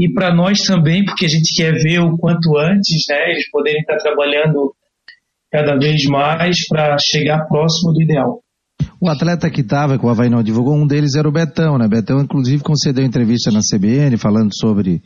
e 0.00 0.12
para 0.12 0.34
nós 0.34 0.58
também, 0.60 1.04
porque 1.04 1.26
a 1.26 1.28
gente 1.28 1.54
quer 1.54 1.72
ver 1.74 2.00
o 2.00 2.16
quanto 2.18 2.56
antes, 2.58 3.04
né? 3.08 3.30
Eles 3.30 3.48
poderem 3.50 3.80
estar 3.80 3.96
trabalhando 3.98 4.74
cada 5.50 5.76
vez 5.76 6.04
mais 6.06 6.66
para 6.68 6.96
chegar 6.98 7.46
próximo 7.46 7.92
do 7.92 8.02
ideal. 8.02 8.40
O 9.00 9.08
atleta 9.08 9.48
que 9.48 9.60
estava, 9.60 9.96
com 9.96 10.08
o 10.08 10.10
Havaí 10.10 10.28
não 10.28 10.42
divulgou, 10.42 10.74
um 10.74 10.86
deles 10.86 11.14
era 11.14 11.28
o 11.28 11.32
Betão, 11.32 11.78
né? 11.78 11.86
Betão, 11.86 12.20
inclusive, 12.20 12.64
concedeu 12.64 13.04
entrevista 13.04 13.50
na 13.52 13.60
CBN 13.60 14.16
falando 14.16 14.50
sobre 14.52 15.00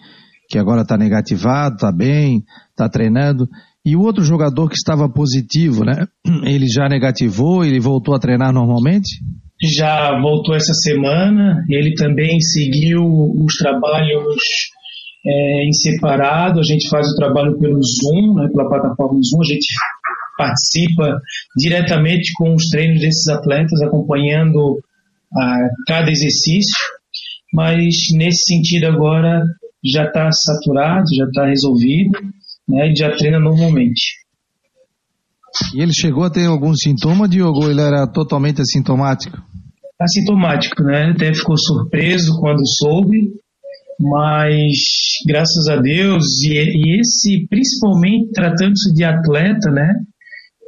que 0.48 0.58
agora 0.58 0.82
está 0.82 0.96
negativado, 0.96 1.74
está 1.74 1.92
bem, 1.92 2.42
está 2.70 2.88
treinando. 2.88 3.46
E 3.84 3.96
o 3.96 4.00
outro 4.00 4.22
jogador 4.22 4.68
que 4.68 4.76
estava 4.76 5.08
positivo, 5.08 5.84
né? 5.84 6.06
Ele 6.44 6.66
já 6.68 6.88
negativou, 6.88 7.64
ele 7.64 7.80
voltou 7.80 8.14
a 8.14 8.18
treinar 8.18 8.52
normalmente? 8.52 9.20
Já 9.60 10.20
voltou 10.20 10.54
essa 10.54 10.72
semana. 10.72 11.64
Ele 11.68 11.94
também 11.94 12.40
seguiu 12.40 13.02
os 13.02 13.54
trabalhos 13.56 14.36
é, 15.26 15.66
em 15.66 15.72
separado. 15.72 16.60
A 16.60 16.62
gente 16.62 16.88
faz 16.88 17.08
o 17.08 17.16
trabalho 17.16 17.58
pelo 17.58 17.80
Zoom, 17.82 18.34
né, 18.34 18.48
pela 18.52 18.68
plataforma 18.68 19.20
Zoom. 19.22 19.40
A 19.40 19.52
gente 19.52 19.66
participa 20.36 21.20
diretamente 21.56 22.32
com 22.36 22.54
os 22.54 22.68
treinos 22.68 23.00
desses 23.00 23.28
atletas, 23.28 23.80
acompanhando 23.82 24.78
a 25.36 25.58
cada 25.86 26.10
exercício. 26.10 26.76
Mas 27.52 27.94
nesse 28.14 28.44
sentido 28.44 28.86
agora 28.86 29.44
já 29.84 30.04
está 30.04 30.30
saturado, 30.32 31.04
já 31.14 31.24
está 31.24 31.46
resolvido, 31.46 32.18
né, 32.68 32.90
e 32.90 32.96
já 32.96 33.10
treina 33.16 33.38
normalmente. 33.38 34.22
E 35.74 35.82
ele 35.82 35.92
chegou 35.92 36.24
a 36.24 36.30
ter 36.30 36.46
algum 36.46 36.74
sintoma, 36.74 37.28
Diogo, 37.28 37.64
ou 37.64 37.70
ele 37.70 37.80
era 37.80 38.06
totalmente 38.06 38.62
assintomático? 38.62 39.36
Assintomático, 40.00 40.82
né? 40.82 41.12
Até 41.14 41.32
ficou 41.34 41.56
surpreso 41.58 42.40
quando 42.40 42.66
soube, 42.66 43.28
mas 44.00 44.72
graças 45.26 45.68
a 45.68 45.76
Deus, 45.76 46.42
e, 46.42 46.54
e 46.54 47.00
esse, 47.00 47.46
principalmente 47.48 48.32
tratando-se 48.32 48.92
de 48.94 49.04
atleta, 49.04 49.70
né? 49.70 49.94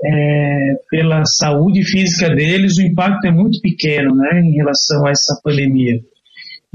É, 0.07 0.75
pela 0.91 1.25
saúde 1.25 1.83
física 1.83 2.29
deles, 2.35 2.77
o 2.77 2.83
impacto 2.83 3.27
é 3.27 3.31
muito 3.31 3.59
pequeno, 3.61 4.15
né? 4.15 4.41
Em 4.41 4.53
relação 4.53 5.07
a 5.07 5.11
essa 5.11 5.41
pandemia. 5.43 5.99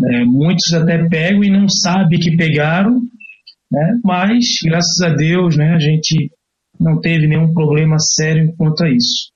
É, 0.03 0.25
muitos 0.25 0.73
até 0.73 1.07
pegam 1.07 1.43
e 1.43 1.49
não 1.49 1.67
sabem 1.69 2.19
que 2.19 2.35
pegaram, 2.35 3.01
né? 3.71 3.99
Mas, 4.03 4.45
graças 4.63 5.01
a 5.03 5.09
Deus, 5.09 5.55
né? 5.57 5.73
A 5.75 5.79
gente 5.79 6.31
não 6.79 6.99
teve 6.99 7.27
nenhum 7.27 7.53
problema 7.53 7.97
sério 7.99 8.53
quanto 8.57 8.83
a 8.83 8.89
isso. 8.89 9.31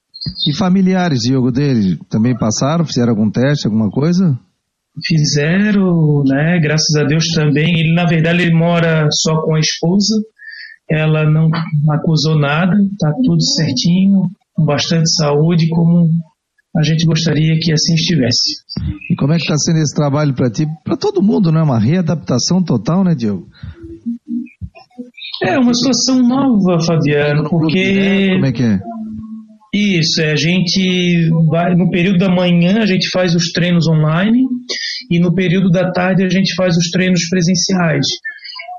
E 0.48 0.56
familiares, 0.56 1.20
Diogo, 1.20 1.52
dele, 1.52 2.00
também 2.10 2.38
passaram? 2.38 2.86
Fizeram 2.86 3.10
algum 3.10 3.30
teste, 3.30 3.68
alguma 3.68 3.90
coisa? 3.90 4.40
Fizeram, 5.06 6.24
né? 6.24 6.60
Graças 6.62 6.96
a 6.96 7.04
Deus 7.04 7.28
também. 7.34 7.80
Ele, 7.80 7.94
na 7.94 8.06
verdade, 8.06 8.44
ele 8.44 8.56
mora 8.56 9.08
só 9.12 9.42
com 9.42 9.56
a 9.56 9.60
esposa. 9.60 10.22
Ela 10.90 11.30
não 11.30 11.50
acusou 11.90 12.38
nada, 12.38 12.76
tá 13.00 13.12
tudo 13.24 13.42
certinho, 13.42 14.30
com 14.54 14.66
bastante 14.66 15.12
saúde, 15.14 15.68
como 15.70 16.10
a 16.76 16.84
gente 16.84 17.06
gostaria 17.06 17.58
que 17.60 17.72
assim 17.72 17.96
estivesse. 17.96 18.64
E 19.10 19.16
como 19.16 19.34
é 19.34 19.38
que 19.38 19.44
está 19.44 19.58
sendo 19.58 19.80
esse 19.80 19.96
trabalho 19.96 20.34
para 20.34 20.50
ti? 20.50 20.66
Para 20.84 20.98
todo 20.98 21.22
mundo, 21.22 21.52
não 21.52 21.60
é 21.60 21.64
uma 21.64 21.80
readaptação 21.80 22.64
total, 22.64 23.04
né, 23.04 23.16
Diogo? 23.16 23.48
É 25.46 25.60
uma 25.60 25.74
situação 25.74 26.22
nova, 26.22 26.80
Fabiano, 26.80 27.50
porque. 27.50 28.30
Como 28.34 28.46
é 28.46 28.52
que 28.52 28.64
é? 28.64 28.80
Isso, 29.74 30.22
é, 30.22 30.32
a 30.32 30.36
gente 30.36 31.32
vai 31.50 31.74
no 31.76 31.90
período 31.90 32.20
da 32.20 32.30
manhã 32.30 32.84
a 32.84 32.86
gente 32.86 33.10
faz 33.10 33.34
os 33.34 33.52
treinos 33.52 33.88
online 33.88 34.46
e 35.10 35.20
no 35.20 35.34
período 35.34 35.72
da 35.72 35.92
tarde 35.92 36.24
a 36.24 36.30
gente 36.30 36.54
faz 36.54 36.78
os 36.78 36.92
treinos 36.92 37.28
presenciais. 37.28 38.06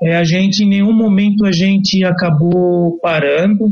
É, 0.03 0.15
a 0.15 0.23
gente 0.23 0.63
em 0.63 0.69
nenhum 0.69 0.93
momento 0.93 1.45
a 1.45 1.51
gente 1.51 2.01
acabou 2.05 2.97
parando. 3.01 3.65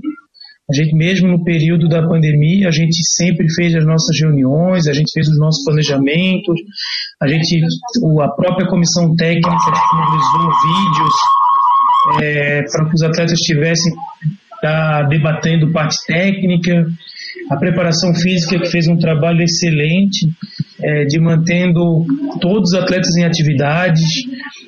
A 0.69 0.75
gente 0.75 0.93
mesmo 0.95 1.29
no 1.29 1.43
período 1.45 1.87
da 1.87 2.05
pandemia 2.05 2.67
a 2.67 2.71
gente 2.71 3.01
sempre 3.15 3.47
fez 3.55 3.73
as 3.73 3.85
nossas 3.85 4.19
reuniões, 4.19 4.87
a 4.87 4.93
gente 4.93 5.11
fez 5.13 5.25
os 5.29 5.39
nossos 5.39 5.63
planejamentos, 5.63 6.59
a 7.21 7.27
gente 7.29 7.61
a 8.21 8.27
própria 8.35 8.67
comissão 8.67 9.15
técnica 9.15 9.49
disponibilizou 9.49 10.49
vídeos 10.61 11.13
é, 12.21 12.63
para 12.63 12.89
que 12.89 12.95
os 12.95 13.03
atletas 13.03 13.33
estivessem 13.33 13.93
tá, 14.61 15.03
debatendo 15.03 15.71
parte 15.71 15.95
técnica, 16.05 16.85
a 17.49 17.57
preparação 17.57 18.13
física 18.13 18.59
que 18.59 18.69
fez 18.69 18.87
um 18.87 18.97
trabalho 18.97 19.41
excelente 19.41 20.27
é, 20.81 21.05
de 21.05 21.19
mantendo 21.19 22.05
todos 22.39 22.71
os 22.71 22.79
atletas 22.79 23.15
em 23.15 23.25
atividades. 23.25 24.03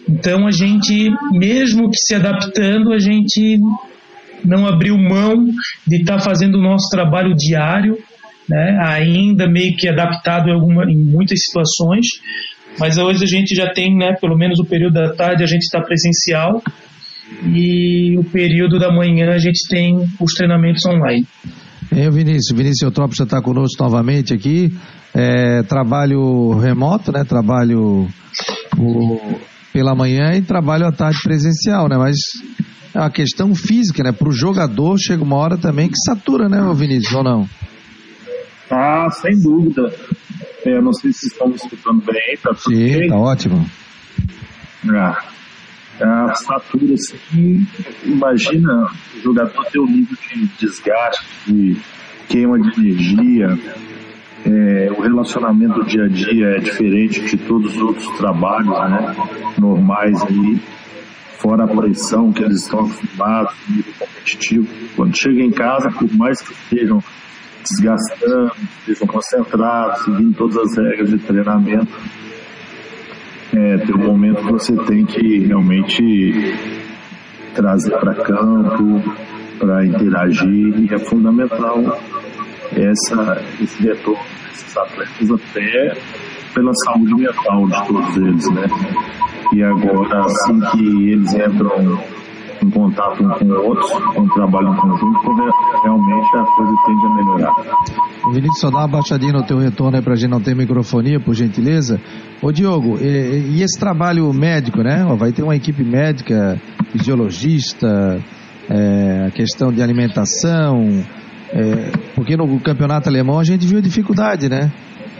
Então 0.07 0.47
a 0.47 0.51
gente, 0.51 1.09
mesmo 1.31 1.89
que 1.89 1.97
se 1.97 2.15
adaptando, 2.15 2.91
a 2.91 2.99
gente 2.99 3.59
não 4.43 4.67
abriu 4.67 4.97
mão 4.97 5.45
de 5.87 5.97
estar 5.97 6.17
tá 6.17 6.21
fazendo 6.21 6.55
o 6.55 6.61
nosso 6.61 6.89
trabalho 6.89 7.35
diário, 7.35 7.97
né, 8.47 8.77
ainda 8.83 9.49
meio 9.49 9.75
que 9.75 9.87
adaptado 9.87 10.49
em, 10.49 10.53
alguma, 10.53 10.83
em 10.85 10.97
muitas 10.97 11.39
situações, 11.43 12.05
mas 12.79 12.97
hoje 12.97 13.23
a 13.23 13.27
gente 13.27 13.55
já 13.55 13.73
tem, 13.73 13.95
né, 13.95 14.13
pelo 14.13 14.37
menos 14.37 14.59
o 14.59 14.65
período 14.65 14.93
da 14.93 15.13
tarde 15.13 15.43
a 15.43 15.47
gente 15.47 15.63
está 15.63 15.81
presencial 15.81 16.61
e 17.53 18.17
o 18.17 18.23
período 18.23 18.79
da 18.79 18.91
manhã 18.91 19.31
a 19.31 19.39
gente 19.39 19.67
tem 19.67 19.97
os 20.19 20.33
treinamentos 20.33 20.85
online. 20.85 21.25
É, 21.91 22.09
Vinícius, 22.09 22.51
Vinícius 22.57 22.81
Eutrópio 22.81 23.15
já 23.17 23.23
está 23.23 23.41
conosco 23.41 23.81
novamente 23.83 24.33
aqui. 24.33 24.73
É, 25.13 25.63
trabalho 25.63 26.57
remoto, 26.59 27.11
né? 27.11 27.23
Trabalho 27.23 28.07
o, 28.77 29.39
pela 29.71 29.95
manhã 29.95 30.35
e 30.35 30.41
trabalho 30.41 30.85
à 30.85 30.91
tarde 30.91 31.19
presencial, 31.23 31.87
né? 31.87 31.97
Mas 31.97 32.15
é 32.93 32.99
uma 32.99 33.09
questão 33.09 33.55
física, 33.55 34.03
né? 34.03 34.11
Para 34.11 34.29
o 34.29 34.31
jogador 34.31 34.97
chega 34.97 35.23
uma 35.23 35.37
hora 35.37 35.57
também 35.57 35.87
que 35.87 35.97
satura, 36.05 36.49
né, 36.49 36.59
Vinícius, 36.75 37.13
ou 37.13 37.23
não? 37.23 37.49
Ah, 38.69 39.09
sem 39.11 39.39
dúvida. 39.41 39.93
É, 40.65 40.81
não 40.81 40.91
sei 40.93 41.13
se 41.13 41.27
estão 41.27 41.47
me 41.47 41.55
escutando 41.55 42.03
bem, 42.03 42.37
tá 42.41 42.49
tudo 42.51 42.75
Sim, 42.75 42.99
bem? 42.99 43.07
tá 43.07 43.17
ótimo. 43.17 43.65
Ah, 44.89 45.23
a 46.01 46.33
satura, 46.35 46.93
assim, 46.93 47.65
imagina 48.03 48.89
o 49.15 49.21
jogador 49.21 49.65
ter 49.65 49.79
um 49.79 49.85
nível 49.85 50.17
de 50.29 50.47
desgaste, 50.59 51.25
de 51.47 51.77
queima 52.27 52.59
de 52.59 52.79
energia, 52.79 53.57
é, 54.45 54.91
o 54.91 55.01
relacionamento 55.01 55.73
do 55.73 55.85
dia 55.85 56.03
a 56.03 56.07
dia 56.07 56.45
é 56.57 56.59
diferente 56.59 57.19
de 57.21 57.35
todos 57.35 57.75
os 57.75 57.81
outros 57.81 58.07
trabalhos 58.17 58.67
né, 58.67 59.15
normais 59.57 60.21
aí, 60.21 60.61
fora 61.39 61.63
a 61.63 61.67
pressão 61.67 62.31
que 62.31 62.43
eles 62.43 62.61
estão 62.61 62.81
acostumados, 62.81 63.55
nível 63.67 63.93
competitivo. 63.97 64.67
Quando 64.95 65.17
chega 65.17 65.41
em 65.41 65.51
casa, 65.51 65.89
por 65.89 66.13
mais 66.15 66.41
que 66.41 66.53
estejam 66.53 67.03
desgastando, 67.63 68.51
estejam 68.79 69.07
concentrados, 69.07 70.03
seguindo 70.03 70.37
todas 70.37 70.57
as 70.57 70.77
regras 70.77 71.09
de 71.09 71.17
treinamento, 71.17 71.87
é, 73.57 73.77
tem 73.77 73.95
um 73.95 74.05
momento 74.05 74.43
que 74.43 74.51
você 74.51 74.75
tem 74.85 75.05
que 75.05 75.39
realmente 75.39 76.55
trazer 77.53 77.91
para 77.97 78.13
campo, 78.15 79.01
para 79.57 79.85
interagir, 79.85 80.79
e 80.79 80.93
é 80.93 80.97
fundamental 80.99 81.99
essa, 82.75 83.41
esse 83.61 83.81
retorno 83.81 84.19
desses 84.47 84.77
atletas 84.77 85.31
até 85.31 85.97
pela 86.53 86.71
saúde 86.85 87.15
mental 87.15 87.67
de 87.67 87.87
todos 87.87 88.17
eles, 88.17 88.51
né? 88.51 88.67
E 89.53 89.63
agora, 89.63 90.25
assim 90.25 90.59
que 90.71 91.11
eles 91.11 91.33
entram 91.33 91.99
em 92.65 92.69
contato 92.71 93.23
um 93.23 93.29
com 93.29 93.45
o 93.45 93.67
outro, 93.67 93.87
um 94.17 94.27
trabalho 94.29 94.69
em 94.69 94.75
conjunto, 94.75 95.19
realmente 95.83 96.35
a 96.35 96.43
coisa 96.43 96.73
tende 96.85 97.05
a 97.05 97.09
melhorar. 97.15 97.55
Vinícius, 98.31 98.59
só 98.59 98.71
dá 98.71 98.79
uma 98.79 98.87
baixadinha 98.87 99.33
no 99.33 99.43
teu 99.43 99.57
retorno 99.57 99.95
aí 99.95 100.03
pra 100.03 100.15
gente 100.15 100.31
não 100.31 100.41
ter 100.41 100.55
microfonia, 100.55 101.19
por 101.19 101.35
gentileza. 101.35 102.01
Ô 102.41 102.51
Diogo, 102.51 102.97
e, 102.99 103.57
e 103.57 103.63
esse 103.63 103.79
trabalho 103.79 104.31
médico, 104.33 104.81
né? 104.81 105.05
Vai 105.17 105.31
ter 105.31 105.43
uma 105.43 105.55
equipe 105.55 105.83
médica, 105.83 106.59
fisiologista, 106.91 108.19
é, 108.69 109.25
a 109.27 109.31
questão 109.31 109.71
de 109.71 109.81
alimentação, 109.81 111.03
é, 111.53 111.91
porque 112.15 112.35
no 112.35 112.59
campeonato 112.59 113.09
alemão 113.09 113.39
a 113.39 113.43
gente 113.43 113.65
viu 113.67 113.77
a 113.77 113.81
dificuldade, 113.81 114.49
né? 114.49 114.71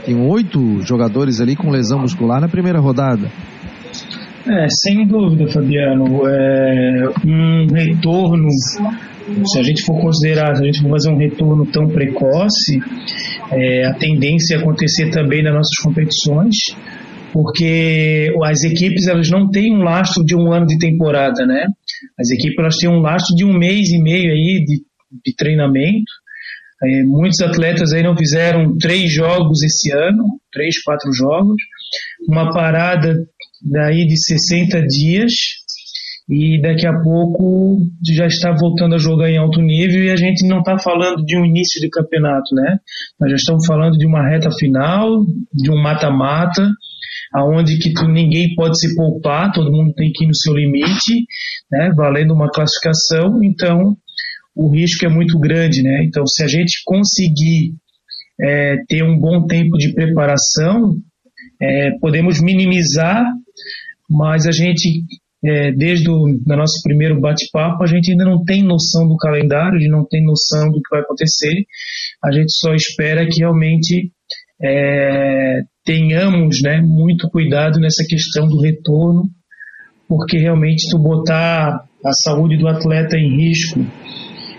Tem 0.06 0.16
oito 0.16 0.82
jogadores 0.82 1.42
ali 1.42 1.56
com 1.56 1.70
lesão 1.70 2.00
muscular 2.00 2.42
na 2.42 2.48
primeira 2.48 2.80
rodada. 2.80 3.30
É, 4.48 4.68
sem 4.70 5.08
dúvida, 5.08 5.52
Fabiano. 5.52 6.28
É, 6.28 7.10
um 7.26 7.66
retorno, 7.74 8.48
se 8.52 9.60
a 9.60 9.64
gente 9.64 9.84
for 9.84 10.00
considerar, 10.00 10.56
se 10.56 10.62
a 10.62 10.66
gente 10.66 10.82
for 10.82 10.90
fazer 10.92 11.10
um 11.10 11.18
retorno 11.18 11.66
tão 11.66 11.88
precoce, 11.88 12.80
é, 13.52 13.86
a 13.86 13.94
tendência 13.96 14.56
é 14.56 14.60
acontecer 14.60 15.10
também 15.10 15.42
nas 15.42 15.54
nossas 15.54 15.78
competições, 15.80 16.56
porque 17.34 18.32
as 18.44 18.64
equipes 18.64 19.08
elas 19.08 19.30
não 19.32 19.50
têm 19.50 19.76
um 19.76 19.82
lastro 19.82 20.24
de 20.24 20.36
um 20.36 20.54
ano 20.54 20.68
de 20.68 20.78
temporada, 20.78 21.46
né? 21.46 21.68
As 22.20 22.30
equipes 22.30 22.60
elas 22.60 22.78
têm 22.78 22.90
um 22.90 23.00
lastro 23.00 23.36
de 23.36 23.44
um 23.44 23.58
mês 23.58 23.90
e 23.90 24.00
meio 24.00 24.32
aí 24.32 24.64
de, 24.64 24.84
de 25.26 25.36
treinamento. 25.36 26.12
É, 26.84 27.04
muitos 27.04 27.40
atletas 27.42 27.94
aí 27.94 28.04
não 28.04 28.18
fizeram 28.18 28.78
três 28.78 29.12
jogos 29.12 29.64
esse 29.64 29.92
ano, 29.94 30.24
três, 30.52 30.82
quatro 30.84 31.12
jogos, 31.14 31.56
uma 32.28 32.52
parada 32.52 33.16
daí 33.62 34.06
de 34.06 34.18
60 34.18 34.86
dias 34.86 35.34
e 36.28 36.60
daqui 36.60 36.88
a 36.88 36.94
pouco 37.02 37.80
já 38.14 38.26
está 38.26 38.52
voltando 38.52 38.96
a 38.96 38.98
jogar 38.98 39.30
em 39.30 39.38
alto 39.38 39.62
nível 39.62 40.04
e 40.04 40.10
a 40.10 40.16
gente 40.16 40.48
não 40.48 40.60
está 40.60 40.78
falando 40.78 41.24
de 41.24 41.38
um 41.38 41.46
início 41.46 41.80
de 41.80 41.88
campeonato, 41.90 42.54
né? 42.56 42.80
Nós 43.20 43.30
já 43.30 43.36
estamos 43.36 43.66
falando 43.66 43.98
de 43.98 44.08
uma 44.08 44.28
reta 44.28 44.50
final, 44.52 45.24
de 45.54 45.72
um 45.72 45.80
mata-mata, 45.82 46.68
aonde 47.34 47.78
que 47.78 47.94
tu, 47.94 48.08
ninguém 48.08 48.56
pode 48.56 48.80
se 48.80 48.96
poupar, 48.96 49.52
todo 49.52 49.72
mundo 49.72 49.94
tem 49.94 50.12
que 50.12 50.24
ir 50.24 50.28
no 50.28 50.36
seu 50.36 50.56
limite, 50.56 51.26
né? 51.72 51.92
Valendo 51.96 52.34
uma 52.34 52.50
classificação, 52.50 53.44
então 53.44 53.96
o 54.56 54.70
risco 54.70 55.06
é 55.06 55.10
muito 55.10 55.38
grande, 55.40 55.84
né? 55.84 56.04
Então 56.04 56.26
se 56.26 56.44
a 56.44 56.48
gente 56.48 56.82
conseguir 56.86 57.74
é, 58.40 58.78
ter 58.88 59.04
um 59.04 59.18
bom 59.20 59.46
tempo 59.46 59.78
de 59.78 59.94
preparação, 59.94 60.96
é, 61.62 61.92
podemos 62.00 62.42
minimizar 62.42 63.26
mas 64.10 64.46
a 64.46 64.52
gente, 64.52 65.04
é, 65.44 65.72
desde 65.72 66.10
o 66.10 66.26
do 66.26 66.56
nosso 66.56 66.82
primeiro 66.84 67.20
bate-papo, 67.20 67.84
a 67.84 67.88
gente 67.88 68.12
ainda 68.12 68.26
não 68.26 68.44
tem 68.44 68.64
noção 68.64 69.08
do 69.08 69.18
calendário, 69.18 69.78
a 69.78 69.80
gente 69.80 69.92
não 69.92 70.06
tem 70.06 70.24
noção 70.24 70.72
do 70.72 70.82
que 70.82 70.90
vai 70.90 71.02
acontecer, 71.02 71.66
a 72.24 72.32
gente 72.32 72.52
só 72.54 72.74
espera 72.74 73.28
que 73.28 73.40
realmente 73.40 74.12
é, 74.62 75.62
tenhamos 75.84 76.62
né, 76.62 76.82
muito 76.82 77.30
cuidado 77.30 77.80
nessa 77.80 78.04
questão 78.08 78.48
do 78.48 78.62
retorno, 78.62 79.24
porque 80.08 80.38
realmente 80.38 80.88
tu 80.90 81.00
botar 81.00 81.84
a 82.06 82.14
saúde 82.24 82.58
do 82.58 82.68
atleta 82.68 83.18
em 83.18 83.38
risco 83.38 83.80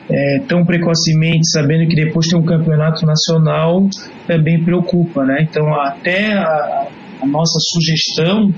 é, 0.09 0.41
tão 0.49 0.65
precocemente, 0.65 1.51
sabendo 1.51 1.89
que 1.89 1.97
depois 1.97 2.27
tem 2.27 2.39
um 2.39 2.45
campeonato 2.45 3.05
nacional, 3.05 3.89
também 4.27 4.63
preocupa, 4.63 5.25
né? 5.25 5.39
Então, 5.49 5.73
até 5.81 6.33
a, 6.35 6.87
a 7.23 7.27
nossa 7.27 7.59
sugestão 7.73 8.53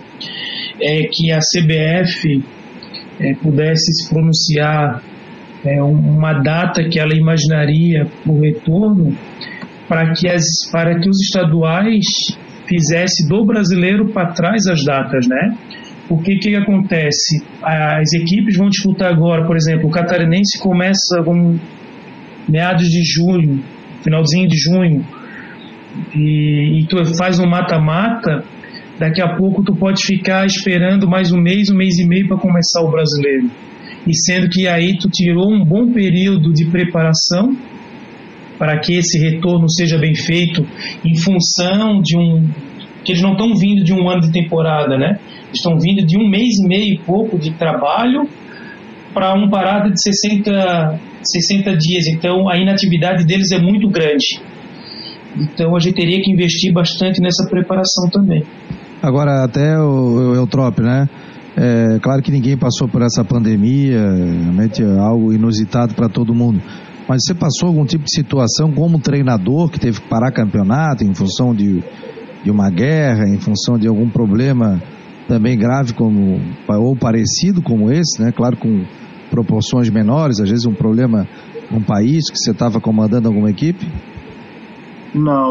é 0.81 1.03
que 1.11 1.33
a 1.33 1.39
CBF 1.39 2.43
é, 3.21 3.35
pudesse 3.35 3.93
se 3.93 4.09
pronunciar 4.11 5.03
é, 5.65 5.83
uma 5.83 6.35
data 6.35 6.85
que 6.89 6.99
ela 6.99 7.15
imaginaria 7.15 8.07
o 8.27 8.41
retorno, 8.41 9.17
para 9.89 10.13
que, 10.13 10.29
as, 10.29 10.45
para 10.71 11.01
que 11.01 11.09
os 11.09 11.19
estaduais 11.23 12.05
fizesse 12.67 13.27
do 13.27 13.45
brasileiro 13.45 14.13
para 14.13 14.33
trás 14.33 14.67
as 14.67 14.85
datas, 14.85 15.27
né? 15.27 15.57
O 16.09 16.17
que, 16.19 16.37
que 16.37 16.57
acontece? 16.57 17.45
As 17.63 18.13
equipes 18.15 18.57
vão 18.57 18.69
disputar 18.69 19.13
agora, 19.13 19.47
por 19.47 19.57
exemplo, 19.57 19.89
o 19.89 19.91
catarinense 19.91 20.59
começa 20.59 21.23
com 21.23 21.59
meados 22.49 22.89
de 22.89 23.05
junho, 23.05 23.63
finalzinho 24.03 24.49
de 24.49 24.57
junho, 24.57 25.05
e, 26.15 26.81
e 26.81 26.87
tu 26.87 27.05
faz 27.15 27.39
um 27.39 27.47
mata-mata, 27.47 28.43
daqui 28.99 29.21
a 29.21 29.37
pouco 29.37 29.63
tu 29.63 29.75
pode 29.75 30.03
ficar 30.03 30.47
esperando 30.47 31.07
mais 31.07 31.31
um 31.31 31.39
mês, 31.39 31.71
um 31.71 31.77
mês 31.77 31.99
e 31.99 32.07
meio 32.07 32.27
para 32.27 32.39
começar 32.39 32.81
o 32.81 32.91
brasileiro. 32.91 33.51
E 34.07 34.15
sendo 34.15 34.49
que 34.49 34.67
aí 34.67 34.97
tu 34.97 35.11
tirou 35.11 35.53
um 35.53 35.63
bom 35.63 35.93
período 35.93 36.53
de 36.55 36.65
preparação 36.65 37.55
para 38.59 38.79
que 38.81 38.95
esse 38.95 39.19
retorno 39.19 39.71
seja 39.71 39.99
bem 39.99 40.15
feito 40.15 40.67
em 41.05 41.15
função 41.15 42.01
de 42.01 42.17
um 42.17 42.49
que 43.05 43.13
eles 43.13 43.23
não 43.23 43.33
estão 43.33 43.55
vindo 43.55 43.85
de 43.85 43.93
um 43.93 44.09
ano 44.09 44.21
de 44.21 44.33
temporada, 44.33 44.97
né? 44.97 45.19
Estão 45.53 45.79
vindo 45.79 46.05
de 46.05 46.19
um 46.19 46.29
mês 46.29 46.59
e 46.59 46.67
meio 46.67 46.95
e 46.95 46.99
pouco 46.99 47.39
de 47.39 47.53
trabalho 47.53 48.29
para 49.15 49.35
um 49.35 49.49
parada 49.49 49.91
de 49.91 50.01
60, 50.01 51.01
60 51.23 51.77
dias. 51.77 52.07
Então 52.07 52.49
a 52.49 52.57
inatividade 52.57 53.25
deles 53.25 53.51
é 53.53 53.59
muito 53.59 53.89
grande. 53.89 54.41
Então 55.37 55.77
a 55.77 55.81
gente 55.81 55.95
teria 55.95 56.21
que 56.21 56.31
investir 56.31 56.73
bastante 56.73 57.21
nessa 57.21 57.49
preparação 57.49 58.09
também. 58.11 58.43
Agora, 59.03 59.45
até 59.45 59.79
o, 59.79 60.43
o 60.43 60.83
né? 60.83 61.09
É 61.57 61.99
claro 62.01 62.23
que 62.23 62.31
ninguém 62.31 62.57
passou 62.57 62.89
por 62.89 63.03
essa 63.03 63.25
pandemia, 63.25 63.99
realmente 63.99 64.83
é 64.83 64.99
algo 64.99 65.33
inusitado 65.33 65.93
para 65.95 66.09
todo 66.09 66.33
mundo. 66.33 66.61
Mas 67.09 67.23
você 67.25 67.35
passou 67.35 67.69
algum 67.69 67.85
tipo 67.85 68.05
de 68.05 68.15
situação 68.15 68.71
como 68.71 69.01
treinador 69.01 69.69
que 69.69 69.81
teve 69.81 70.01
que 70.01 70.09
parar 70.09 70.31
campeonato 70.31 71.03
em 71.05 71.13
função 71.15 71.55
de, 71.55 71.83
de 72.49 72.51
uma 72.51 72.71
guerra, 72.71 73.29
em 73.29 73.39
função 73.39 73.77
de 73.79 73.87
algum 73.87 74.09
problema 74.09 74.81
também 75.29 75.59
grave 75.59 75.93
como 75.93 76.41
ou 76.67 76.97
parecido 76.97 77.61
como 77.61 77.93
esse, 77.93 78.23
né? 78.23 78.33
Claro 78.33 78.57
com 78.57 78.87
proporções 79.31 79.91
menores, 79.91 80.41
às 80.41 80.49
vezes 80.49 80.65
um 80.65 80.73
problema 80.73 81.29
num 81.71 81.83
país 81.83 82.31
que 82.31 82.39
você 82.39 82.53
estava 82.53 82.81
comandando 82.81 83.29
alguma 83.29 83.51
equipe? 83.51 83.87
Não, 85.15 85.51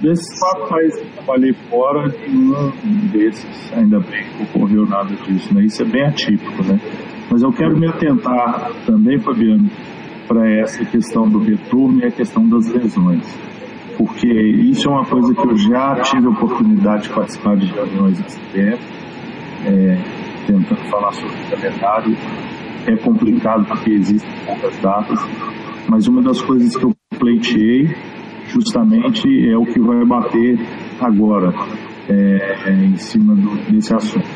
desses 0.00 0.40
quatro 0.40 0.66
países 0.66 1.02
que 1.02 1.10
trabalhei 1.12 1.52
fora, 1.68 2.08
nenhum 2.26 2.72
desses, 3.12 3.72
ainda 3.74 4.00
bem 4.00 4.24
ocorreu 4.40 4.86
nada 4.86 5.14
disso, 5.26 5.52
né? 5.52 5.64
Isso 5.64 5.82
é 5.82 5.84
bem 5.84 6.06
atípico, 6.06 6.64
né? 6.64 6.80
Mas 7.30 7.42
eu 7.42 7.52
quero 7.52 7.78
me 7.78 7.86
atentar 7.86 8.72
também, 8.86 9.18
Fabiano, 9.18 9.68
para 10.26 10.50
essa 10.58 10.82
questão 10.86 11.28
do 11.28 11.40
retorno 11.40 12.00
e 12.00 12.06
a 12.06 12.10
questão 12.10 12.48
das 12.48 12.66
lesões. 12.72 13.53
Porque 13.96 14.26
isso 14.28 14.88
é 14.88 14.92
uma 14.92 15.04
coisa 15.04 15.34
que 15.34 15.46
eu 15.46 15.56
já 15.56 16.00
tive 16.00 16.26
a 16.26 16.30
oportunidade 16.30 17.04
de 17.04 17.10
participar 17.10 17.56
de 17.56 17.66
reuniões 17.66 18.18
da 18.18 18.24
CBF, 18.24 18.82
é, 19.66 19.98
tentando 20.46 20.90
falar 20.90 21.12
sobre 21.12 21.34
o 21.34 21.50
calendário. 21.50 22.16
É 22.86 22.96
complicado 22.96 23.64
porque 23.66 23.90
existem 23.92 24.30
poucas 24.44 24.76
datas, 24.78 25.18
mas 25.88 26.06
uma 26.06 26.22
das 26.22 26.42
coisas 26.42 26.76
que 26.76 26.84
eu 26.84 26.92
pleiteei 27.18 27.94
justamente 28.48 29.26
é 29.48 29.56
o 29.56 29.64
que 29.64 29.80
vai 29.80 30.04
bater 30.04 30.58
agora 31.00 31.52
é, 32.08 32.70
em 32.70 32.96
cima 32.96 33.34
do, 33.34 33.72
desse 33.72 33.94
assunto. 33.94 34.28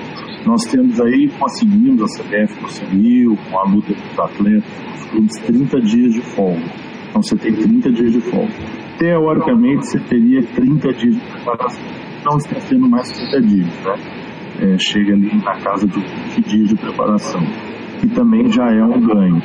Nós 0.46 0.64
temos 0.64 0.98
aí, 1.00 1.28
conseguimos, 1.38 2.02
a 2.02 2.22
CBF 2.22 2.61
conseguiu, 2.61 3.36
com 3.50 3.59
a 3.59 3.64
luta 3.64 3.92
dos 3.92 4.18
atletas, 4.18 5.06
clubes 5.11 5.36
30 5.40 5.80
dias 5.80 6.14
de 6.14 6.22
folga. 6.22 6.64
Então 7.11 7.22
você 7.22 7.36
tem 7.36 7.52
30 7.52 7.92
dias 7.92 8.12
de 8.12 8.20
folga. 8.20 8.54
Teoricamente 8.99 9.86
você 9.86 10.01
teria 10.01 10.42
30 10.42 10.92
dias 10.94 11.14
de 11.14 11.30
preparação. 11.30 11.84
Não 12.24 12.36
está 12.36 12.61
sendo 12.61 12.88
mais 12.88 13.12
30 13.12 13.40
dias, 13.42 13.84
né? 13.84 13.94
É, 14.61 14.78
chega 14.78 15.14
ali 15.14 15.32
na 15.36 15.57
casa 15.61 15.86
de 15.86 16.01
20 16.01 16.49
dias 16.49 16.68
de 16.70 16.74
preparação, 16.74 17.40
que 18.01 18.09
também 18.09 18.51
já 18.51 18.64
é 18.64 18.82
um 18.82 19.01
ganho. 19.01 19.40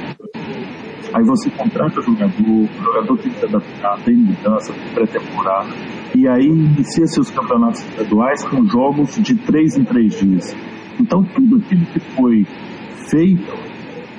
Aí 1.13 1.23
você 1.23 1.51
contrata 1.51 1.99
o 1.99 2.01
jogador, 2.01 2.49
o 2.49 2.83
jogador 2.83 3.17
tem 3.19 3.31
que 3.31 3.37
se 3.37 3.45
adaptar, 3.45 3.99
tem 4.03 4.15
mudança, 4.15 4.73
tem 4.73 4.93
pré-temporada, 4.95 5.69
e 6.15 6.27
aí 6.27 6.47
inicia 6.47 7.05
seus 7.05 7.29
campeonatos 7.29 7.81
estaduais 7.81 8.43
com 8.45 8.65
jogos 8.65 9.15
de 9.21 9.35
3 9.35 9.77
em 9.77 9.83
3 9.83 10.19
dias. 10.19 10.57
Então 10.99 11.23
tudo 11.23 11.57
aquilo 11.57 11.85
que 11.85 11.99
foi 11.99 12.43
feito 13.07 13.72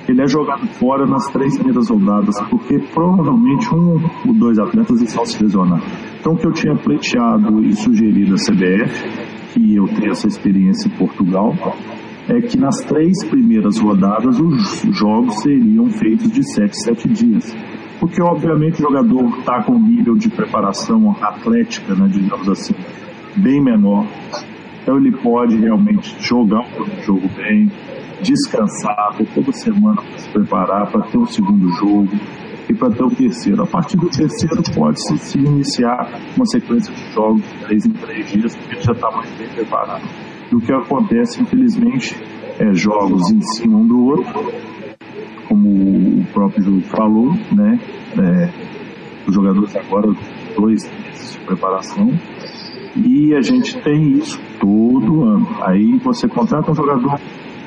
ele 0.07 0.21
é 0.21 0.27
jogado 0.27 0.67
fora 0.67 1.05
nas 1.05 1.25
três 1.31 1.55
primeiras 1.55 1.89
rodadas, 1.89 2.39
porque 2.49 2.79
provavelmente 2.93 3.73
um 3.73 3.95
ou 4.27 4.33
dois 4.33 4.59
atletas 4.59 5.01
estão 5.01 5.25
se 5.25 5.41
lesionar. 5.41 5.81
Então, 6.19 6.33
o 6.33 6.37
que 6.37 6.47
eu 6.47 6.51
tinha 6.51 6.75
pleiteado 6.75 7.63
e 7.63 7.75
sugerido 7.75 8.33
à 8.33 8.37
CBF, 8.37 9.53
que 9.53 9.75
eu 9.75 9.85
tenho 9.87 10.11
essa 10.11 10.27
experiência 10.27 10.87
em 10.87 10.91
Portugal, 10.97 11.53
é 12.27 12.41
que 12.41 12.57
nas 12.57 12.77
três 12.81 13.23
primeiras 13.25 13.79
rodadas 13.79 14.39
os 14.39 14.81
jogos 14.95 15.35
seriam 15.41 15.87
feitos 15.89 16.31
de 16.31 16.43
sete, 16.43 16.75
sete 16.81 17.07
dias. 17.09 17.55
Porque, 17.99 18.21
obviamente, 18.21 18.75
o 18.75 18.89
jogador 18.89 19.39
está 19.39 19.63
com 19.63 19.73
um 19.73 19.87
nível 19.87 20.15
de 20.15 20.29
preparação 20.29 21.15
atlética, 21.21 21.95
né, 21.95 22.07
digamos 22.11 22.49
assim, 22.49 22.73
bem 23.37 23.61
menor. 23.61 24.05
Então, 24.81 24.97
ele 24.97 25.11
pode 25.11 25.57
realmente 25.57 26.15
jogar 26.19 26.61
um 26.61 27.01
jogo 27.03 27.27
bem, 27.35 27.71
descansar, 28.21 29.15
ter 29.17 29.27
toda 29.33 29.51
semana 29.51 30.01
para 30.01 30.17
se 30.17 30.29
preparar 30.29 30.91
para 30.91 31.01
ter 31.03 31.17
o 31.17 31.25
segundo 31.25 31.69
jogo 31.77 32.09
e 32.69 32.73
para 32.73 32.89
ter 32.89 33.03
o 33.03 33.09
terceiro. 33.09 33.63
A 33.63 33.67
partir 33.67 33.97
do 33.97 34.09
terceiro 34.09 34.61
pode-se 34.73 35.17
se 35.17 35.37
iniciar 35.37 36.09
uma 36.35 36.45
sequência 36.45 36.93
de 36.93 37.13
jogos 37.13 37.41
de 37.41 37.65
três 37.65 37.85
em 37.85 37.91
três 37.91 38.31
dias, 38.31 38.55
porque 38.55 38.75
ele 38.75 38.81
já 38.81 38.91
está 38.93 39.11
mais 39.11 39.31
bem 39.37 39.49
preparado. 39.49 40.03
E 40.51 40.55
o 40.55 40.59
que 40.59 40.73
acontece, 40.73 41.41
infelizmente, 41.41 42.15
é 42.59 42.73
jogos 42.73 43.31
em 43.31 43.41
cima 43.41 43.77
um 43.77 43.87
do 43.87 44.05
outro, 44.05 44.51
como 45.47 45.69
o 45.69 46.25
próprio 46.33 46.63
jogo 46.63 46.81
falou, 46.81 47.33
né? 47.51 47.79
É, 48.17 48.49
os 49.27 49.33
jogadores 49.33 49.75
agora 49.75 50.13
dois 50.55 50.89
meses 50.89 51.33
de 51.33 51.39
preparação 51.39 52.09
e 52.95 53.35
a 53.35 53.41
gente 53.41 53.77
tem 53.81 54.13
isso 54.13 54.39
todo 54.59 55.23
ano. 55.23 55.47
Aí 55.61 55.97
você 55.99 56.27
contrata 56.27 56.71
um 56.71 56.75
jogador 56.75 57.19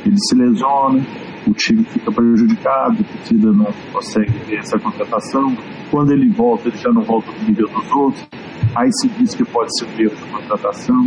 ele 0.04 0.16
se 0.18 0.34
lesiona, 0.34 1.04
o 1.46 1.52
time 1.52 1.84
fica 1.84 2.10
prejudicado, 2.12 2.98
a 3.00 3.16
torcida 3.16 3.52
não 3.52 3.72
consegue 3.92 4.32
ter 4.46 4.56
essa 4.56 4.78
contratação. 4.78 5.56
Quando 5.90 6.12
ele 6.12 6.28
volta, 6.30 6.68
ele 6.68 6.76
já 6.76 6.90
não 6.90 7.02
volta 7.02 7.30
no 7.32 7.48
nível 7.48 7.68
dos 7.68 7.90
outros. 7.92 8.28
Aí 8.74 8.90
se 9.00 9.08
diz 9.08 9.34
que 9.34 9.44
pode 9.44 9.70
ser 9.78 9.86
um 9.86 10.00
erro 10.00 10.16
de 10.16 10.24
contratação. 10.30 11.04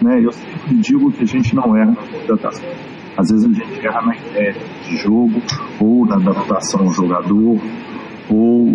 Né? 0.00 0.24
Eu 0.24 0.32
sempre 0.32 0.74
digo 0.76 1.12
que 1.12 1.22
a 1.22 1.26
gente 1.26 1.54
não 1.54 1.76
erra 1.76 1.92
na 1.92 2.06
contratação. 2.06 2.68
Às 3.16 3.30
vezes 3.30 3.44
a 3.44 3.52
gente 3.52 3.86
erra 3.86 4.02
na 4.02 4.16
ideia 4.16 4.54
de 4.82 4.96
jogo, 4.96 5.40
ou 5.80 6.04
na 6.06 6.16
adaptação 6.16 6.80
ao 6.80 6.92
jogador, 6.92 7.60
ou 8.30 8.68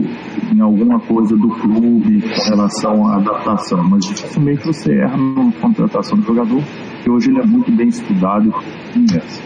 em 0.54 0.62
alguma 0.62 1.00
coisa 1.00 1.36
do 1.36 1.50
clube 1.50 2.22
com 2.22 2.50
relação 2.50 3.08
à 3.08 3.18
adaptação. 3.18 3.84
Mas 3.90 4.06
dificilmente 4.06 4.66
você 4.66 4.94
erra 4.94 5.18
na 5.18 5.52
contratação 5.54 6.18
do 6.18 6.26
jogador, 6.26 6.62
que 7.04 7.10
hoje 7.10 7.30
ele 7.30 7.40
é 7.40 7.46
muito 7.46 7.72
bem 7.72 7.88
estudado 7.88 8.48
e 8.48 8.94
conhece. 8.94 9.42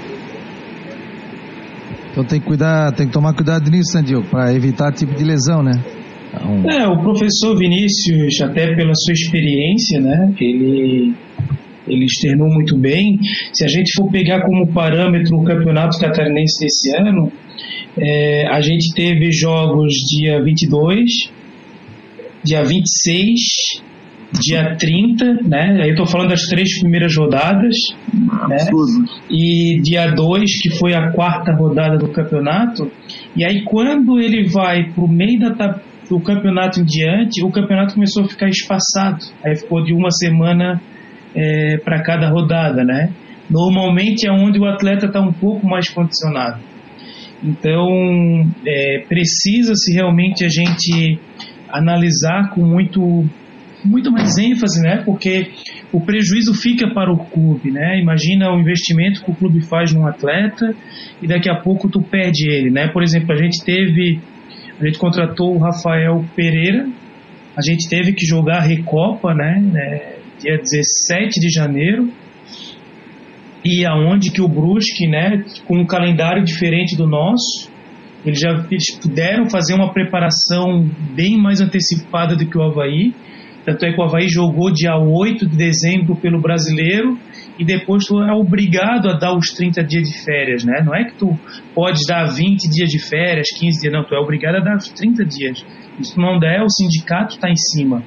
Então 2.12 2.24
tem 2.24 2.40
que 2.40 2.46
cuidar, 2.46 2.92
tem 2.92 3.08
que 3.08 3.14
tomar 3.14 3.34
cuidado 3.34 3.70
nisso, 3.72 3.98
né, 3.98 4.04
Diogo, 4.04 4.28
para 4.30 4.54
evitar 4.54 4.92
tipo 4.92 5.16
de 5.16 5.24
lesão, 5.24 5.64
né? 5.64 5.84
Então... 6.28 6.70
É, 6.70 6.88
o 6.88 7.00
professor 7.02 7.58
Vinícius, 7.58 8.40
até 8.42 8.76
pela 8.76 8.94
sua 8.94 9.14
experiência, 9.14 10.00
né, 10.00 10.34
ele 10.40 11.14
ele 11.88 12.06
externou 12.06 12.48
muito 12.48 12.78
bem. 12.78 13.20
Se 13.54 13.66
a 13.66 13.68
gente 13.68 13.92
for 13.96 14.10
pegar 14.10 14.42
como 14.42 14.68
parâmetro 14.68 15.38
o 15.38 15.44
campeonato 15.44 16.00
catarinense 16.00 16.64
desse 16.64 16.96
ano, 16.98 17.32
é, 17.98 18.48
a 18.48 18.62
gente 18.62 18.94
teve 18.94 19.32
jogos 19.32 19.94
dia 19.94 20.42
22, 20.42 21.32
dia 22.44 22.64
26 22.64 23.84
dia 24.40 24.76
30, 24.76 25.44
né? 25.44 25.80
Aí 25.84 25.92
eu 25.92 25.96
tô 25.96 26.08
falando 26.08 26.30
das 26.30 26.48
três 26.48 26.80
primeiras 26.80 27.16
rodadas, 27.16 27.76
né? 28.50 28.58
E 29.30 29.80
dia 29.80 30.12
2, 30.12 30.60
que 30.60 30.72
foi 30.72 30.96
a 30.96 31.12
quarta 31.12 31.54
rodada 31.54 32.00
do 32.00 32.08
campeonato. 32.08 32.92
E 33.36 33.46
aí 33.46 33.64
quando 33.64 34.20
ele 34.20 34.48
vai 34.50 34.92
pro 34.92 35.08
meio 35.08 35.40
da 35.40 35.80
do 36.10 36.20
campeonato 36.20 36.82
em 36.82 36.84
diante, 36.84 37.44
o 37.44 37.52
campeonato 37.52 37.94
começou 37.94 38.24
a 38.24 38.28
ficar 38.28 38.50
espaçado. 38.50 39.24
Aí 39.46 39.56
ficou 39.56 39.84
de 39.84 39.94
uma 39.94 40.10
semana 40.12 40.82
é, 41.36 41.78
para 41.78 42.02
cada 42.02 42.28
rodada, 42.30 42.84
né? 42.84 43.14
normalmente 43.50 44.28
é 44.28 44.32
onde 44.32 44.60
o 44.60 44.66
atleta 44.66 45.06
está 45.06 45.20
um 45.20 45.32
pouco 45.32 45.68
mais 45.68 45.90
condicionado. 45.90 46.60
Então, 47.44 48.50
é, 48.66 49.04
precisa-se 49.08 49.94
realmente 49.94 50.46
a 50.46 50.50
gente 50.50 51.20
analisar 51.70 52.52
com 52.52 52.62
muito, 52.62 53.26
muito 53.84 54.12
mais 54.12 54.38
ênfase, 54.38 54.82
né? 54.82 55.04
Porque 55.04 55.50
o 55.92 56.00
prejuízo 56.00 56.54
fica 56.54 56.94
para 56.94 57.12
o 57.12 57.18
clube, 57.18 57.72
né? 57.72 58.00
Imagina 58.00 58.50
o 58.52 58.60
investimento 58.60 59.24
que 59.24 59.32
o 59.32 59.36
clube 59.36 59.62
faz 59.62 59.92
num 59.94 60.08
atleta 60.08 60.74
e 61.22 61.28
daqui 61.28 61.50
a 61.50 61.56
pouco 61.56 61.90
tu 61.90 62.02
perde 62.02 62.50
ele, 62.50 62.70
né? 62.72 62.88
Por 62.88 63.04
exemplo, 63.04 63.34
a 63.34 63.36
gente 63.36 63.64
teve, 63.66 64.20
a 64.80 64.86
gente 64.86 64.98
contratou 64.98 65.56
o 65.56 65.60
Rafael 65.60 66.24
Pereira, 66.36 66.88
a 67.58 67.62
gente 67.62 67.90
teve 67.90 68.14
que 68.14 68.26
jogar 68.26 68.60
a 68.60 68.62
Recopa, 68.62 69.34
né? 69.34 69.60
né 69.62 70.14
dia 70.40 70.58
17 70.58 71.40
de 71.40 71.50
janeiro, 71.50 72.10
e 73.64 73.86
aonde 73.86 74.32
que 74.32 74.42
o 74.42 74.48
Brusque, 74.48 75.08
né, 75.08 75.46
com 75.66 75.78
um 75.78 75.86
calendário 75.86 76.44
diferente 76.44 76.98
do 76.98 77.08
nosso, 77.08 77.72
eles 78.26 78.40
já 78.40 78.66
eles 78.70 78.98
puderam 79.02 79.50
fazer 79.50 79.74
uma 79.74 79.94
preparação 79.94 80.90
bem 81.16 81.38
mais 81.38 81.62
antecipada 81.62 82.36
do 82.36 82.46
que 82.46 82.58
o 82.58 82.64
Havaí. 82.64 83.14
Tanto 83.66 83.86
é 83.86 83.94
que 83.94 84.00
o 84.00 84.04
Havaí 84.04 84.28
jogou 84.28 84.72
dia 84.74 84.98
8 84.98 85.48
de 85.48 85.56
dezembro 85.56 86.16
pelo 86.18 86.42
brasileiro 86.42 87.18
e 87.58 87.64
depois 87.64 88.06
tu 88.06 88.22
é 88.22 88.34
obrigado 88.34 89.10
a 89.10 89.14
dar 89.14 89.36
os 89.36 89.48
30 89.54 89.84
dias 89.84 90.10
de 90.10 90.24
férias, 90.24 90.66
né? 90.66 90.82
Não 90.86 90.94
é 90.94 91.06
que 91.06 91.16
tu 91.18 91.38
pode 91.74 92.02
dar 92.08 92.26
20 92.26 92.70
dias 92.70 92.90
de 92.90 93.00
férias, 93.00 93.48
15 93.58 93.82
dias, 93.82 93.94
não, 93.94 94.04
tu 94.04 94.16
é 94.16 94.20
obrigado 94.20 94.56
a 94.56 94.60
dar 94.60 94.76
os 94.76 94.90
30 94.90 95.24
dias. 95.26 95.66
Se 96.02 96.18
não 96.18 96.40
der, 96.40 96.62
o 96.62 96.70
sindicato 96.70 97.36
está 97.36 97.50
em 97.50 97.56
cima. 97.56 98.04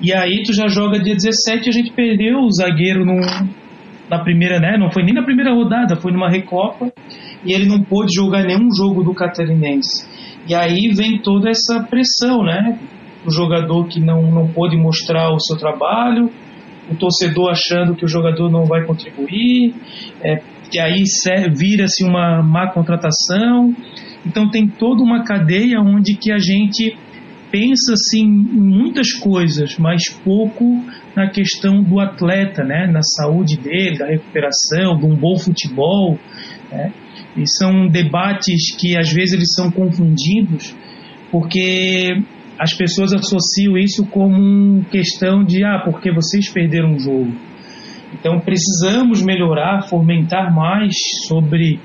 E 0.00 0.12
aí 0.12 0.42
tu 0.44 0.52
já 0.52 0.66
joga 0.66 0.98
dia 0.98 1.14
17 1.14 1.66
e 1.66 1.68
a 1.68 1.72
gente 1.72 1.92
perdeu 1.92 2.38
o 2.38 2.50
zagueiro 2.50 3.04
no, 3.04 3.20
na 4.10 4.18
primeira, 4.18 4.58
né? 4.58 4.76
Não 4.76 4.90
foi 4.90 5.04
nem 5.04 5.14
na 5.14 5.22
primeira 5.22 5.54
rodada, 5.54 5.94
foi 5.94 6.12
numa 6.12 6.28
recopa 6.28 6.92
e 7.44 7.52
ele 7.52 7.66
não 7.66 7.80
pôde 7.80 8.12
jogar 8.12 8.42
nenhum 8.42 8.68
jogo 8.76 9.04
do 9.04 9.14
Catarinense. 9.14 10.04
E 10.48 10.54
aí 10.54 10.92
vem 10.92 11.22
toda 11.22 11.48
essa 11.48 11.80
pressão, 11.84 12.42
né? 12.42 12.78
O 13.24 13.30
jogador 13.30 13.86
que 13.86 14.00
não, 14.00 14.22
não 14.22 14.48
pôde 14.48 14.76
mostrar 14.76 15.30
o 15.30 15.38
seu 15.38 15.56
trabalho, 15.56 16.28
o 16.90 16.96
torcedor 16.96 17.50
achando 17.50 17.94
que 17.94 18.04
o 18.04 18.08
jogador 18.08 18.50
não 18.50 18.64
vai 18.64 18.84
contribuir, 18.84 19.74
é, 20.22 20.40
que 20.70 20.80
aí 20.80 21.04
vira-se 21.54 22.04
uma 22.04 22.42
má 22.42 22.68
contratação. 22.72 23.74
Então 24.26 24.50
tem 24.50 24.66
toda 24.66 25.02
uma 25.02 25.22
cadeia 25.22 25.80
onde 25.80 26.16
que 26.16 26.32
a 26.32 26.38
gente 26.38 26.96
pensa 27.50 27.92
assim 27.92 28.22
em 28.22 28.60
muitas 28.60 29.12
coisas, 29.12 29.76
mas 29.78 30.08
pouco 30.24 30.84
na 31.14 31.28
questão 31.28 31.82
do 31.82 32.00
atleta, 32.00 32.62
né, 32.64 32.86
na 32.86 33.02
saúde 33.02 33.56
dele, 33.56 33.98
da 33.98 34.06
recuperação, 34.06 34.96
de 34.98 35.06
um 35.06 35.14
bom 35.14 35.36
futebol. 35.36 36.18
Né? 36.70 36.92
E 37.36 37.46
são 37.46 37.88
debates 37.88 38.74
que 38.76 38.96
às 38.96 39.12
vezes 39.12 39.34
eles 39.34 39.54
são 39.54 39.70
confundidos, 39.70 40.74
porque 41.30 42.22
as 42.58 42.74
pessoas 42.74 43.12
associam 43.12 43.76
isso 43.76 44.06
como 44.06 44.84
questão 44.84 45.44
de 45.44 45.64
ah, 45.64 45.80
porque 45.84 46.12
vocês 46.12 46.48
perderam 46.48 46.94
o 46.94 46.98
jogo. 46.98 47.32
Então 48.12 48.40
precisamos 48.40 49.22
melhorar, 49.22 49.88
fomentar 49.88 50.54
mais 50.54 50.94
sobre 51.26 51.78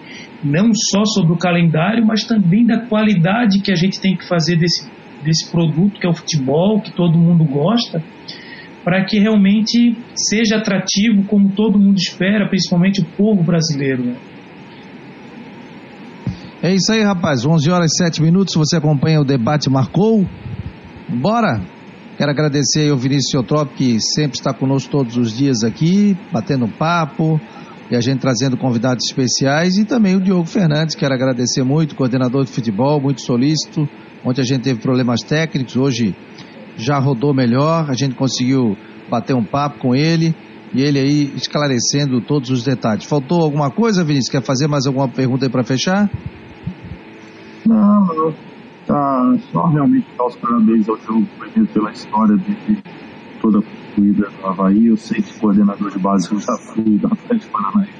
não 0.44 0.72
só 0.74 1.06
sobre 1.06 1.34
o 1.34 1.38
calendário, 1.38 2.06
mas 2.06 2.24
também 2.24 2.66
da 2.66 2.80
qualidade 2.88 3.62
que 3.62 3.72
a 3.72 3.76
gente 3.76 4.00
tem 4.02 4.16
que 4.16 4.28
fazer 4.28 4.58
desse 4.58 4.90
desse 5.26 5.52
produto 5.52 6.00
que 6.00 6.06
é 6.06 6.10
o 6.10 6.14
futebol, 6.14 6.80
que 6.80 6.92
todo 6.92 7.18
mundo 7.18 7.44
gosta, 7.44 8.02
para 8.84 9.04
que 9.04 9.20
realmente 9.20 9.98
seja 10.16 10.58
atrativo 10.58 11.24
como 11.24 11.50
todo 11.50 11.80
mundo 11.80 11.98
espera, 11.98 12.48
principalmente 12.48 13.02
o 13.02 13.06
povo 13.06 13.44
brasileiro. 13.44 14.04
Né? 14.04 14.16
É 16.62 16.74
isso 16.74 16.92
aí, 16.92 17.02
rapaz. 17.04 17.46
11 17.46 17.70
horas 17.70 17.92
e 17.92 18.04
7 18.04 18.22
minutos. 18.22 18.54
Você 18.56 18.78
acompanha 18.78 19.20
o 19.20 19.26
debate 19.26 19.70
Marcou? 19.70 20.26
Bora! 21.10 21.62
Quero 22.18 22.32
agradecer 22.32 22.90
ao 22.90 22.98
Vinícius 22.98 23.34
Eutrop, 23.34 23.74
que 23.76 24.00
sempre 24.00 24.38
está 24.38 24.54
conosco 24.54 24.90
todos 24.90 25.18
os 25.18 25.36
dias 25.36 25.66
aqui, 25.66 26.18
batendo 26.32 26.66
papo, 26.66 27.42
e 27.92 27.96
a 27.96 28.00
gente 28.00 28.20
trazendo 28.20 28.56
convidados 28.56 29.06
especiais, 29.06 29.78
e 29.78 29.84
também 29.84 30.16
o 30.16 30.22
Diogo 30.22 30.46
Fernandes, 30.46 30.96
quero 30.96 31.14
agradecer 31.14 31.64
muito, 31.64 31.94
coordenador 31.94 32.46
de 32.46 32.52
futebol, 32.52 33.02
muito 33.02 33.22
solícito, 33.22 33.88
Ontem 34.26 34.42
a 34.42 34.46
gente 34.46 34.64
teve 34.64 34.82
problemas 34.82 35.22
técnicos, 35.22 35.76
hoje 35.76 36.16
já 36.78 36.98
rodou 36.98 37.34
melhor, 37.34 37.90
a 37.90 37.94
gente 37.94 38.16
conseguiu 38.16 38.76
bater 39.10 39.36
um 39.36 39.44
papo 39.44 39.80
com 39.80 39.96
ele 39.96 40.36
e 40.74 40.82
ele 40.82 41.00
aí 41.00 41.32
esclarecendo 41.36 42.20
todos 42.22 42.50
os 42.50 42.64
detalhes. 42.64 43.06
Faltou 43.06 43.44
alguma 43.44 43.70
coisa, 43.70 44.04
Vinícius? 44.04 44.32
Quer 44.32 44.42
fazer 44.42 44.68
mais 44.68 44.88
alguma 44.88 45.08
pergunta 45.08 45.46
aí 45.46 45.52
para 45.52 45.64
fechar? 45.64 46.10
Não, 47.66 48.06
não. 48.08 48.34
Tá, 48.88 49.36
só 49.52 49.66
realmente 49.68 50.06
dar 50.18 50.26
os 50.26 50.36
parabéns 50.36 50.88
ao 50.88 50.98
jogo 50.98 51.28
pela 51.74 51.92
história 51.92 52.38
de, 52.38 52.54
de 52.54 52.84
toda 53.42 53.60
a 53.60 53.62
corrida 53.96 54.30
do 54.30 54.48
Havaí. 54.48 54.88
Eu 54.88 54.98
sei 54.98 55.22
que 55.22 55.40
coordenador 55.40 55.92
de 55.92 56.00
base 56.00 56.32
eu 56.32 56.40
já 56.40 56.56
fui 56.58 56.98
do 56.98 57.08
Atlético 57.08 57.52
Paranaense. 57.52 57.94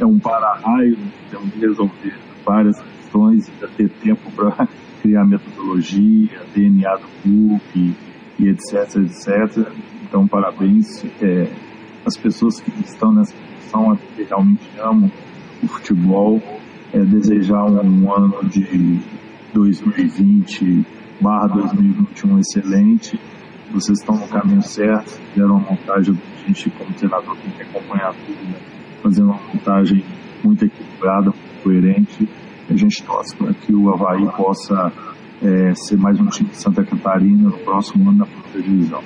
É 0.00 0.06
um 0.06 0.18
para-raio, 0.18 0.96
temos 1.30 1.50
que 1.52 1.60
resolver 1.60 2.14
várias 2.44 2.80
questões, 3.16 3.50
ainda 3.50 3.68
ter 3.68 3.88
tempo 3.88 4.30
para 4.32 4.68
criar 5.00 5.24
metodologia, 5.24 6.42
DNA 6.54 6.96
do 6.96 7.08
clube 7.22 7.94
e 8.38 8.48
etc, 8.48 8.96
etc. 8.96 9.66
Então, 10.02 10.26
parabéns 10.28 11.04
é, 11.22 11.50
às 12.04 12.16
pessoas 12.16 12.60
que 12.60 12.70
estão 12.80 13.12
nessa 13.12 13.34
posição, 13.34 13.98
realmente 14.28 14.68
amam 14.78 15.10
o 15.62 15.66
futebol, 15.66 16.42
é, 16.92 16.98
desejar 16.98 17.64
um 17.64 18.12
ano 18.12 18.44
de 18.48 19.00
2020 19.52 20.84
barra 21.20 21.48
2021 21.48 22.38
excelente. 22.38 23.18
Vocês 23.72 23.98
estão 23.98 24.14
no 24.16 24.28
caminho 24.28 24.62
certo, 24.62 25.20
fizeram 25.32 25.56
uma 25.56 25.70
montagem, 25.70 26.14
a 26.14 26.46
gente 26.46 26.70
como 26.70 26.92
treinador 26.92 27.36
tem 27.36 27.50
que 27.50 27.62
acompanhar 27.62 28.14
tudo, 28.14 28.44
né? 28.44 28.58
fazendo 29.02 29.30
uma 29.30 29.40
montagem 29.52 30.04
muito 30.44 30.64
equilibrada, 30.64 31.32
coerente 31.62 32.28
a 32.68 32.76
gente 32.76 33.02
torce 33.02 33.36
para 33.36 33.52
que 33.54 33.74
o 33.74 33.92
Havaí 33.92 34.26
possa 34.36 34.92
é, 35.42 35.74
ser 35.74 35.96
mais 35.96 36.18
um 36.18 36.26
time 36.26 36.48
de 36.50 36.56
Santa 36.56 36.84
Catarina 36.84 37.50
no 37.50 37.58
próximo 37.58 38.08
ano 38.08 38.18
na 38.18 38.26
primeira 38.26 38.62
divisão. 38.62 39.02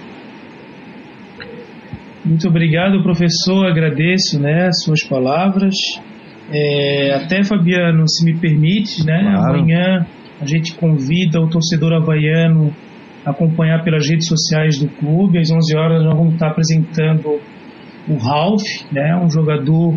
Muito 2.25 2.49
obrigado, 2.49 3.03
professor. 3.03 3.67
Agradeço 3.67 4.41
né, 4.41 4.67
as 4.69 4.83
suas 4.83 5.03
palavras. 5.03 5.75
É, 6.51 7.15
até, 7.15 7.43
Fabiano, 7.43 8.09
se 8.09 8.25
me 8.25 8.39
permite, 8.39 9.05
né, 9.05 9.21
claro. 9.23 9.55
amanhã 9.55 10.07
a 10.41 10.47
gente 10.47 10.75
convida 10.75 11.41
o 11.41 11.49
torcedor 11.49 11.93
havaiano 11.93 12.75
a 13.25 13.31
acompanhar 13.31 13.83
pelas 13.85 14.09
redes 14.09 14.27
sociais 14.27 14.79
do 14.79 14.89
clube. 14.89 15.39
Às 15.39 15.51
11 15.51 15.77
horas 15.77 16.05
nós 16.05 16.17
vamos 16.17 16.35
estar 16.35 16.49
apresentando 16.49 17.41
o 18.09 18.17
Ralph, 18.17 18.63
né, 18.91 19.17
um 19.23 19.31
jogador 19.31 19.95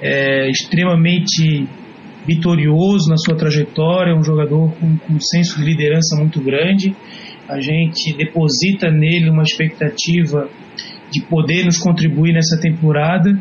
é, 0.00 0.48
extremamente 0.50 1.66
vitorioso 2.26 3.08
na 3.10 3.16
sua 3.16 3.36
trajetória, 3.36 4.14
um 4.14 4.22
jogador 4.22 4.72
com, 4.74 4.96
com 4.96 5.12
um 5.12 5.20
senso 5.20 5.58
de 5.58 5.64
liderança 5.64 6.16
muito 6.16 6.40
grande. 6.40 6.94
A 7.48 7.60
gente 7.60 8.16
deposita 8.16 8.90
nele 8.90 9.28
uma 9.28 9.42
expectativa 9.42 10.48
de 11.10 11.20
poder 11.22 11.64
nos 11.64 11.78
contribuir 11.78 12.32
nessa 12.32 12.58
temporada 12.60 13.38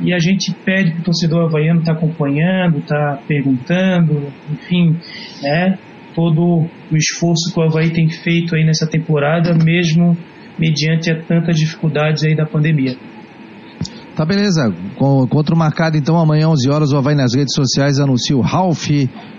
e 0.00 0.12
a 0.12 0.18
gente 0.18 0.54
pede 0.64 0.92
para 0.92 1.00
o 1.00 1.04
torcedor 1.04 1.46
havaiano 1.46 1.80
estar 1.80 1.94
tá 1.94 1.98
acompanhando, 1.98 2.78
estar 2.78 3.16
tá 3.16 3.22
perguntando, 3.26 4.32
enfim, 4.52 4.96
né, 5.42 5.78
todo 6.14 6.66
o 6.90 6.96
esforço 6.96 7.52
que 7.52 7.58
o 7.58 7.62
Havaí 7.62 7.90
tem 7.90 8.08
feito 8.08 8.54
aí 8.54 8.64
nessa 8.64 8.86
temporada, 8.86 9.54
mesmo 9.54 10.16
mediante 10.58 11.10
a 11.10 11.22
tantas 11.22 11.56
dificuldades 11.56 12.24
aí 12.24 12.34
da 12.34 12.44
pandemia. 12.44 12.96
Tá 14.18 14.24
beleza. 14.24 14.74
Encontro 14.96 15.56
marcado 15.56 15.96
então 15.96 16.18
amanhã 16.18 16.48
11 16.48 16.68
horas. 16.68 16.92
O 16.92 16.96
Havaí 16.96 17.14
nas 17.14 17.36
redes 17.36 17.54
sociais 17.54 18.00
anuncia 18.00 18.36
o 18.36 18.40
Ralph. 18.40 18.88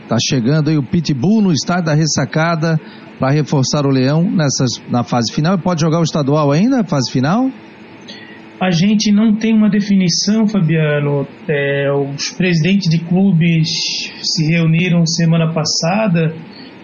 Tá 0.07 0.15
chegando 0.17 0.69
aí 0.69 0.77
o 0.77 0.81
Pitbull 0.81 1.41
no 1.41 1.51
estádio 1.51 1.87
da 1.87 1.93
ressacada 1.93 2.79
para 3.19 3.29
reforçar 3.29 3.85
o 3.85 3.89
Leão 3.89 4.23
nessas, 4.23 4.81
na 4.89 5.03
fase 5.03 5.33
final. 5.33 5.57
Pode 5.57 5.81
jogar 5.81 5.99
o 5.99 6.03
estadual 6.03 6.49
ainda, 6.49 6.81
fase 6.85 7.11
final? 7.11 7.51
A 8.61 8.71
gente 8.71 9.11
não 9.11 9.35
tem 9.35 9.53
uma 9.53 9.69
definição, 9.69 10.47
Fabiano. 10.47 11.27
É, 11.45 11.91
os 11.91 12.29
presidentes 12.29 12.89
de 12.89 12.99
clubes 12.99 13.67
se 14.23 14.45
reuniram 14.45 15.05
semana 15.05 15.51
passada, 15.51 16.33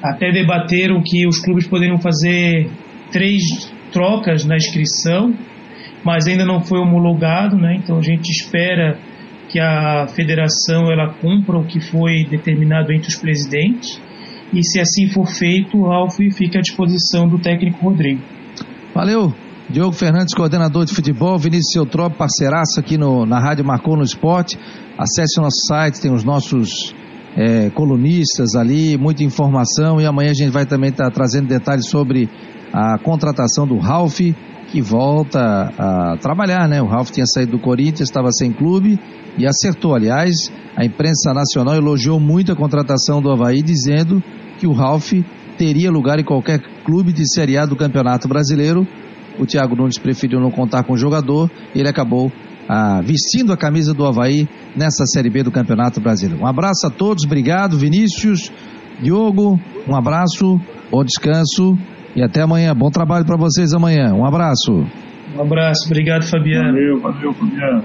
até 0.03 0.33
debateram 0.33 1.01
que 1.01 1.25
os 1.25 1.39
clubes 1.39 1.65
poderiam 1.65 1.97
fazer 1.97 2.69
três 3.09 3.41
trocas 3.93 4.43
na 4.43 4.57
inscrição 4.57 5.33
mas 6.05 6.27
ainda 6.27 6.45
não 6.45 6.61
foi 6.61 6.79
homologado, 6.79 7.57
né? 7.57 7.77
Então 7.81 7.97
a 7.97 8.01
gente 8.01 8.29
espera 8.29 8.97
que 9.49 9.59
a 9.59 10.07
federação 10.07 10.91
ela 10.91 11.13
cumpra 11.13 11.57
o 11.57 11.65
que 11.65 11.79
foi 11.79 12.23
determinado 12.29 12.93
entre 12.93 13.09
os 13.09 13.15
presidentes 13.15 13.99
e 14.53 14.63
se 14.63 14.79
assim 14.79 15.07
for 15.09 15.25
feito, 15.25 15.77
o 15.77 15.87
Ralf 15.87 16.17
fica 16.33 16.59
à 16.59 16.61
disposição 16.61 17.27
do 17.27 17.39
técnico 17.39 17.83
Rodrigo. 17.83 18.21
Valeu. 18.93 19.33
Diogo 19.67 19.93
Fernandes, 19.93 20.35
coordenador 20.35 20.85
de 20.85 20.93
futebol, 20.93 21.39
Vinícius 21.39 21.75
Eutrop, 21.75 22.15
parceiraço 22.15 22.79
aqui 22.79 22.99
no, 22.99 23.25
na 23.25 23.39
Rádio 23.39 23.65
Marcou 23.65 23.97
no 23.97 24.03
Esporte. 24.03 24.59
Acesse 24.95 25.39
o 25.39 25.43
nosso 25.43 25.65
site, 25.67 25.99
tem 25.99 26.13
os 26.13 26.23
nossos 26.23 26.93
é, 27.35 27.71
colunistas 27.71 28.55
ali, 28.55 28.95
muita 28.95 29.23
informação 29.23 29.99
e 29.99 30.05
amanhã 30.05 30.29
a 30.29 30.35
gente 30.35 30.51
vai 30.51 30.67
também 30.67 30.91
estar 30.91 31.05
tá 31.05 31.11
trazendo 31.11 31.47
detalhes 31.47 31.89
sobre 31.89 32.29
a 32.71 32.97
contratação 32.99 33.65
do 33.65 33.77
Ralph, 33.77 34.19
que 34.75 34.81
volta 34.81 35.71
a 35.79 36.17
trabalhar, 36.17 36.67
né? 36.67 36.81
O 36.81 36.85
Ralph 36.85 37.09
tinha 37.09 37.25
saído 37.25 37.53
do 37.53 37.59
Corinthians, 37.59 38.09
estava 38.09 38.29
sem 38.33 38.51
clube 38.51 38.99
e 39.37 39.47
acertou. 39.47 39.95
Aliás, 39.95 40.51
a 40.75 40.83
imprensa 40.83 41.33
nacional 41.33 41.75
elogiou 41.75 42.19
muito 42.19 42.51
a 42.51 42.55
contratação 42.57 43.21
do 43.21 43.31
Havaí, 43.31 43.61
dizendo 43.61 44.21
que 44.59 44.67
o 44.67 44.73
Ralph 44.73 45.13
teria 45.57 45.89
lugar 45.89 46.19
em 46.19 46.25
qualquer 46.25 46.59
clube 46.83 47.13
de 47.13 47.25
Série 47.25 47.57
A 47.57 47.65
do 47.65 47.77
Campeonato 47.77 48.27
Brasileiro. 48.27 48.85
O 49.39 49.45
Thiago 49.45 49.77
Nunes 49.77 49.97
preferiu 49.97 50.41
não 50.41 50.51
contar 50.51 50.83
com 50.83 50.91
o 50.91 50.97
jogador, 50.97 51.49
ele 51.73 51.87
acabou 51.87 52.29
ah, 52.67 52.99
vestindo 53.01 53.53
a 53.53 53.57
camisa 53.57 53.93
do 53.93 54.05
Havaí 54.05 54.45
nessa 54.75 55.05
Série 55.05 55.29
B 55.29 55.41
do 55.41 55.51
Campeonato 55.51 56.01
Brasileiro. 56.01 56.43
Um 56.43 56.47
abraço 56.47 56.85
a 56.85 56.89
todos, 56.89 57.23
obrigado, 57.23 57.77
Vinícius, 57.77 58.51
Diogo, 59.01 59.57
um 59.87 59.95
abraço, 59.95 60.59
bom 60.91 61.01
descanso 61.01 61.77
e 62.15 62.23
até 62.23 62.41
amanhã. 62.41 62.73
Bom 62.73 62.89
trabalho 62.89 63.25
para 63.25 63.37
vocês 63.37 63.73
amanhã. 63.73 64.13
Um 64.13 64.25
abraço. 64.25 64.85
Um 65.35 65.41
abraço, 65.41 65.85
obrigado, 65.87 66.23
Fabiano. 66.23 66.71
Valeu, 66.71 67.01
valeu, 67.01 67.33
Fabiano. 67.33 67.83